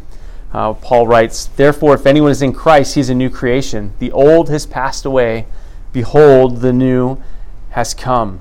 Uh, 0.52 0.74
Paul 0.74 1.08
writes, 1.08 1.46
Therefore, 1.46 1.94
if 1.94 2.06
anyone 2.06 2.32
is 2.32 2.42
in 2.42 2.54
Christ, 2.54 2.96
he 2.96 3.02
is 3.02 3.10
a 3.10 3.16
new 3.16 3.30
creation. 3.30 3.94
The 4.00 4.12
old 4.12 4.50
has 4.50 4.66
passed 4.66 5.06
away. 5.06 5.46
Behold, 5.92 6.62
the 6.62 6.74
new 6.74 7.18
has 7.72 7.94
come. 7.94 8.40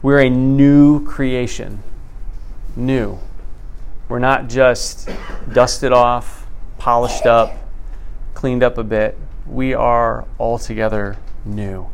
We're 0.00 0.20
a 0.20 0.30
new 0.30 1.04
creation. 1.04 1.82
New. 2.76 3.18
We're 4.08 4.20
not 4.20 4.48
just 4.48 5.08
dusted 5.52 5.92
off, 5.92 6.46
polished 6.78 7.26
up, 7.26 7.52
cleaned 8.34 8.62
up 8.62 8.78
a 8.78 8.84
bit. 8.84 9.18
We 9.46 9.74
are 9.74 10.26
altogether 10.38 11.16
new. 11.44 11.90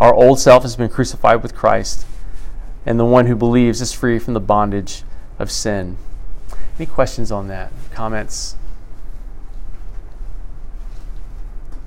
Our 0.00 0.14
old 0.14 0.40
self 0.40 0.62
has 0.62 0.76
been 0.76 0.88
crucified 0.88 1.42
with 1.42 1.54
Christ, 1.54 2.06
and 2.86 2.98
the 2.98 3.04
one 3.04 3.26
who 3.26 3.36
believes 3.36 3.82
is 3.82 3.92
free 3.92 4.18
from 4.18 4.32
the 4.32 4.40
bondage 4.40 5.02
of 5.38 5.50
sin. 5.50 5.98
Any 6.78 6.86
questions 6.86 7.30
on 7.30 7.48
that? 7.48 7.70
Comments? 7.92 8.56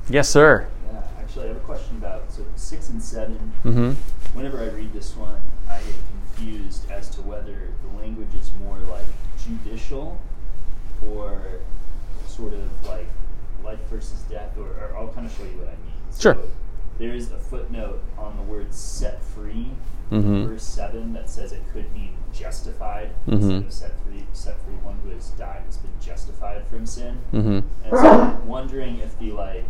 Yes, 0.08 0.30
sir. 0.30 0.68
Yeah, 0.92 1.02
actually, 1.20 1.46
I 1.46 1.48
have 1.48 1.58
a 1.58 1.62
question 1.62 1.98
about 1.98 2.32
so 2.32 2.46
six 2.56 2.90
and 2.90 3.02
seven. 3.02 3.52
Mm-hmm. 3.66 4.38
Whenever 4.38 4.60
I 4.60 4.68
read 4.68 4.94
this 4.94 5.16
one, 5.16 5.42
I 5.68 5.80
get 5.80 5.96
confused 6.36 6.92
as 6.92 7.10
to 7.16 7.22
whether 7.24 7.72
the 7.82 7.98
language 7.98 8.36
is 8.40 8.52
more 8.60 8.78
like 8.92 9.08
judicial 9.44 10.22
or 11.16 11.42
sort 12.28 12.54
of 12.54 12.88
like 12.88 13.08
life 13.64 13.80
versus 13.90 14.22
death, 14.30 14.56
or, 14.56 14.68
or 14.68 14.96
I'll 14.96 15.08
kind 15.08 15.26
of 15.26 15.34
show 15.34 15.46
you 15.46 15.58
what 15.58 15.70
I 15.70 15.72
mean. 15.72 16.20
Sure. 16.20 16.38
There 17.00 17.14
is 17.14 17.32
a 17.32 17.38
footnote 17.38 18.02
on 18.18 18.36
the 18.38 18.44
word 18.44 18.74
set 18.74 19.22
free, 19.24 19.72
Mhm. 20.12 20.48
verse 20.48 20.64
7, 20.64 21.14
that 21.14 21.30
says 21.30 21.52
it 21.52 21.62
could 21.74 21.92
mean 21.94 22.16
justified 22.32 23.12
Mhm. 23.28 23.34
instead 23.34 23.64
of 23.66 23.74
set 23.74 23.92
free. 24.06 24.26
Set 24.34 24.60
free, 24.62 24.76
one 24.84 24.96
who 25.04 25.10
has 25.10 25.30
died 25.32 25.64
has 25.66 25.78
been 25.78 25.92
justified 26.00 26.66
from 26.68 26.86
sin. 26.86 27.18
Mm-hmm. 27.34 27.50
And 27.86 27.92
so 27.92 27.98
I'm 27.98 28.48
wondering 28.48 29.00
if 29.00 29.18
the 29.20 29.32
like 29.32 29.66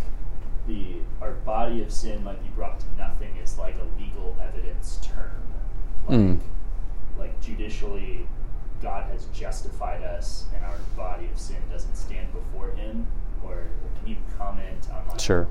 the 0.68 1.02
our 1.22 1.32
body 1.46 1.82
of 1.82 1.92
sin 1.92 2.24
might 2.24 2.42
be 2.42 2.50
brought 2.50 2.80
to 2.80 2.86
nothing 2.98 3.36
is 3.36 3.58
like 3.58 3.76
a 3.76 4.00
legal 4.02 4.36
evidence 4.42 4.98
term. 5.02 5.42
Like, 6.08 6.18
Mm. 6.20 6.40
like 7.18 7.42
judicially 7.42 8.28
God 8.82 9.06
has 9.12 9.26
justified 9.34 10.04
us 10.04 10.46
and 10.56 10.64
our 10.66 10.78
body 10.98 11.30
of 11.32 11.38
sin 11.40 11.58
doesn't 11.72 11.96
stand 11.96 12.28
before 12.34 12.72
him 12.72 13.08
or 13.44 13.64
can 14.00 14.08
you 14.08 14.18
comment 14.38 14.88
on 14.94 15.06
like 15.10 15.20
Sure. 15.20 15.48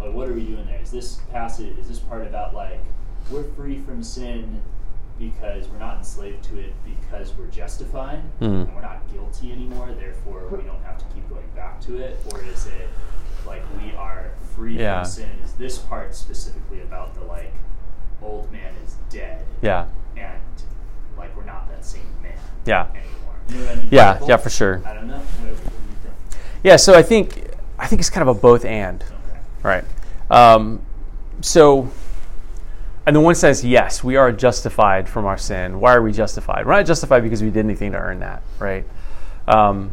Like 0.00 0.12
what 0.12 0.28
are 0.28 0.32
we 0.32 0.44
doing 0.44 0.64
there? 0.66 0.80
Is 0.80 0.90
this 0.90 1.16
passage 1.32 1.76
is 1.78 1.88
this 1.88 1.98
part 1.98 2.26
about 2.26 2.54
like 2.54 2.80
we're 3.30 3.44
free 3.54 3.78
from 3.80 4.02
sin 4.02 4.62
because 5.18 5.66
we're 5.68 5.78
not 5.80 5.98
enslaved 5.98 6.44
to 6.44 6.58
it 6.58 6.72
because 6.84 7.32
we're 7.36 7.46
justified 7.48 8.22
Mm. 8.40 8.66
and 8.66 8.74
we're 8.74 8.80
not 8.80 9.02
guilty 9.12 9.50
anymore, 9.52 9.90
therefore 9.98 10.46
we 10.48 10.62
don't 10.62 10.82
have 10.84 10.98
to 10.98 11.04
keep 11.14 11.28
going 11.28 11.48
back 11.56 11.80
to 11.82 11.96
it? 11.98 12.18
Or 12.32 12.40
is 12.44 12.66
it 12.66 12.88
like 13.46 13.62
we 13.82 13.92
are 13.96 14.30
free 14.54 14.78
Yeah. 14.78 15.02
from 15.02 15.10
sin? 15.10 15.30
Is 15.44 15.52
this 15.54 15.78
part 15.78 16.14
specifically 16.14 16.82
about 16.82 17.14
the 17.14 17.22
like 17.24 17.52
old 18.22 18.50
man 18.52 18.72
is 18.86 18.94
dead 19.10 19.44
Yeah. 19.62 19.86
and 20.16 20.40
like 21.16 21.36
we're 21.36 21.44
not 21.44 21.68
that 21.70 21.84
same 21.84 22.02
man 22.22 22.32
Yeah. 22.64 22.86
anymore? 22.90 23.34
You 23.48 23.58
know 23.64 23.70
I 23.72 23.74
mean? 23.76 23.88
Yeah. 23.90 24.18
Yeah, 24.26 24.36
for 24.36 24.50
sure. 24.50 24.80
I 24.86 24.94
don't 24.94 25.08
know. 25.08 25.18
What, 25.18 25.50
what 25.50 25.56
do 25.56 26.38
you 26.38 26.40
Yeah, 26.62 26.76
so 26.76 26.94
I 26.94 27.02
think 27.02 27.44
I 27.78 27.86
think 27.86 28.00
it's 28.00 28.10
kind 28.10 28.28
of 28.28 28.36
a 28.36 28.38
both 28.40 28.64
and. 28.64 29.02
Right? 29.62 29.84
Um, 30.30 30.82
so, 31.40 31.90
in 33.06 33.14
the 33.14 33.20
one 33.20 33.34
sense, 33.34 33.64
yes, 33.64 34.04
we 34.04 34.16
are 34.16 34.30
justified 34.32 35.08
from 35.08 35.24
our 35.24 35.38
sin. 35.38 35.80
Why 35.80 35.94
are 35.94 36.02
we 36.02 36.12
justified? 36.12 36.66
We're 36.66 36.72
not 36.72 36.86
justified 36.86 37.22
because 37.22 37.42
we 37.42 37.50
did 37.50 37.64
anything 37.64 37.92
to 37.92 37.98
earn 37.98 38.20
that, 38.20 38.42
right? 38.58 38.84
Um, 39.46 39.92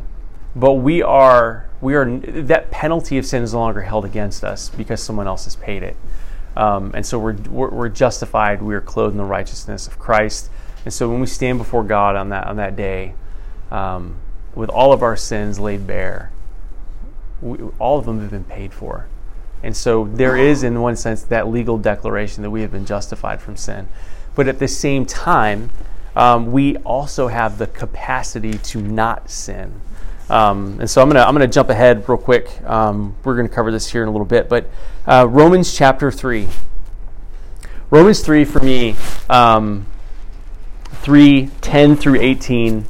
but 0.55 0.73
we 0.73 1.01
are 1.01 1.67
we 1.81 1.95
are 1.95 2.17
that 2.17 2.71
penalty 2.71 3.17
of 3.17 3.25
sin 3.25 3.43
is 3.43 3.53
no 3.53 3.59
longer 3.59 3.81
held 3.81 4.05
against 4.05 4.43
us 4.43 4.69
because 4.69 5.01
someone 5.01 5.27
else 5.27 5.43
has 5.45 5.55
paid 5.55 5.83
it, 5.83 5.97
um, 6.55 6.91
and 6.93 7.05
so 7.05 7.19
we're, 7.19 7.35
we're 7.49 7.69
we're 7.69 7.89
justified. 7.89 8.61
We 8.61 8.73
are 8.75 8.81
clothed 8.81 9.13
in 9.13 9.17
the 9.17 9.25
righteousness 9.25 9.87
of 9.87 9.99
Christ, 9.99 10.49
and 10.85 10.93
so 10.93 11.09
when 11.09 11.19
we 11.19 11.27
stand 11.27 11.57
before 11.57 11.83
God 11.83 12.15
on 12.15 12.29
that 12.29 12.47
on 12.47 12.55
that 12.55 12.75
day, 12.75 13.13
um, 13.71 14.15
with 14.55 14.69
all 14.69 14.93
of 14.93 15.03
our 15.03 15.17
sins 15.17 15.59
laid 15.59 15.85
bare, 15.85 16.31
we, 17.41 17.57
all 17.79 17.99
of 17.99 18.05
them 18.05 18.21
have 18.21 18.31
been 18.31 18.45
paid 18.45 18.73
for. 18.73 19.07
And 19.63 19.75
so 19.75 20.05
there 20.13 20.37
is, 20.37 20.63
in 20.63 20.81
one 20.81 20.95
sense, 20.95 21.23
that 21.23 21.47
legal 21.47 21.77
declaration 21.77 22.43
that 22.43 22.51
we 22.51 22.61
have 22.61 22.71
been 22.71 22.85
justified 22.85 23.41
from 23.41 23.57
sin. 23.57 23.87
But 24.35 24.47
at 24.47 24.59
the 24.59 24.67
same 24.67 25.05
time, 25.05 25.71
um, 26.15 26.51
we 26.51 26.77
also 26.77 27.27
have 27.27 27.57
the 27.57 27.67
capacity 27.67 28.57
to 28.57 28.81
not 28.81 29.29
sin. 29.29 29.81
Um, 30.29 30.79
and 30.79 30.89
so 30.89 31.01
I'm 31.01 31.07
going 31.07 31.15
to 31.15 31.27
I'm 31.27 31.33
gonna 31.33 31.47
jump 31.47 31.69
ahead 31.69 32.07
real 32.09 32.17
quick. 32.17 32.61
Um, 32.63 33.15
we're 33.23 33.35
going 33.35 33.47
to 33.47 33.53
cover 33.53 33.71
this 33.71 33.91
here 33.91 34.01
in 34.01 34.07
a 34.07 34.11
little 34.11 34.25
bit. 34.25 34.49
But 34.49 34.69
uh, 35.05 35.27
Romans 35.29 35.75
chapter 35.75 36.11
3. 36.11 36.47
Romans 37.91 38.21
3 38.21 38.45
for 38.45 38.59
me, 38.61 38.95
um, 39.29 39.85
3, 40.85 41.51
10 41.61 41.95
through 41.95 42.19
18, 42.19 42.85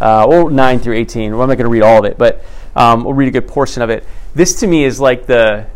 uh, 0.00 0.24
or 0.24 0.50
9 0.50 0.78
through 0.78 0.94
18. 0.94 1.32
Well, 1.32 1.42
I'm 1.42 1.48
not 1.48 1.56
going 1.56 1.64
to 1.64 1.70
read 1.70 1.82
all 1.82 1.98
of 1.98 2.04
it, 2.04 2.16
but 2.16 2.44
um, 2.76 3.02
we'll 3.02 3.14
read 3.14 3.28
a 3.28 3.32
good 3.32 3.48
portion 3.48 3.82
of 3.82 3.90
it. 3.90 4.04
This 4.36 4.60
to 4.60 4.68
me 4.68 4.84
is 4.84 5.00
like 5.00 5.26
the 5.26 5.66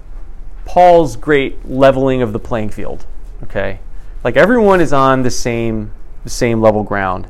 Paul's 0.70 1.16
great 1.16 1.68
leveling 1.68 2.22
of 2.22 2.32
the 2.32 2.38
playing 2.38 2.70
field. 2.70 3.04
Okay, 3.42 3.80
like 4.22 4.36
everyone 4.36 4.80
is 4.80 4.92
on 4.92 5.24
the 5.24 5.30
same 5.30 5.90
the 6.22 6.30
same 6.30 6.60
level 6.60 6.84
ground, 6.84 7.26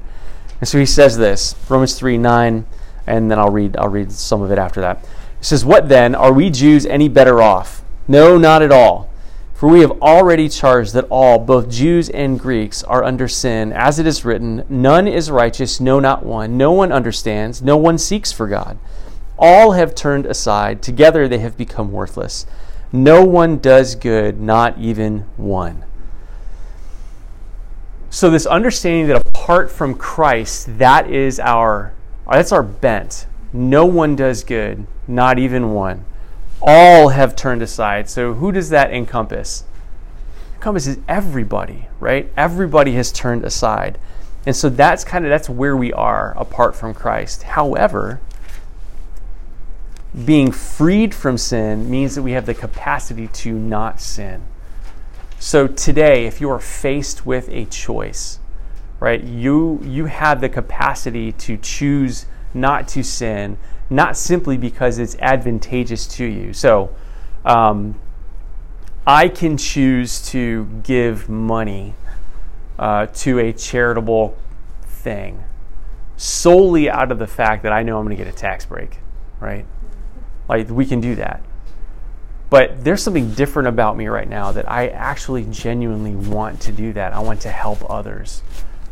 and 0.60 0.68
so 0.68 0.78
he 0.78 0.84
says 0.84 1.16
this 1.16 1.54
Romans 1.70 1.94
three 1.98 2.18
nine, 2.18 2.66
and 3.06 3.30
then 3.30 3.38
I'll 3.38 3.48
read 3.48 3.78
I'll 3.78 3.88
read 3.88 4.12
some 4.12 4.42
of 4.42 4.52
it 4.52 4.58
after 4.58 4.82
that. 4.82 5.02
It 5.40 5.46
says, 5.46 5.64
"What 5.64 5.88
then 5.88 6.14
are 6.14 6.34
we 6.34 6.50
Jews 6.50 6.84
any 6.84 7.08
better 7.08 7.40
off? 7.40 7.82
No, 8.06 8.36
not 8.36 8.60
at 8.60 8.72
all." 8.72 9.08
For 9.54 9.70
we 9.70 9.80
have 9.80 10.02
already 10.02 10.46
charged 10.50 10.92
that 10.92 11.06
all, 11.08 11.38
both 11.38 11.70
Jews 11.70 12.10
and 12.10 12.38
Greeks, 12.38 12.82
are 12.82 13.02
under 13.02 13.26
sin, 13.26 13.72
as 13.72 13.98
it 13.98 14.06
is 14.06 14.22
written, 14.22 14.64
None 14.68 15.08
is 15.08 15.30
righteous, 15.30 15.80
no, 15.80 15.98
not 15.98 16.26
one. 16.26 16.58
No 16.58 16.72
one 16.72 16.92
understands, 16.92 17.62
no 17.62 17.78
one 17.78 17.96
seeks 17.96 18.32
for 18.32 18.46
God. 18.46 18.76
All 19.38 19.72
have 19.72 19.94
turned 19.94 20.26
aside, 20.26 20.82
together 20.82 21.26
they 21.26 21.38
have 21.38 21.56
become 21.56 21.90
worthless. 21.90 22.44
No 22.92 23.24
one 23.24 23.58
does 23.58 23.94
good, 23.94 24.40
not 24.40 24.78
even 24.78 25.20
one. 25.36 25.84
So 28.10 28.28
this 28.28 28.46
understanding 28.46 29.06
that 29.06 29.22
apart 29.24 29.70
from 29.70 29.94
Christ, 29.94 30.78
that 30.78 31.08
is 31.08 31.38
our 31.38 31.94
that's 32.30 32.52
our 32.52 32.62
bent. 32.62 33.26
No 33.52 33.86
one 33.86 34.16
does 34.16 34.44
good, 34.44 34.86
not 35.08 35.38
even 35.38 35.72
one. 35.72 36.04
All 36.62 37.08
have 37.08 37.34
turned 37.34 37.62
aside. 37.62 38.08
So 38.08 38.34
who 38.34 38.52
does 38.52 38.70
that 38.70 38.92
encompass? 38.92 39.64
Encompasses 40.54 40.98
everybody, 41.08 41.88
right? 41.98 42.30
Everybody 42.36 42.92
has 42.94 43.10
turned 43.10 43.44
aside. 43.44 43.98
And 44.46 44.56
so 44.56 44.68
that's 44.68 45.04
kind 45.04 45.24
of 45.24 45.30
that's 45.30 45.48
where 45.48 45.76
we 45.76 45.92
are 45.92 46.34
apart 46.36 46.74
from 46.74 46.94
Christ. 46.94 47.44
However, 47.44 48.20
being 50.24 50.50
freed 50.50 51.14
from 51.14 51.38
sin 51.38 51.90
means 51.90 52.14
that 52.14 52.22
we 52.22 52.32
have 52.32 52.46
the 52.46 52.54
capacity 52.54 53.28
to 53.28 53.52
not 53.52 54.00
sin. 54.00 54.42
So 55.38 55.66
today, 55.66 56.26
if 56.26 56.40
you 56.40 56.50
are 56.50 56.58
faced 56.58 57.24
with 57.24 57.48
a 57.48 57.64
choice, 57.66 58.38
right, 58.98 59.22
you 59.22 59.80
you 59.82 60.06
have 60.06 60.40
the 60.40 60.48
capacity 60.48 61.32
to 61.32 61.56
choose 61.56 62.26
not 62.52 62.88
to 62.88 63.02
sin, 63.02 63.56
not 63.88 64.16
simply 64.16 64.56
because 64.56 64.98
it's 64.98 65.16
advantageous 65.20 66.06
to 66.08 66.24
you. 66.24 66.52
So, 66.52 66.94
um, 67.44 67.98
I 69.06 69.28
can 69.28 69.56
choose 69.56 70.20
to 70.30 70.66
give 70.82 71.28
money 71.28 71.94
uh, 72.78 73.06
to 73.06 73.38
a 73.38 73.52
charitable 73.52 74.36
thing 74.84 75.42
solely 76.20 76.90
out 76.90 77.10
of 77.10 77.18
the 77.18 77.26
fact 77.26 77.62
that 77.62 77.72
I 77.72 77.82
know 77.82 77.98
I'm 77.98 78.04
going 78.04 78.14
to 78.16 78.22
get 78.22 78.32
a 78.32 78.36
tax 78.36 78.66
break, 78.66 78.98
right? 79.40 79.64
Like 80.50 80.68
we 80.68 80.84
can 80.84 81.00
do 81.00 81.14
that. 81.14 81.40
But 82.50 82.82
there's 82.82 83.04
something 83.04 83.30
different 83.34 83.68
about 83.68 83.96
me 83.96 84.08
right 84.08 84.28
now 84.28 84.50
that 84.50 84.68
I 84.68 84.88
actually 84.88 85.44
genuinely 85.44 86.16
want 86.16 86.60
to 86.62 86.72
do 86.72 86.92
that. 86.94 87.12
I 87.12 87.20
want 87.20 87.40
to 87.42 87.50
help 87.50 87.88
others. 87.88 88.42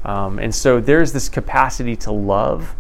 Um, 0.05 0.39
and 0.39 0.55
so 0.55 0.79
there's 0.81 1.13
this 1.13 1.29
capacity 1.29 1.97
to 1.97 2.13
love 2.13 2.77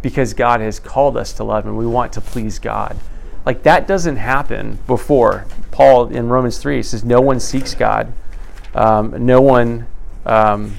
because 0.00 0.32
God 0.32 0.62
has 0.62 0.80
called 0.80 1.18
us 1.18 1.34
to 1.34 1.44
love 1.44 1.66
and 1.66 1.76
we 1.76 1.86
want 1.86 2.14
to 2.14 2.22
please 2.22 2.58
God. 2.58 2.98
Like 3.44 3.64
that 3.64 3.86
doesn't 3.86 4.16
happen 4.16 4.78
before. 4.86 5.44
Paul 5.70 6.08
in 6.08 6.30
Romans 6.30 6.56
3 6.56 6.82
says, 6.82 7.04
No 7.04 7.20
one 7.20 7.38
seeks 7.38 7.74
God. 7.74 8.14
Um, 8.74 9.26
no 9.26 9.42
one. 9.42 9.86
Um, 10.24 10.78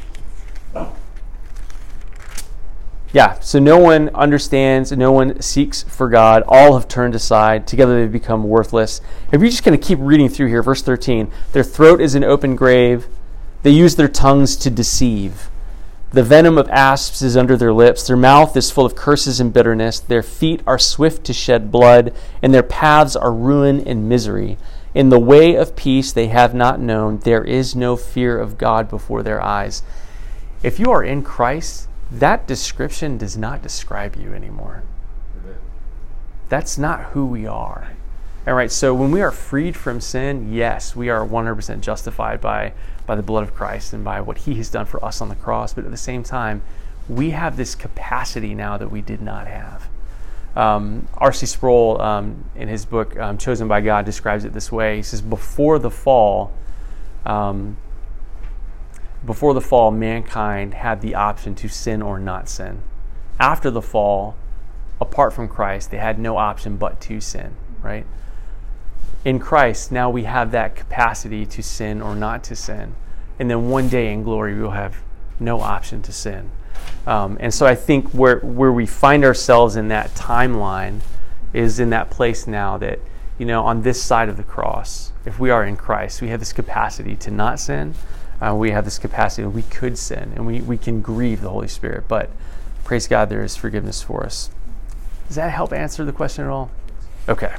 yeah, 3.14 3.40
so 3.42 3.60
no 3.60 3.78
one 3.78 4.10
understands, 4.10 4.92
no 4.92 5.12
one 5.12 5.40
seeks 5.40 5.84
for 5.84 6.10
God. 6.10 6.44
All 6.48 6.74
have 6.74 6.88
turned 6.88 7.14
aside. 7.14 7.68
Together 7.68 8.02
they've 8.02 8.12
become 8.12 8.44
worthless. 8.44 9.02
If 9.32 9.40
you're 9.40 9.52
just 9.52 9.64
going 9.64 9.80
to 9.80 9.88
keep 9.88 10.00
reading 10.02 10.30
through 10.30 10.48
here, 10.48 10.64
verse 10.64 10.82
13 10.82 11.32
their 11.52 11.64
throat 11.64 12.02
is 12.02 12.16
an 12.16 12.24
open 12.24 12.56
grave. 12.56 13.08
They 13.62 13.70
use 13.70 13.96
their 13.96 14.08
tongues 14.08 14.56
to 14.58 14.72
deceive. 14.72 15.50
The 16.12 16.24
venom 16.24 16.58
of 16.58 16.70
asps 16.70 17.22
is 17.22 17.38
under 17.38 17.56
their 17.56 17.72
lips. 17.72 18.08
Their 18.08 18.18
mouth 18.18 18.58
is 18.58 18.72
full 18.72 18.86
of 18.86 18.96
curses 18.96 19.40
and 19.40 19.54
bitterness. 19.54 20.00
Their 20.00 20.24
feet 20.24 20.62
are 20.66 20.80
swift 20.80 21.24
to 21.26 21.34
shed 21.34 21.72
blood, 21.72 22.14
and 22.42 22.52
their 22.52 22.64
paths 22.64 23.16
are 23.16 23.32
ruin 23.32 23.88
and 23.88 24.10
misery. 24.10 24.58
In 24.96 25.10
the 25.10 25.20
way 25.20 25.56
of 25.56 25.76
peace 25.76 26.12
they 26.12 26.28
have 26.28 26.56
not 26.56 26.80
known. 26.80 27.20
There 27.20 27.44
is 27.44 27.76
no 27.76 27.96
fear 27.96 28.40
of 28.40 28.58
God 28.58 28.90
before 28.90 29.22
their 29.22 29.42
eyes. 29.42 29.84
If 30.64 30.80
you 30.80 30.92
are 30.92 31.04
in 31.04 31.22
Christ, 31.22 31.88
that 32.20 32.48
description 32.48 33.18
does 33.18 33.36
not 33.38 33.62
describe 33.62 34.16
you 34.16 34.34
anymore. 34.34 34.84
That's 36.50 36.78
not 36.78 37.02
who 37.12 37.26
we 37.26 37.48
are. 37.48 37.94
All 38.46 38.54
right, 38.54 38.72
so 38.72 38.94
when 38.94 39.12
we 39.12 39.22
are 39.22 39.32
freed 39.32 39.76
from 39.76 40.02
sin, 40.02 40.54
yes, 40.54 40.96
we 40.96 41.10
are 41.10 41.26
100% 41.26 41.80
justified 41.80 42.42
by, 42.42 42.74
by 43.06 43.16
the 43.16 43.24
blood 43.24 43.44
of 43.44 43.56
Christ 43.56 43.94
and 43.94 44.04
by 44.04 44.20
what 44.22 44.40
he 44.40 44.56
has 44.56 44.70
done 44.70 44.86
for 44.86 45.04
us 45.04 45.22
on 45.22 45.30
the 45.30 45.36
cross. 45.36 45.74
But 45.74 45.86
at 45.86 45.92
the 45.92 45.98
same 45.98 46.24
time, 46.24 46.62
we 47.08 47.32
have 47.32 47.58
this 47.58 47.74
capacity 47.74 48.54
now 48.54 48.78
that 48.78 48.92
we 48.92 49.02
did 49.02 49.22
not 49.22 49.48
have. 49.48 49.88
Um, 50.56 51.08
R.C. 51.16 51.46
Sproul, 51.46 52.00
um, 52.02 52.44
in 52.56 52.68
his 52.68 52.86
book 52.86 53.18
um, 53.18 53.38
Chosen 53.38 53.68
by 53.68 53.82
God, 53.82 54.06
describes 54.06 54.46
it 54.46 54.54
this 54.54 54.72
way. 54.72 54.98
He 54.98 55.04
says, 55.04 55.22
Before 55.22 55.80
the 55.80 55.90
fall, 55.90 56.52
um, 57.26 57.78
before 59.26 59.54
the 59.54 59.62
fall, 59.62 59.92
mankind 59.92 60.74
had 60.74 61.02
the 61.02 61.16
option 61.16 61.56
to 61.56 61.70
sin 61.70 62.02
or 62.02 62.20
not 62.20 62.50
sin. 62.50 62.82
After 63.40 63.72
the 63.72 63.82
fall, 63.82 64.36
apart 65.00 65.34
from 65.34 65.48
Christ, 65.48 65.92
they 65.92 65.98
had 65.98 66.20
no 66.20 66.38
option 66.38 66.78
but 66.78 67.00
to 67.02 67.22
sin, 67.22 67.56
right? 67.82 68.06
In 69.24 69.40
Christ, 69.40 69.92
now 69.92 70.10
we 70.10 70.24
have 70.24 70.52
that 70.52 70.76
capacity 70.76 71.46
to 71.46 71.64
sin 71.64 72.02
or 72.02 72.16
not 72.16 72.44
to 72.46 72.56
sin. 72.56 72.96
And 73.40 73.50
then 73.50 73.70
one 73.70 73.88
day 73.88 74.12
in 74.12 74.24
glory, 74.24 74.60
we'll 74.60 74.72
have 74.72 74.98
no 75.40 75.62
option 75.62 76.02
to 76.04 76.12
sin. 76.12 76.52
Um, 77.08 77.38
and 77.40 77.54
so 77.54 77.66
I 77.66 77.76
think 77.76 78.10
where, 78.12 78.40
where 78.40 78.72
we 78.72 78.86
find 78.86 79.24
ourselves 79.24 79.76
in 79.76 79.88
that 79.90 80.10
timeline 80.16 81.00
is 81.54 81.80
in 81.80 81.90
that 81.92 82.10
place 82.10 82.48
now 82.48 82.78
that, 82.80 83.00
you 83.38 83.46
know, 83.46 83.64
on 83.64 83.82
this 83.82 84.02
side 84.02 84.30
of 84.30 84.38
the 84.38 84.44
cross, 84.44 85.12
if 85.26 85.40
we 85.40 85.50
are 85.50 85.64
in 85.64 85.78
Christ, 85.78 86.22
we 86.22 86.30
have 86.30 86.40
this 86.40 86.54
capacity 86.54 87.16
to 87.18 87.32
not 87.32 87.60
sin. 87.60 87.96
Uh, 88.44 88.54
we 88.54 88.72
have 88.72 88.84
this 88.84 89.00
capacity, 89.00 89.48
we 89.48 89.62
could 89.62 89.98
sin, 89.98 90.34
and 90.36 90.46
we, 90.46 90.60
we 90.60 90.78
can 90.78 91.00
grieve 91.00 91.40
the 91.40 91.50
Holy 91.50 91.68
Spirit. 91.68 92.10
But 92.10 92.30
praise 92.84 93.08
God, 93.08 93.30
there 93.30 93.42
is 93.42 93.56
forgiveness 93.56 94.02
for 94.02 94.26
us. 94.26 94.50
Does 95.28 95.38
that 95.38 95.52
help 95.52 95.72
answer 95.72 96.04
the 96.04 96.12
question 96.12 96.44
at 96.44 96.50
all? 96.50 96.70
Okay. 97.30 97.56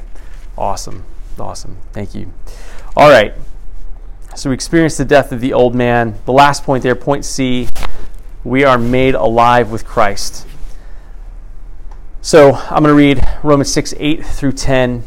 Awesome. 0.59 1.05
Awesome. 1.39 1.78
Thank 1.93 2.14
you. 2.14 2.32
All 2.97 3.09
right. 3.09 3.32
So 4.37 4.51
we 4.51 4.55
experienced 4.55 4.99
the 4.99 5.07
death 5.07 5.32
of 5.32 5.41
the 5.41 5.55
old 5.55 5.74
man. 5.74 6.18
The 6.26 6.32
last 6.32 6.64
point 6.64 6.82
there, 6.82 6.95
point 6.95 7.24
C, 7.24 7.66
we 8.45 8.62
are 8.64 8.76
made 8.76 9.14
alive 9.14 9.70
with 9.70 9.87
Christ. 9.87 10.47
So 12.20 12.53
I'm 12.53 12.82
going 12.82 12.85
to 12.85 12.95
read 12.95 13.26
Romans 13.43 13.72
6 13.72 13.95
8 13.97 14.24
through 14.24 14.53
10. 14.53 15.03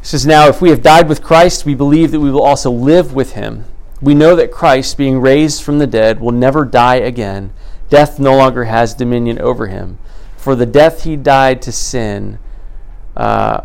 It 0.00 0.06
says, 0.06 0.26
Now, 0.26 0.48
if 0.48 0.62
we 0.62 0.70
have 0.70 0.82
died 0.82 1.08
with 1.08 1.22
Christ, 1.22 1.66
we 1.66 1.74
believe 1.74 2.10
that 2.10 2.20
we 2.20 2.30
will 2.30 2.42
also 2.42 2.70
live 2.70 3.14
with 3.14 3.32
him. 3.32 3.64
We 4.00 4.14
know 4.14 4.34
that 4.34 4.50
Christ, 4.50 4.96
being 4.96 5.20
raised 5.20 5.62
from 5.62 5.78
the 5.78 5.86
dead, 5.86 6.20
will 6.20 6.32
never 6.32 6.64
die 6.64 6.96
again. 6.96 7.52
Death 7.90 8.18
no 8.18 8.36
longer 8.36 8.64
has 8.64 8.94
dominion 8.94 9.38
over 9.38 9.66
him. 9.66 9.98
For 10.36 10.54
the 10.54 10.64
death 10.64 11.04
he 11.04 11.16
died 11.16 11.60
to 11.62 11.72
sin, 11.72 12.38
uh, 13.14 13.62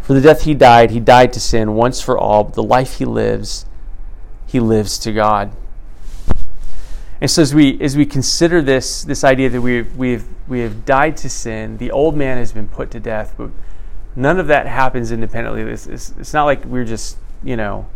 for 0.00 0.14
the 0.14 0.20
death 0.20 0.42
he 0.42 0.54
died, 0.54 0.90
he 0.90 0.98
died 0.98 1.32
to 1.34 1.40
sin 1.40 1.74
once 1.74 2.00
for 2.00 2.18
all, 2.18 2.44
but 2.44 2.54
the 2.54 2.62
life 2.62 2.98
he 2.98 3.04
lives, 3.04 3.66
he 4.46 4.58
lives 4.58 4.98
to 4.98 5.12
God. 5.12 5.52
And 7.20 7.30
so 7.30 7.42
as 7.42 7.54
we 7.54 7.80
as 7.80 7.96
we 7.96 8.04
consider 8.04 8.60
this 8.60 9.02
this 9.02 9.24
idea 9.24 9.48
that 9.48 9.60
we've 9.60 9.96
we've 9.96 10.26
we 10.48 10.60
have 10.60 10.84
died 10.84 11.16
to 11.18 11.30
sin, 11.30 11.78
the 11.78 11.90
old 11.90 12.16
man 12.16 12.36
has 12.36 12.52
been 12.52 12.68
put 12.68 12.90
to 12.90 13.00
death, 13.00 13.34
but 13.38 13.50
none 14.16 14.40
of 14.40 14.48
that 14.48 14.66
happens 14.66 15.12
independently. 15.12 15.62
It's, 15.62 15.86
it's, 15.86 16.12
it's 16.18 16.32
not 16.32 16.44
like 16.44 16.64
we're 16.64 16.84
just 16.84 17.18
you 17.44 17.56
know 17.56 17.86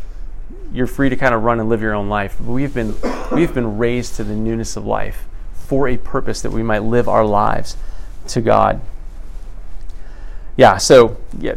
you're 0.73 0.87
free 0.87 1.09
to 1.09 1.17
kind 1.17 1.35
of 1.35 1.43
run 1.43 1.59
and 1.59 1.69
live 1.69 1.83
your 1.83 1.95
own 1.95 2.09
life. 2.09 2.37
But 2.39 2.53
we've 2.53 2.75
been 2.75 2.95
we've 3.33 3.53
been 3.53 3.79
raised 3.79 4.17
to 4.17 4.25
the 4.25 4.35
newness 4.35 4.77
of 4.77 4.85
life 4.85 5.25
for 5.55 5.89
a 5.89 5.97
purpose 5.97 6.43
that 6.43 6.51
we 6.51 6.63
might 6.63 6.83
live 6.83 7.09
our 7.09 7.25
lives 7.25 7.77
to 8.29 8.41
God. 8.41 8.81
Yeah, 10.57 10.77
so 10.77 11.17
yeah, 11.39 11.55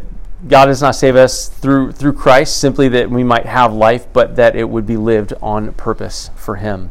God 0.48 0.66
does 0.66 0.80
not 0.80 0.94
save 0.94 1.16
us 1.16 1.48
through 1.48 1.92
through 1.92 2.14
Christ 2.14 2.58
simply 2.58 2.88
that 2.88 3.10
we 3.10 3.22
might 3.22 3.46
have 3.46 3.72
life, 3.72 4.06
but 4.12 4.36
that 4.36 4.56
it 4.56 4.68
would 4.68 4.86
be 4.86 4.96
lived 4.96 5.32
on 5.42 5.72
purpose 5.74 6.30
for 6.34 6.56
Him. 6.56 6.90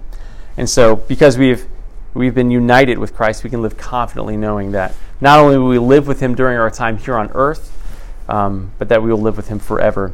And 0.55 0.69
so, 0.69 0.97
because 0.97 1.37
we've 1.37 1.67
we've 2.13 2.35
been 2.35 2.51
united 2.51 2.97
with 2.97 3.15
Christ, 3.15 3.43
we 3.43 3.49
can 3.49 3.61
live 3.61 3.77
confidently 3.77 4.37
knowing 4.37 4.71
that 4.71 4.95
not 5.19 5.39
only 5.39 5.57
will 5.57 5.67
we 5.67 5.79
live 5.79 6.07
with 6.07 6.19
Him 6.19 6.35
during 6.35 6.57
our 6.57 6.69
time 6.69 6.97
here 6.97 7.15
on 7.15 7.31
earth, 7.33 7.71
um, 8.29 8.71
but 8.77 8.89
that 8.89 9.01
we 9.01 9.11
will 9.11 9.21
live 9.21 9.37
with 9.37 9.47
Him 9.47 9.59
forever 9.59 10.13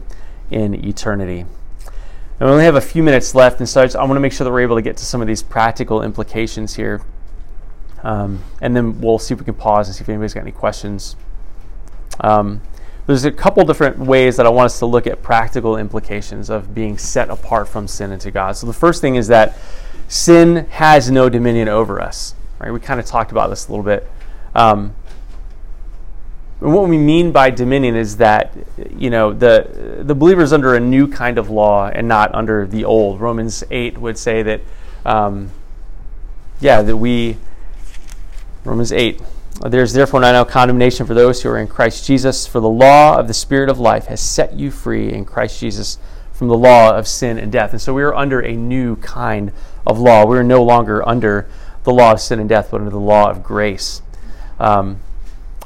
in 0.51 0.73
eternity. 0.85 1.41
And 1.41 2.47
we 2.47 2.47
only 2.47 2.63
have 2.63 2.75
a 2.75 2.81
few 2.81 3.03
minutes 3.03 3.35
left, 3.35 3.59
and 3.59 3.67
so 3.67 3.81
I, 3.81 3.85
just, 3.85 3.95
I 3.95 4.03
want 4.03 4.15
to 4.15 4.21
make 4.21 4.31
sure 4.31 4.45
that 4.45 4.51
we're 4.51 4.61
able 4.61 4.77
to 4.77 4.81
get 4.81 4.97
to 4.97 5.05
some 5.05 5.21
of 5.21 5.27
these 5.27 5.43
practical 5.43 6.01
implications 6.03 6.75
here. 6.75 7.01
Um, 8.01 8.43
and 8.61 8.75
then 8.75 9.01
we'll 9.01 9.19
see 9.19 9.33
if 9.33 9.39
we 9.39 9.45
can 9.45 9.55
pause 9.55 9.87
and 9.87 9.95
see 9.95 10.03
if 10.03 10.09
anybody's 10.09 10.33
got 10.33 10.41
any 10.41 10.53
questions. 10.53 11.17
Um, 12.21 12.61
there's 13.07 13.25
a 13.25 13.31
couple 13.31 13.65
different 13.65 13.97
ways 13.97 14.37
that 14.37 14.45
I 14.45 14.49
want 14.49 14.67
us 14.67 14.79
to 14.79 14.85
look 14.85 15.07
at 15.07 15.21
practical 15.21 15.75
implications 15.75 16.49
of 16.49 16.73
being 16.73 16.97
set 16.97 17.29
apart 17.29 17.67
from 17.67 17.87
sin 17.87 18.11
into 18.11 18.29
God. 18.31 18.55
So 18.55 18.67
the 18.67 18.73
first 18.73 19.01
thing 19.01 19.15
is 19.15 19.27
that 19.27 19.57
sin 20.09 20.65
has 20.71 21.09
no 21.09 21.29
dominion 21.29 21.69
over 21.69 22.01
us. 22.01 22.35
Right? 22.59 22.71
We 22.71 22.81
kind 22.81 22.99
of 22.99 23.05
talked 23.05 23.31
about 23.31 23.49
this 23.49 23.69
a 23.69 23.71
little 23.71 23.85
bit. 23.85 24.09
Um, 24.53 24.95
what 26.59 26.89
we 26.89 26.97
mean 26.97 27.31
by 27.31 27.51
dominion 27.51 27.95
is 27.95 28.17
that 28.17 28.53
you 28.97 29.09
know 29.09 29.31
the 29.31 30.01
the 30.01 30.13
believer 30.13 30.41
is 30.41 30.51
under 30.51 30.75
a 30.75 30.79
new 30.79 31.07
kind 31.07 31.37
of 31.37 31.49
law 31.49 31.87
and 31.87 32.05
not 32.05 32.35
under 32.35 32.67
the 32.67 32.83
old. 32.83 33.21
Romans 33.21 33.63
eight 33.71 33.97
would 33.97 34.17
say 34.17 34.43
that, 34.43 34.61
um, 35.05 35.51
yeah, 36.59 36.81
that 36.81 36.97
we. 36.97 37.37
Romans 38.65 38.91
eight. 38.91 39.21
There's 39.61 39.93
therefore 39.93 40.19
now 40.19 40.43
condemnation 40.43 41.05
for 41.05 41.13
those 41.13 41.41
who 41.41 41.49
are 41.49 41.57
in 41.57 41.67
Christ 41.67 42.05
Jesus, 42.05 42.45
for 42.45 42.59
the 42.59 42.69
law 42.69 43.17
of 43.17 43.27
the 43.27 43.33
Spirit 43.33 43.69
of 43.69 43.79
life 43.79 44.07
has 44.07 44.21
set 44.21 44.53
you 44.53 44.69
free 44.69 45.13
in 45.13 45.23
Christ 45.23 45.59
Jesus 45.59 45.97
from 46.33 46.47
the 46.47 46.57
law 46.57 46.95
of 46.95 47.07
sin 47.07 47.37
and 47.37 47.51
death. 47.51 47.71
And 47.71 47.81
so 47.81 47.93
we 47.93 48.01
are 48.01 48.15
under 48.15 48.39
a 48.39 48.53
new 48.53 48.95
kind 48.97 49.51
of 49.89 49.99
law. 49.99 50.25
We 50.25 50.37
are 50.37 50.43
no 50.43 50.63
longer 50.63 51.07
under 51.07 51.47
the 51.83 51.91
law 51.91 52.13
of 52.13 52.19
sin 52.19 52.39
and 52.39 52.47
death, 52.47 52.69
but 52.71 52.77
under 52.77 52.91
the 52.91 52.99
law 52.99 53.29
of 53.29 53.43
grace. 53.43 54.01
Um, 54.59 54.99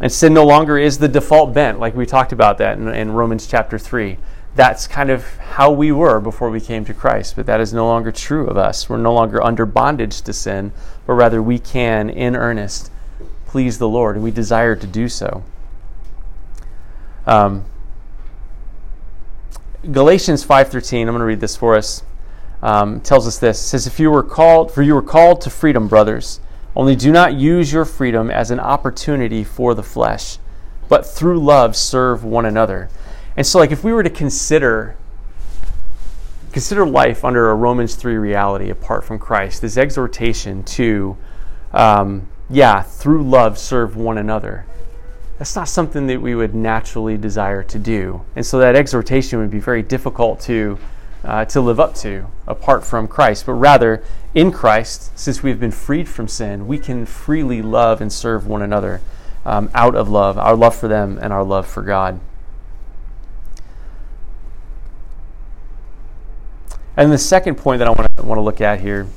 and 0.01 0.11
sin 0.11 0.33
no 0.33 0.45
longer 0.45 0.77
is 0.77 0.97
the 0.97 1.07
default 1.07 1.53
bent, 1.53 1.79
like 1.79 1.95
we 1.95 2.05
talked 2.05 2.31
about 2.31 2.57
that 2.59 2.77
in, 2.77 2.87
in, 2.89 3.11
Romans 3.11 3.47
chapter 3.47 3.77
3. 3.77 4.17
That's 4.55 4.87
kind 4.87 5.09
of 5.09 5.37
how 5.37 5.71
we 5.71 5.91
were 5.91 6.19
before 6.19 6.49
we 6.49 6.61
came 6.61 6.85
to 6.85 6.93
Christ, 6.93 7.35
but 7.35 7.45
that 7.47 7.59
is 7.59 7.73
no 7.73 7.87
longer 7.87 8.11
true 8.11 8.47
of 8.47 8.57
us. 8.57 8.89
We're 8.89 8.97
no 8.97 9.13
longer 9.13 9.41
under 9.41 9.65
bondage 9.65 10.21
to 10.23 10.33
sin, 10.33 10.71
but 11.07 11.13
rather 11.13 11.41
we 11.41 11.57
can, 11.57 12.09
in 12.09 12.35
earnest, 12.35 12.91
please 13.47 13.77
the 13.77 13.87
Lord, 13.87 14.15
and 14.15 14.23
we 14.23 14.31
desire 14.31 14.75
to 14.75 14.87
do 14.87 15.07
so. 15.07 15.43
Um, 17.25 17.65
Galatians 19.91 20.45
5:13, 20.45 21.01
I'm 21.01 21.07
going 21.07 21.19
to 21.19 21.25
read 21.25 21.39
this 21.39 21.55
for 21.55 21.75
us. 21.75 22.03
Um, 22.63 23.01
tells 23.01 23.27
us 23.27 23.37
this. 23.39 23.59
It 23.59 23.67
says, 23.67 23.87
"If 23.87 23.99
you 23.99 24.09
were 24.09 24.23
called, 24.23 24.71
for 24.71 24.81
you 24.81 24.95
were 24.95 25.01
called 25.01 25.41
to 25.41 25.49
freedom, 25.49 25.87
brothers." 25.87 26.39
Only 26.75 26.95
do 26.95 27.11
not 27.11 27.33
use 27.33 27.71
your 27.71 27.85
freedom 27.85 28.31
as 28.31 28.49
an 28.49 28.59
opportunity 28.59 29.43
for 29.43 29.75
the 29.75 29.83
flesh, 29.83 30.39
but 30.89 31.05
through 31.05 31.39
love 31.39 31.75
serve 31.75 32.23
one 32.23 32.45
another. 32.45 32.89
And 33.37 33.45
so, 33.45 33.59
like, 33.59 33.71
if 33.71 33.83
we 33.83 33.91
were 33.91 34.01
to 34.01 34.09
consider 34.09 34.95
consider 36.53 36.85
life 36.85 37.25
under 37.25 37.49
a 37.49 37.55
Romans 37.55 37.95
three 37.95 38.15
reality 38.15 38.69
apart 38.69 39.03
from 39.03 39.19
Christ, 39.19 39.61
this 39.61 39.75
exhortation 39.75 40.63
to, 40.63 41.17
um, 41.73 42.27
yeah, 42.49 42.81
through 42.81 43.23
love 43.23 43.57
serve 43.57 43.97
one 43.97 44.17
another. 44.17 44.65
That's 45.37 45.55
not 45.55 45.67
something 45.67 46.07
that 46.07 46.21
we 46.21 46.33
would 46.33 46.55
naturally 46.55 47.17
desire 47.17 47.63
to 47.63 47.77
do, 47.77 48.21
and 48.35 48.45
so 48.45 48.59
that 48.59 48.75
exhortation 48.75 49.39
would 49.39 49.51
be 49.51 49.59
very 49.59 49.81
difficult 49.81 50.39
to 50.41 50.77
uh, 51.23 51.45
to 51.45 51.61
live 51.61 51.79
up 51.79 51.95
to 51.95 52.27
apart 52.47 52.83
from 52.83 53.07
Christ, 53.07 53.45
but 53.45 53.53
rather 53.53 54.03
in 54.33 54.51
Christ, 54.51 55.17
since 55.17 55.41
we've 55.41 55.59
been 55.59 55.71
freed 55.71 56.09
from 56.09 56.27
sin, 56.27 56.67
we 56.67 56.77
can 56.77 57.05
freely 57.05 57.61
love 57.61 58.01
and 58.01 58.11
serve 58.11 58.47
one 58.47 58.61
another 58.61 59.01
um, 59.45 59.69
out 59.73 59.95
of 59.95 60.09
love, 60.09 60.37
our 60.37 60.55
love 60.55 60.75
for 60.75 60.87
them 60.87 61.19
and 61.21 61.31
our 61.31 61.43
love 61.43 61.67
for 61.67 61.81
God. 61.81 62.19
And 66.95 67.11
the 67.11 67.17
second 67.17 67.55
point 67.55 67.79
that 67.79 67.87
I 67.87 67.91
want 67.91 68.15
to, 68.15 68.23
want 68.23 68.37
to 68.37 68.43
look 68.43 68.61
at 68.61 68.79
here 68.79 69.07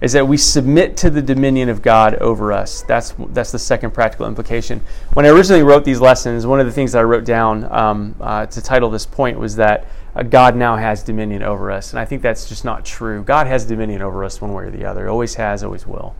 is 0.00 0.12
that 0.12 0.26
we 0.26 0.36
submit 0.36 0.96
to 0.98 1.10
the 1.10 1.22
dominion 1.22 1.68
of 1.68 1.82
God 1.82 2.14
over 2.16 2.52
us. 2.52 2.82
That's 2.82 3.14
that's 3.30 3.52
the 3.52 3.58
second 3.58 3.92
practical 3.92 4.26
implication. 4.26 4.80
When 5.12 5.24
I 5.24 5.28
originally 5.28 5.62
wrote 5.62 5.84
these 5.84 6.00
lessons, 6.00 6.46
one 6.46 6.60
of 6.60 6.66
the 6.66 6.72
things 6.72 6.92
that 6.92 6.98
I 6.98 7.02
wrote 7.02 7.24
down 7.24 7.70
um, 7.72 8.16
uh, 8.20 8.46
to 8.46 8.62
title 8.62 8.90
this 8.90 9.06
point 9.06 9.38
was 9.38 9.56
that 9.56 9.86
God 10.22 10.54
now 10.54 10.76
has 10.76 11.02
dominion 11.02 11.42
over 11.42 11.70
us, 11.72 11.92
and 11.92 11.98
I 11.98 12.04
think 12.04 12.22
that's 12.22 12.48
just 12.48 12.64
not 12.64 12.84
true. 12.84 13.22
God 13.24 13.48
has 13.48 13.64
dominion 13.64 14.00
over 14.00 14.24
us 14.24 14.40
one 14.40 14.52
way 14.52 14.64
or 14.64 14.70
the 14.70 14.84
other. 14.84 15.08
Always 15.08 15.34
has, 15.34 15.64
always 15.64 15.86
will. 15.86 16.14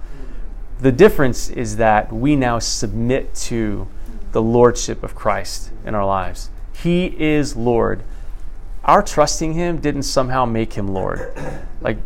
The 0.80 0.90
difference 0.90 1.48
is 1.48 1.76
that 1.76 2.12
we 2.12 2.34
now 2.34 2.58
submit 2.58 3.34
to 3.36 3.86
the 4.32 4.42
lordship 4.42 5.04
of 5.04 5.14
Christ 5.14 5.70
in 5.86 5.94
our 5.94 6.04
lives. 6.04 6.50
He 6.74 7.06
is 7.20 7.54
Lord. 7.54 8.02
Our 8.84 9.00
trusting 9.02 9.54
Him 9.54 9.78
didn't 9.78 10.02
somehow 10.02 10.44
make 10.44 10.72
Him 10.72 10.88
Lord. 10.88 11.32
Like 11.80 11.98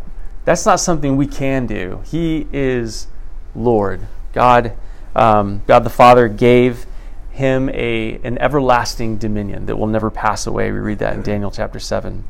that's 0.45 0.67
not 0.67 0.81
something 0.81 1.17
we 1.17 1.27
can 1.27 1.67
do. 1.67 2.03
He 2.07 2.47
is 2.53 3.07
Lord. 3.55 4.07
God, 4.33 4.73
um, 5.17 5.63
God 5.67 5.85
the 5.85 5.91
Father 5.91 6.29
gave 6.29 6.87
him 7.39 7.69
a, 7.71 8.21
an 8.25 8.37
everlasting 8.39 9.17
dominion 9.17 9.67
that 9.67 9.77
will 9.77 9.87
never 9.87 10.11
pass 10.11 10.47
away. 10.47 10.71
We 10.71 10.79
read 10.79 10.99
that 10.99 11.15
in 11.15 11.23
Daniel 11.23 11.51
chapter 11.51 11.79
7. 11.79 12.25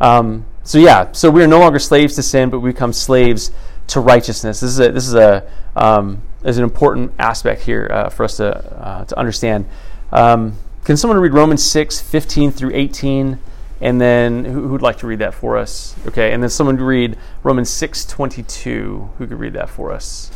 Um, 0.00 0.46
so, 0.62 0.78
yeah, 0.78 1.12
so 1.12 1.30
we 1.30 1.42
are 1.42 1.46
no 1.46 1.58
longer 1.58 1.78
slaves 1.78 2.14
to 2.16 2.22
sin, 2.22 2.50
but 2.50 2.60
we 2.60 2.70
become 2.70 2.92
slaves 2.92 3.50
to 3.88 4.00
righteousness. 4.00 4.60
This 4.60 4.70
is 4.70 4.80
a, 4.80 4.92
this 4.92 5.06
is 5.06 5.14
a, 5.14 5.50
um, 5.74 6.22
is 6.44 6.58
an 6.58 6.64
important 6.64 7.12
aspect 7.18 7.62
here 7.62 7.88
uh, 7.90 8.08
for 8.10 8.24
us 8.24 8.36
to, 8.36 8.54
uh, 8.54 9.04
to 9.06 9.18
understand. 9.18 9.66
Um, 10.12 10.56
can 10.84 10.96
someone 10.96 11.18
read 11.18 11.32
Romans 11.32 11.62
6, 11.62 12.00
15 12.00 12.52
through 12.52 12.72
18? 12.74 13.38
And 13.80 13.98
then 13.98 14.44
who, 14.44 14.68
would 14.68 14.82
like 14.82 14.98
to 14.98 15.06
read 15.06 15.20
that 15.20 15.32
for 15.32 15.56
us? 15.56 15.96
Okay, 16.06 16.32
and 16.32 16.42
then 16.42 16.50
someone 16.50 16.76
read 16.76 17.16
Romans 17.42 17.70
6:22. 17.70 19.08
Who 19.16 19.26
could 19.26 19.38
read 19.38 19.54
that 19.54 19.70
for 19.70 19.90
us? 19.90 20.30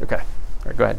Okay. 0.00 0.16
All 0.16 0.22
right, 0.64 0.76
go 0.76 0.84
ahead. 0.84 0.98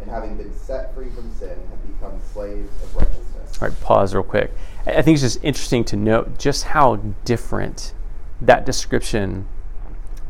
and 0.00 0.10
having 0.10 0.36
been 0.36 0.54
set 0.56 0.94
free 0.94 1.10
from 1.10 1.32
sin, 1.34 1.48
have 1.48 2.00
become 2.00 2.20
slaves 2.32 2.70
of 2.82 2.96
righteousness. 2.96 3.58
All 3.60 3.68
right, 3.68 3.80
pause 3.80 4.14
real 4.14 4.22
quick. 4.22 4.52
I 4.86 5.02
think 5.02 5.14
it's 5.14 5.22
just 5.22 5.42
interesting 5.42 5.84
to 5.86 5.96
note 5.96 6.38
just 6.38 6.64
how 6.64 6.96
different 7.24 7.92
that 8.40 8.64
description 8.64 9.46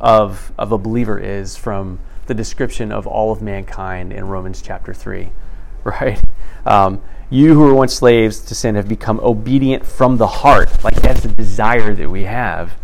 of, 0.01 0.53
of 0.59 0.73
a 0.73 0.79
believer 0.79 1.19
is 1.19 1.57
from 1.57 1.99
the 2.27 2.35
description 2.35 2.93
of 2.93 3.07
all 3.07 3.33
of 3.33 3.43
mankind 3.43 4.13
in 4.13 4.27
Romans 4.29 4.63
chapter 4.63 4.95
3, 4.95 5.31
right? 5.85 6.21
Um, 6.65 7.03
you 7.31 7.55
who 7.55 7.61
were 7.61 7.75
once 7.75 7.95
slaves 7.95 8.41
to 8.41 8.55
sin 8.55 8.75
have 8.75 8.89
become 8.89 9.21
obedient 9.21 9.85
from 9.85 10.17
the 10.17 10.27
heart. 10.27 10.83
Like 10.83 10.97
that's 11.03 11.23
the 11.23 11.29
desire 11.29 11.95
that 11.95 12.11
we 12.11 12.25
have 12.25 12.75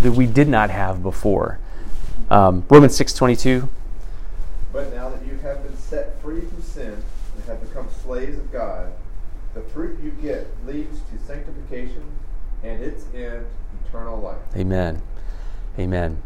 that 0.00 0.12
we 0.12 0.26
did 0.26 0.48
not 0.48 0.70
have 0.70 1.02
before. 1.02 1.58
Um, 2.30 2.64
Romans 2.68 2.98
6.22. 2.98 3.68
But 4.72 4.94
now 4.94 5.08
that 5.10 5.24
you 5.24 5.31
have 5.31 5.31
been 5.31 5.31
set 5.31 5.31
free 6.32 6.48
from 6.48 6.62
sin 6.62 7.02
and 7.36 7.44
have 7.46 7.60
become 7.60 7.86
slaves 8.02 8.38
of 8.38 8.50
God, 8.50 8.90
the 9.54 9.60
fruit 9.60 9.98
you 10.02 10.10
get 10.22 10.46
leads 10.66 10.98
to 11.00 11.26
sanctification, 11.26 12.04
and 12.62 12.82
its 12.82 13.04
end, 13.14 13.44
eternal 13.86 14.18
life. 14.18 14.38
Amen. 14.56 15.02
Amen. 15.78 16.22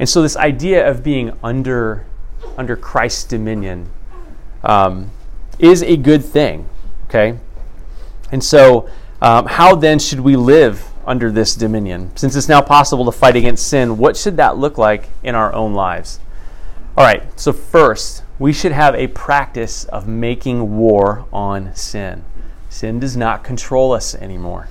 And 0.00 0.08
so 0.08 0.22
this 0.22 0.36
idea 0.36 0.88
of 0.88 1.02
being 1.02 1.36
under 1.42 2.04
under 2.56 2.76
Christ's 2.76 3.24
dominion 3.24 3.90
um, 4.64 5.10
is 5.58 5.82
a 5.82 5.96
good 5.96 6.24
thing. 6.24 6.68
Okay. 7.04 7.38
And 8.32 8.42
so, 8.42 8.88
um, 9.20 9.46
how 9.46 9.74
then 9.74 9.98
should 9.98 10.20
we 10.20 10.36
live 10.36 10.88
under 11.06 11.30
this 11.30 11.54
dominion? 11.54 12.16
Since 12.16 12.34
it's 12.36 12.48
now 12.48 12.60
possible 12.60 13.04
to 13.04 13.12
fight 13.12 13.36
against 13.36 13.68
sin, 13.68 13.98
what 13.98 14.16
should 14.16 14.36
that 14.36 14.56
look 14.56 14.78
like 14.78 15.08
in 15.22 15.34
our 15.34 15.52
own 15.52 15.74
lives? 15.74 16.20
All 16.96 17.04
right. 17.04 17.22
So 17.38 17.52
first, 17.52 18.22
we 18.38 18.52
should 18.52 18.72
have 18.72 18.94
a 18.94 19.08
practice 19.08 19.84
of 19.84 20.06
making 20.06 20.76
war 20.76 21.26
on 21.32 21.74
sin. 21.74 22.24
Sin 22.68 23.00
does 23.00 23.16
not 23.16 23.42
control 23.42 23.92
us 23.92 24.14
anymore, 24.14 24.68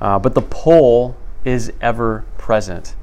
uh, 0.00 0.18
but 0.18 0.34
the 0.34 0.42
pull 0.42 1.16
is 1.44 1.72
ever 1.80 2.24
present. 2.38 2.96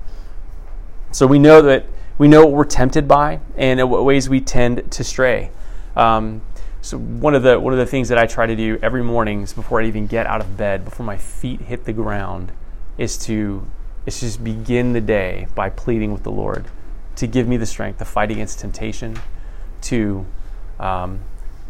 So 1.11 1.27
we 1.27 1.39
know 1.39 1.61
that 1.61 1.85
we 2.17 2.27
know 2.27 2.45
what 2.45 2.53
we're 2.53 2.65
tempted 2.65 3.07
by 3.07 3.39
and 3.55 3.89
what 3.89 4.05
ways 4.05 4.29
we 4.29 4.41
tend 4.41 4.91
to 4.91 5.03
stray. 5.03 5.51
Um, 5.95 6.41
so 6.81 6.97
one 6.97 7.35
of 7.35 7.43
the 7.43 7.59
one 7.59 7.73
of 7.73 7.79
the 7.79 7.85
things 7.85 8.09
that 8.09 8.17
I 8.17 8.25
try 8.25 8.47
to 8.47 8.55
do 8.55 8.79
every 8.81 9.03
mornings 9.03 9.53
before 9.53 9.81
I 9.81 9.85
even 9.85 10.07
get 10.07 10.25
out 10.25 10.41
of 10.41 10.57
bed, 10.57 10.83
before 10.83 11.05
my 11.05 11.17
feet 11.17 11.61
hit 11.61 11.85
the 11.85 11.93
ground, 11.93 12.51
is 12.97 13.17
to 13.19 13.67
is 14.05 14.19
just 14.19 14.43
begin 14.43 14.93
the 14.93 15.01
day 15.01 15.47
by 15.53 15.69
pleading 15.69 16.11
with 16.11 16.23
the 16.23 16.31
Lord 16.31 16.65
to 17.15 17.27
give 17.27 17.47
me 17.47 17.57
the 17.57 17.65
strength 17.65 17.99
to 17.99 18.05
fight 18.05 18.31
against 18.31 18.59
temptation, 18.59 19.19
to 19.83 20.25
um, 20.79 21.21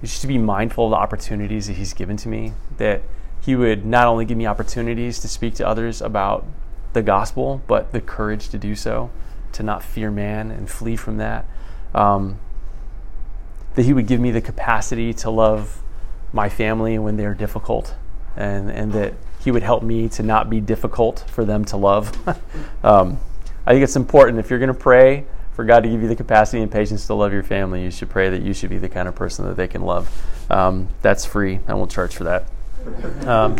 just 0.01 0.21
to 0.21 0.27
be 0.27 0.37
mindful 0.37 0.85
of 0.85 0.91
the 0.91 0.97
opportunities 0.97 1.67
that 1.67 1.73
He's 1.73 1.93
given 1.93 2.17
to 2.17 2.29
me. 2.29 2.53
That 2.77 3.03
He 3.41 3.55
would 3.55 3.85
not 3.85 4.07
only 4.07 4.25
give 4.25 4.37
me 4.37 4.47
opportunities 4.47 5.19
to 5.19 5.27
speak 5.27 5.55
to 5.55 5.67
others 5.67 6.01
about 6.01 6.45
the 6.93 7.01
gospel, 7.01 7.61
but 7.67 7.91
the 7.91 8.01
courage 8.01 8.49
to 8.49 8.57
do 8.57 8.75
so, 8.75 9.11
to 9.53 9.63
not 9.63 9.83
fear 9.83 10.11
man 10.11 10.51
and 10.51 10.69
flee 10.69 10.95
from 10.95 11.17
that. 11.17 11.45
Um, 11.93 12.39
that 13.75 13.83
He 13.83 13.93
would 13.93 14.07
give 14.07 14.19
me 14.19 14.31
the 14.31 14.41
capacity 14.41 15.13
to 15.15 15.29
love 15.29 15.81
my 16.33 16.49
family 16.49 16.97
when 16.97 17.17
they're 17.17 17.35
difficult, 17.35 17.95
and, 18.35 18.71
and 18.71 18.93
that 18.93 19.13
He 19.43 19.51
would 19.51 19.63
help 19.63 19.83
me 19.83 20.09
to 20.09 20.23
not 20.23 20.49
be 20.49 20.59
difficult 20.59 21.25
for 21.29 21.45
them 21.45 21.63
to 21.65 21.77
love. 21.77 22.11
um, 22.83 23.19
I 23.65 23.73
think 23.73 23.83
it's 23.83 23.95
important 23.95 24.39
if 24.39 24.49
you're 24.49 24.59
going 24.59 24.69
to 24.69 24.73
pray 24.73 25.25
for 25.53 25.65
God 25.65 25.81
to 25.83 25.89
give 25.89 26.01
you 26.01 26.07
the 26.07 26.15
capacity 26.15 26.61
and 26.61 26.71
patience 26.71 27.05
to 27.07 27.13
love 27.13 27.33
your 27.33 27.43
family, 27.43 27.83
you 27.83 27.91
should 27.91 28.09
pray 28.09 28.29
that 28.29 28.41
you 28.41 28.53
should 28.53 28.69
be 28.69 28.77
the 28.77 28.89
kind 28.89 29.07
of 29.07 29.15
person 29.15 29.45
that 29.45 29.57
they 29.57 29.67
can 29.67 29.81
love. 29.81 30.09
Um, 30.49 30.87
that's 31.01 31.25
free. 31.25 31.59
I 31.67 31.73
won't 31.73 31.91
charge 31.91 32.15
for 32.15 32.23
that. 32.23 32.45
Um, 33.27 33.55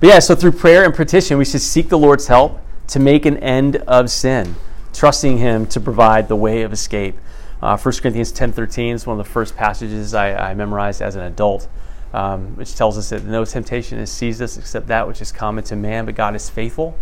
but 0.00 0.08
yeah, 0.08 0.18
so 0.18 0.34
through 0.34 0.52
prayer 0.52 0.84
and 0.84 0.94
petition, 0.94 1.38
we 1.38 1.44
should 1.44 1.60
seek 1.60 1.88
the 1.88 1.98
Lord's 1.98 2.26
help 2.26 2.60
to 2.88 2.98
make 2.98 3.26
an 3.26 3.38
end 3.38 3.76
of 3.76 4.10
sin, 4.10 4.54
trusting 4.92 5.38
Him 5.38 5.66
to 5.66 5.80
provide 5.80 6.28
the 6.28 6.36
way 6.36 6.62
of 6.62 6.72
escape. 6.72 7.16
Uh, 7.62 7.76
1 7.76 7.94
Corinthians 7.96 8.32
10.13 8.32 8.92
is 8.92 9.06
one 9.06 9.18
of 9.18 9.26
the 9.26 9.30
first 9.30 9.56
passages 9.56 10.14
I, 10.14 10.50
I 10.50 10.54
memorized 10.54 11.00
as 11.00 11.16
an 11.16 11.22
adult, 11.22 11.68
um, 12.12 12.54
which 12.56 12.74
tells 12.74 12.98
us 12.98 13.08
that 13.10 13.24
no 13.24 13.44
temptation 13.44 13.98
has 13.98 14.12
seized 14.12 14.42
us 14.42 14.58
except 14.58 14.86
that 14.88 15.08
which 15.08 15.22
is 15.22 15.32
common 15.32 15.64
to 15.64 15.76
man, 15.76 16.04
but 16.04 16.14
God 16.14 16.36
is 16.36 16.50
faithful, 16.50 16.96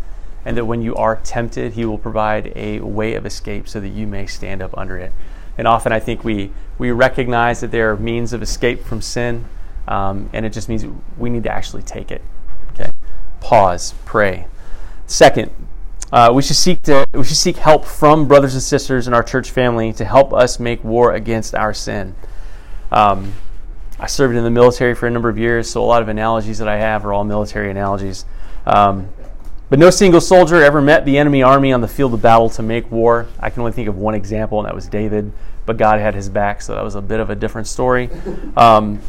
and 0.45 0.57
that 0.57 0.65
when 0.65 0.83
you 0.83 0.95
are 0.95 1.17
tempted, 1.17 1.73
He 1.73 1.85
will 1.85 1.99
provide 1.99 2.53
a 2.55 2.81
way 2.81 3.15
of 3.15 3.25
escape 3.27 3.69
so 3.69 3.81
that 3.81 3.89
you 3.89 4.07
may 4.07 4.27
stand 4.27 4.63
up 4.63 4.77
under 4.77 4.99
it. 4.99 5.13
And 5.57 5.67
often 5.67 5.93
I 5.93 6.01
think 6.01 6.25
we, 6.25 6.51
we 6.79 6.91
recognize 6.91 7.61
that 7.61 7.71
there 7.71 7.91
are 7.93 7.97
means 7.97 8.33
of 8.33 8.43
escape 8.43 8.85
from 8.85 9.01
sin, 9.01 9.47
um, 9.87 10.29
and 10.33 10.45
it 10.45 10.53
just 10.53 10.69
means 10.69 10.85
we 11.19 11.31
need 11.31 11.45
to 11.45 11.53
actually 11.53 11.83
take 11.83 12.11
it. 12.11 12.23
Okay, 12.73 12.91
pause, 13.41 13.95
pray. 14.05 14.47
Second, 15.07 15.51
uh, 16.13 16.31
we 16.33 16.43
should 16.43 16.57
seek 16.57 16.81
to 16.83 17.05
we 17.13 17.25
should 17.25 17.37
seek 17.37 17.57
help 17.57 17.85
from 17.85 18.29
brothers 18.29 18.55
and 18.55 18.63
sisters 18.63 19.09
in 19.09 19.15
our 19.15 19.23
church 19.23 19.51
family 19.51 19.93
to 19.93 20.05
help 20.05 20.33
us 20.33 20.61
make 20.61 20.83
war 20.85 21.13
against 21.13 21.55
our 21.55 21.75
sin. 21.75 22.15
Um, 22.93 23.33
I 23.99 24.07
served 24.07 24.37
in 24.37 24.45
the 24.45 24.51
military 24.51 24.95
for 24.95 25.07
a 25.07 25.11
number 25.11 25.29
of 25.29 25.39
years, 25.39 25.71
so 25.71 25.83
a 25.83 25.87
lot 25.87 26.03
of 26.03 26.09
analogies 26.09 26.59
that 26.59 26.69
I 26.69 26.79
have 26.79 27.05
are 27.05 27.13
all 27.13 27.25
military 27.25 27.71
analogies. 27.71 28.25
Um, 28.67 29.09
but 29.71 29.79
no 29.79 29.91
single 29.91 30.21
soldier 30.21 30.62
ever 30.62 30.81
met 30.81 31.05
the 31.05 31.19
enemy 31.19 31.43
army 31.43 31.73
on 31.73 31.81
the 31.81 31.89
field 31.89 32.15
of 32.15 32.23
battle 32.23 32.51
to 32.51 32.62
make 32.62 32.91
war. 32.91 33.27
I 33.41 33.51
can 33.51 33.61
only 33.61 33.73
think 33.73 33.89
of 33.89 33.97
one 33.97 34.15
example, 34.15 34.59
and 34.59 34.67
that 34.67 34.75
was 34.75 34.87
David. 34.87 35.33
But 35.67 35.79
God 35.79 35.99
had 35.99 36.15
his 36.15 36.29
back, 36.29 36.61
so 36.61 36.75
that 36.75 36.85
was 36.85 36.95
a 36.95 37.01
bit 37.01 37.21
of 37.21 37.31
a 37.31 37.35
different 37.35 37.67
story. 37.67 38.11
Um, 38.57 39.01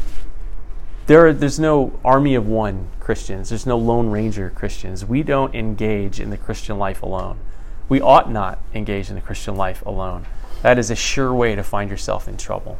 there, 1.06 1.32
there's 1.32 1.60
no 1.60 1.98
army 2.04 2.34
of 2.34 2.46
one 2.48 2.88
Christians. 2.98 3.50
There's 3.50 3.66
no 3.66 3.76
Lone 3.76 4.10
Ranger 4.10 4.50
Christians. 4.50 5.04
We 5.04 5.22
don't 5.22 5.54
engage 5.54 6.18
in 6.18 6.30
the 6.30 6.36
Christian 6.36 6.78
life 6.78 7.02
alone. 7.02 7.38
We 7.88 8.00
ought 8.00 8.32
not 8.32 8.58
engage 8.74 9.08
in 9.10 9.14
the 9.14 9.20
Christian 9.20 9.54
life 9.54 9.84
alone. 9.86 10.26
That 10.62 10.78
is 10.78 10.90
a 10.90 10.96
sure 10.96 11.32
way 11.32 11.54
to 11.54 11.62
find 11.62 11.90
yourself 11.90 12.26
in 12.26 12.36
trouble. 12.36 12.78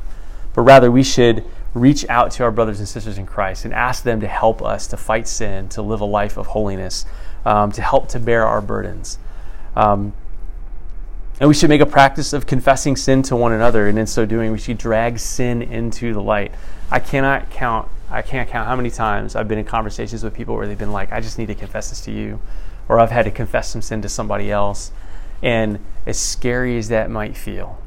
But 0.54 0.62
rather, 0.62 0.90
we 0.90 1.02
should 1.02 1.44
reach 1.76 2.08
out 2.08 2.30
to 2.30 2.42
our 2.42 2.50
brothers 2.50 2.78
and 2.78 2.88
sisters 2.88 3.18
in 3.18 3.26
Christ 3.26 3.66
and 3.66 3.74
ask 3.74 4.02
them 4.02 4.20
to 4.20 4.26
help 4.26 4.62
us 4.62 4.86
to 4.86 4.96
fight 4.96 5.28
sin, 5.28 5.68
to 5.68 5.82
live 5.82 6.00
a 6.00 6.06
life 6.06 6.38
of 6.38 6.48
holiness, 6.48 7.04
um, 7.44 7.70
to 7.72 7.82
help 7.82 8.08
to 8.08 8.18
bear 8.18 8.46
our 8.46 8.62
burdens. 8.62 9.18
Um, 9.76 10.14
and 11.38 11.48
we 11.48 11.54
should 11.54 11.68
make 11.68 11.82
a 11.82 11.86
practice 11.86 12.32
of 12.32 12.46
confessing 12.46 12.96
sin 12.96 13.22
to 13.24 13.36
one 13.36 13.52
another, 13.52 13.88
and 13.88 13.98
in 13.98 14.06
so 14.06 14.24
doing, 14.24 14.52
we 14.52 14.58
should 14.58 14.78
drag 14.78 15.18
sin 15.18 15.60
into 15.60 16.14
the 16.14 16.22
light. 16.22 16.50
I 16.90 16.98
cannot 16.98 17.50
count. 17.50 17.88
I 18.10 18.22
can't 18.22 18.48
count 18.48 18.68
how 18.68 18.76
many 18.76 18.88
times 18.88 19.36
I've 19.36 19.46
been 19.46 19.58
in 19.58 19.66
conversations 19.66 20.24
with 20.24 20.32
people 20.32 20.56
where 20.56 20.66
they've 20.66 20.78
been 20.78 20.92
like, 20.92 21.12
"I 21.12 21.20
just 21.20 21.38
need 21.38 21.48
to 21.48 21.54
confess 21.54 21.90
this 21.90 22.00
to 22.02 22.10
you," 22.10 22.40
or 22.88 22.98
I've 22.98 23.10
had 23.10 23.26
to 23.26 23.30
confess 23.30 23.68
some 23.68 23.82
sin 23.82 24.00
to 24.00 24.08
somebody 24.08 24.50
else. 24.50 24.92
And 25.42 25.80
as 26.06 26.18
scary 26.18 26.78
as 26.78 26.88
that 26.88 27.10
might 27.10 27.36
feel, 27.36 27.78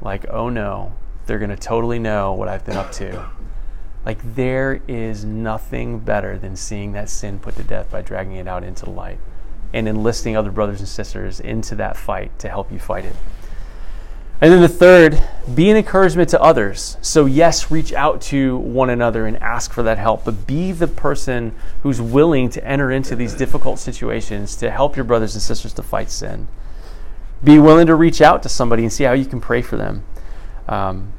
like, 0.00 0.26
oh 0.28 0.48
no, 0.48 0.92
they're 1.30 1.38
going 1.38 1.48
to 1.48 1.56
totally 1.56 2.00
know 2.00 2.32
what 2.32 2.48
I've 2.48 2.64
been 2.64 2.76
up 2.76 2.90
to. 2.94 3.24
Like, 4.04 4.18
there 4.34 4.80
is 4.88 5.24
nothing 5.24 6.00
better 6.00 6.36
than 6.36 6.56
seeing 6.56 6.90
that 6.94 7.08
sin 7.08 7.38
put 7.38 7.54
to 7.54 7.62
death 7.62 7.88
by 7.88 8.02
dragging 8.02 8.34
it 8.34 8.48
out 8.48 8.64
into 8.64 8.86
the 8.86 8.90
light 8.90 9.20
and 9.72 9.86
enlisting 9.86 10.36
other 10.36 10.50
brothers 10.50 10.80
and 10.80 10.88
sisters 10.88 11.38
into 11.38 11.76
that 11.76 11.96
fight 11.96 12.36
to 12.40 12.48
help 12.48 12.72
you 12.72 12.80
fight 12.80 13.04
it. 13.04 13.14
And 14.40 14.52
then 14.52 14.60
the 14.60 14.68
third, 14.68 15.22
be 15.54 15.70
an 15.70 15.76
encouragement 15.76 16.30
to 16.30 16.42
others. 16.42 16.96
So, 17.00 17.26
yes, 17.26 17.70
reach 17.70 17.92
out 17.92 18.20
to 18.22 18.56
one 18.56 18.90
another 18.90 19.24
and 19.24 19.36
ask 19.36 19.72
for 19.72 19.84
that 19.84 19.98
help, 19.98 20.24
but 20.24 20.48
be 20.48 20.72
the 20.72 20.88
person 20.88 21.54
who's 21.84 22.00
willing 22.00 22.50
to 22.50 22.64
enter 22.66 22.90
into 22.90 23.14
these 23.14 23.34
difficult 23.34 23.78
situations 23.78 24.56
to 24.56 24.72
help 24.72 24.96
your 24.96 25.04
brothers 25.04 25.36
and 25.36 25.42
sisters 25.42 25.72
to 25.74 25.84
fight 25.84 26.10
sin. 26.10 26.48
Be 27.44 27.60
willing 27.60 27.86
to 27.86 27.94
reach 27.94 28.20
out 28.20 28.42
to 28.42 28.48
somebody 28.48 28.82
and 28.82 28.92
see 28.92 29.04
how 29.04 29.12
you 29.12 29.26
can 29.26 29.40
pray 29.40 29.62
for 29.62 29.76
them. 29.76 30.02
Um, 30.68 31.12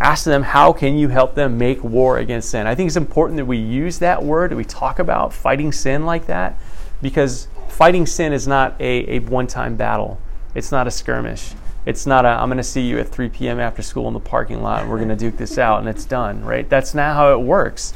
ask 0.00 0.24
them 0.24 0.42
how 0.42 0.72
can 0.72 0.96
you 0.96 1.08
help 1.08 1.34
them 1.34 1.58
make 1.58 1.82
war 1.82 2.18
against 2.18 2.50
sin. 2.50 2.66
I 2.66 2.74
think 2.74 2.86
it's 2.86 2.96
important 2.96 3.36
that 3.38 3.46
we 3.46 3.58
use 3.58 3.98
that 3.98 4.22
word, 4.22 4.52
that 4.52 4.56
we 4.56 4.64
talk 4.64 4.98
about 4.98 5.32
fighting 5.32 5.72
sin 5.72 6.06
like 6.06 6.26
that, 6.26 6.58
because 7.02 7.48
fighting 7.68 8.06
sin 8.06 8.32
is 8.32 8.46
not 8.46 8.80
a, 8.80 9.16
a 9.16 9.18
one 9.20 9.46
time 9.46 9.76
battle. 9.76 10.20
It's 10.54 10.72
not 10.72 10.86
a 10.86 10.90
skirmish. 10.90 11.52
It's 11.86 12.06
not 12.06 12.24
a, 12.24 12.28
I'm 12.28 12.48
going 12.48 12.58
to 12.58 12.64
see 12.64 12.82
you 12.82 12.98
at 12.98 13.08
3 13.08 13.28
p.m. 13.30 13.58
after 13.58 13.82
school 13.82 14.08
in 14.08 14.14
the 14.14 14.20
parking 14.20 14.62
lot 14.62 14.82
and 14.82 14.90
we're 14.90 14.98
going 14.98 15.08
to 15.08 15.16
duke 15.16 15.36
this 15.36 15.58
out 15.58 15.78
and 15.80 15.88
it's 15.88 16.04
done, 16.04 16.44
right? 16.44 16.68
That's 16.68 16.94
not 16.94 17.14
how 17.14 17.32
it 17.32 17.40
works. 17.40 17.94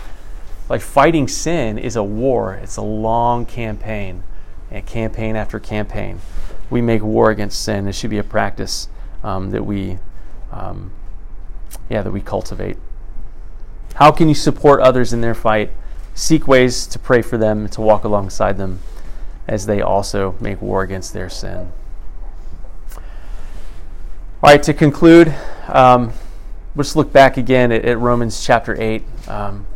Like 0.69 0.81
fighting 0.81 1.29
sin 1.29 1.79
is 1.79 1.97
a 1.97 2.03
war, 2.03 2.55
it's 2.55 2.77
a 2.77 2.83
long 2.83 3.45
campaign, 3.45 4.23
and 4.71 4.87
campaign 4.87 5.37
after 5.37 5.61
campaign. 5.61 6.21
We 6.71 6.81
make 6.81 7.03
war 7.03 7.31
against 7.31 7.63
sin. 7.63 7.87
It 7.87 7.95
should 7.95 8.09
be 8.11 8.19
a 8.19 8.25
practice 8.25 8.89
um, 9.23 9.51
that 9.51 9.67
we, 9.67 9.99
um, 10.51 10.93
yeah, 11.93 12.01
that 12.01 12.11
we 12.11 12.23
cultivate. 12.23 12.79
How 13.97 14.11
can 14.11 14.27
you 14.27 14.35
support 14.35 14.81
others 14.81 15.13
in 15.13 15.21
their 15.21 15.35
fight? 15.35 15.71
Seek 16.15 16.49
ways 16.49 16.87
to 16.87 16.99
pray 16.99 17.21
for 17.21 17.37
them, 17.37 17.69
to 17.69 17.83
walk 17.83 18.05
alongside 18.05 18.57
them 18.57 18.81
as 19.47 19.67
they 19.67 19.83
also 19.83 20.35
make 20.41 20.63
war 20.63 20.83
against 20.83 21.13
their 21.13 21.29
sin. 21.29 21.71
All 22.97 24.51
right, 24.51 24.63
to 24.63 24.73
conclude, 24.73 25.35
um, 25.69 26.15
let's 26.75 26.97
look 26.97 27.13
back 27.13 27.37
again 27.37 27.71
at, 27.71 27.85
at 27.85 27.99
Romans 27.99 28.43
chapter 28.43 28.75
8. 28.81 29.03
Um, 29.29 29.67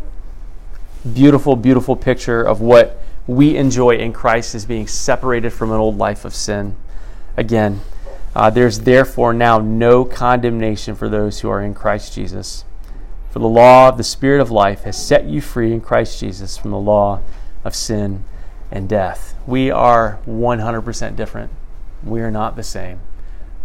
beautiful, 1.12 1.54
beautiful 1.54 1.96
picture 1.96 2.42
of 2.42 2.62
what 2.62 2.98
we 3.26 3.58
enjoy 3.58 3.96
in 3.96 4.14
Christ 4.14 4.54
as 4.54 4.64
being 4.64 4.86
separated 4.86 5.50
from 5.50 5.70
an 5.70 5.76
old 5.76 5.98
life 5.98 6.24
of 6.24 6.34
sin. 6.34 6.76
Again, 7.36 7.82
uh, 8.37 8.51
there's 8.51 8.80
therefore 8.80 9.32
now 9.32 9.59
no 9.59 10.05
condemnation 10.05 10.95
for 10.95 11.09
those 11.09 11.41
who 11.41 11.49
are 11.49 11.62
in 11.62 11.72
Christ 11.72 12.14
Jesus. 12.14 12.66
For 13.30 13.39
the 13.39 13.49
law 13.49 13.89
of 13.89 13.97
the 13.97 14.05
Spirit 14.05 14.43
of 14.43 14.51
life 14.51 14.82
has 14.82 15.03
set 15.03 15.24
you 15.24 15.41
free 15.41 15.72
in 15.72 15.80
Christ 15.80 16.20
Jesus 16.20 16.59
from 16.59 16.70
the 16.70 16.78
law 16.78 17.22
of 17.64 17.74
sin 17.74 18.24
and 18.70 18.91
death. 18.91 19.34
We 19.47 19.70
are 19.70 20.18
100% 20.26 21.16
different. 21.16 21.51
We 22.05 22.20
are 22.20 22.30
not 22.30 22.57
the 22.57 22.62
same. 22.62 23.01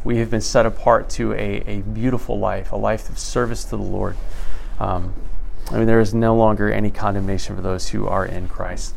We 0.06 0.20
have 0.20 0.32
been 0.32 0.40
set 0.40 0.66
apart 0.66 1.10
to 1.12 1.34
a, 1.34 1.64
a 1.68 1.82
beautiful 1.82 2.40
life, 2.40 2.72
a 2.72 2.78
life 2.78 3.10
of 3.10 3.20
service 3.20 3.66
to 3.66 3.72
the 3.72 3.84
Lord. 3.84 4.16
Um, 4.80 5.14
I 5.70 5.80
mean, 5.80 5.86
there 5.86 6.00
is 6.00 6.14
no 6.14 6.34
longer 6.34 6.72
any 6.72 6.92
condemnation 6.92 7.58
for 7.58 7.62
those 7.62 7.90
who 7.90 8.08
are 8.08 8.26
in 8.26 8.48
Christ. 8.48 8.96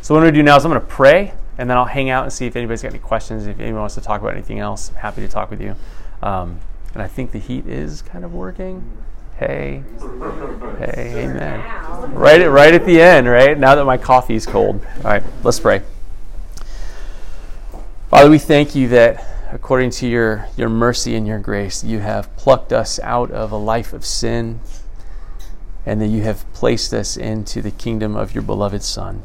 So 0.00 0.14
what 0.14 0.20
I'm 0.20 0.24
going 0.24 0.32
to 0.32 0.38
do 0.38 0.42
now 0.42 0.56
is 0.56 0.64
I'm 0.64 0.70
going 0.70 0.80
to 0.80 0.86
pray, 0.86 1.34
and 1.60 1.68
then 1.68 1.76
I'll 1.76 1.84
hang 1.84 2.08
out 2.08 2.24
and 2.24 2.32
see 2.32 2.46
if 2.46 2.56
anybody's 2.56 2.80
got 2.80 2.88
any 2.88 2.98
questions. 2.98 3.46
If 3.46 3.60
anyone 3.60 3.82
wants 3.82 3.94
to 3.96 4.00
talk 4.00 4.22
about 4.22 4.32
anything 4.32 4.60
else, 4.60 4.88
I'm 4.88 4.96
happy 4.96 5.20
to 5.20 5.28
talk 5.28 5.50
with 5.50 5.60
you. 5.60 5.76
Um, 6.22 6.58
and 6.94 7.02
I 7.02 7.06
think 7.06 7.32
the 7.32 7.38
heat 7.38 7.66
is 7.66 8.00
kind 8.00 8.24
of 8.24 8.32
working. 8.32 8.90
Hey, 9.36 9.82
hey, 10.78 11.28
amen. 11.28 12.14
Right 12.14 12.40
at 12.40 12.50
right 12.50 12.72
at 12.72 12.86
the 12.86 13.02
end, 13.02 13.28
right 13.28 13.58
now 13.58 13.74
that 13.74 13.84
my 13.84 13.98
coffee's 13.98 14.46
cold. 14.46 14.84
All 14.96 15.02
right, 15.02 15.22
let's 15.44 15.60
pray. 15.60 15.82
Father, 18.08 18.30
we 18.30 18.38
thank 18.38 18.74
you 18.74 18.88
that 18.88 19.22
according 19.52 19.90
to 19.90 20.08
your, 20.08 20.48
your 20.56 20.70
mercy 20.70 21.14
and 21.14 21.26
your 21.26 21.38
grace, 21.38 21.84
you 21.84 21.98
have 21.98 22.34
plucked 22.36 22.72
us 22.72 22.98
out 23.00 23.30
of 23.30 23.52
a 23.52 23.56
life 23.56 23.92
of 23.92 24.06
sin 24.06 24.60
and 25.84 26.00
that 26.00 26.06
you 26.06 26.22
have 26.22 26.50
placed 26.54 26.94
us 26.94 27.18
into 27.18 27.60
the 27.60 27.70
kingdom 27.70 28.16
of 28.16 28.34
your 28.34 28.42
beloved 28.42 28.82
Son. 28.82 29.24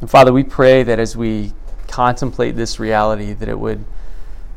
And 0.00 0.10
Father, 0.10 0.32
we 0.32 0.44
pray 0.44 0.82
that 0.82 0.98
as 0.98 1.16
we 1.16 1.52
contemplate 1.88 2.54
this 2.54 2.78
reality, 2.78 3.32
that 3.32 3.48
it 3.48 3.58
would 3.58 3.84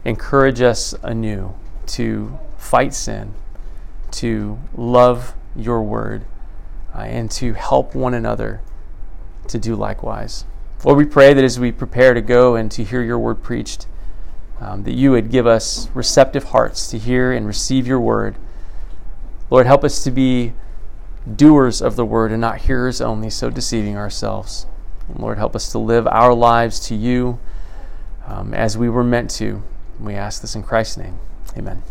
encourage 0.06 0.62
us 0.62 0.94
anew 1.02 1.56
to 1.88 2.38
fight 2.58 2.94
sin, 2.94 3.34
to 4.12 4.60
love 4.76 5.34
your 5.56 5.82
word, 5.82 6.26
uh, 6.94 7.00
and 7.00 7.32
to 7.32 7.54
help 7.54 7.96
one 7.96 8.14
another 8.14 8.62
to 9.48 9.58
do 9.58 9.76
likewise. 9.76 10.46
Lord, 10.84 10.98
we 10.98 11.06
pray 11.06 11.34
that 11.34 11.44
as 11.44 11.60
we 11.60 11.72
prepare 11.72 12.14
to 12.14 12.22
go 12.22 12.56
and 12.56 12.72
to 12.72 12.84
hear 12.84 13.02
your 13.02 13.20
word 13.20 13.44
preached, 13.44 13.88
um, 14.60 14.84
that 14.84 14.94
you 14.94 15.12
would 15.12 15.32
give 15.32 15.48
us 15.48 15.90
receptive 15.94 16.46
hearts 16.46 16.88
to 16.92 16.98
hear 16.98 17.32
and 17.32 17.48
receive 17.48 17.88
your 17.88 18.00
word. 18.00 18.36
Lord, 19.50 19.66
help 19.66 19.84
us 19.84 20.04
to 20.04 20.12
be 20.12 20.54
doers 21.36 21.82
of 21.82 21.96
the 21.96 22.06
word 22.06 22.32
and 22.32 22.42
not 22.42 22.62
hearers 22.62 23.02
only, 23.02 23.30
so 23.30 23.50
deceiving 23.50 23.98
ourselves. 23.98 24.66
Lord, 25.18 25.38
help 25.38 25.56
us 25.56 25.72
to 25.72 25.80
live 25.80 26.08
our 26.08 26.34
lives 26.34 26.80
to 26.88 26.96
you 26.96 27.40
um, 28.26 28.54
as 28.54 28.78
we 28.78 28.90
were 28.90 29.04
meant 29.04 29.30
to. 29.32 29.64
We 30.00 30.16
ask 30.16 30.42
this 30.42 30.56
in 30.56 30.64
Christ's 30.64 30.98
name. 30.98 31.20
Amen. 31.58 31.84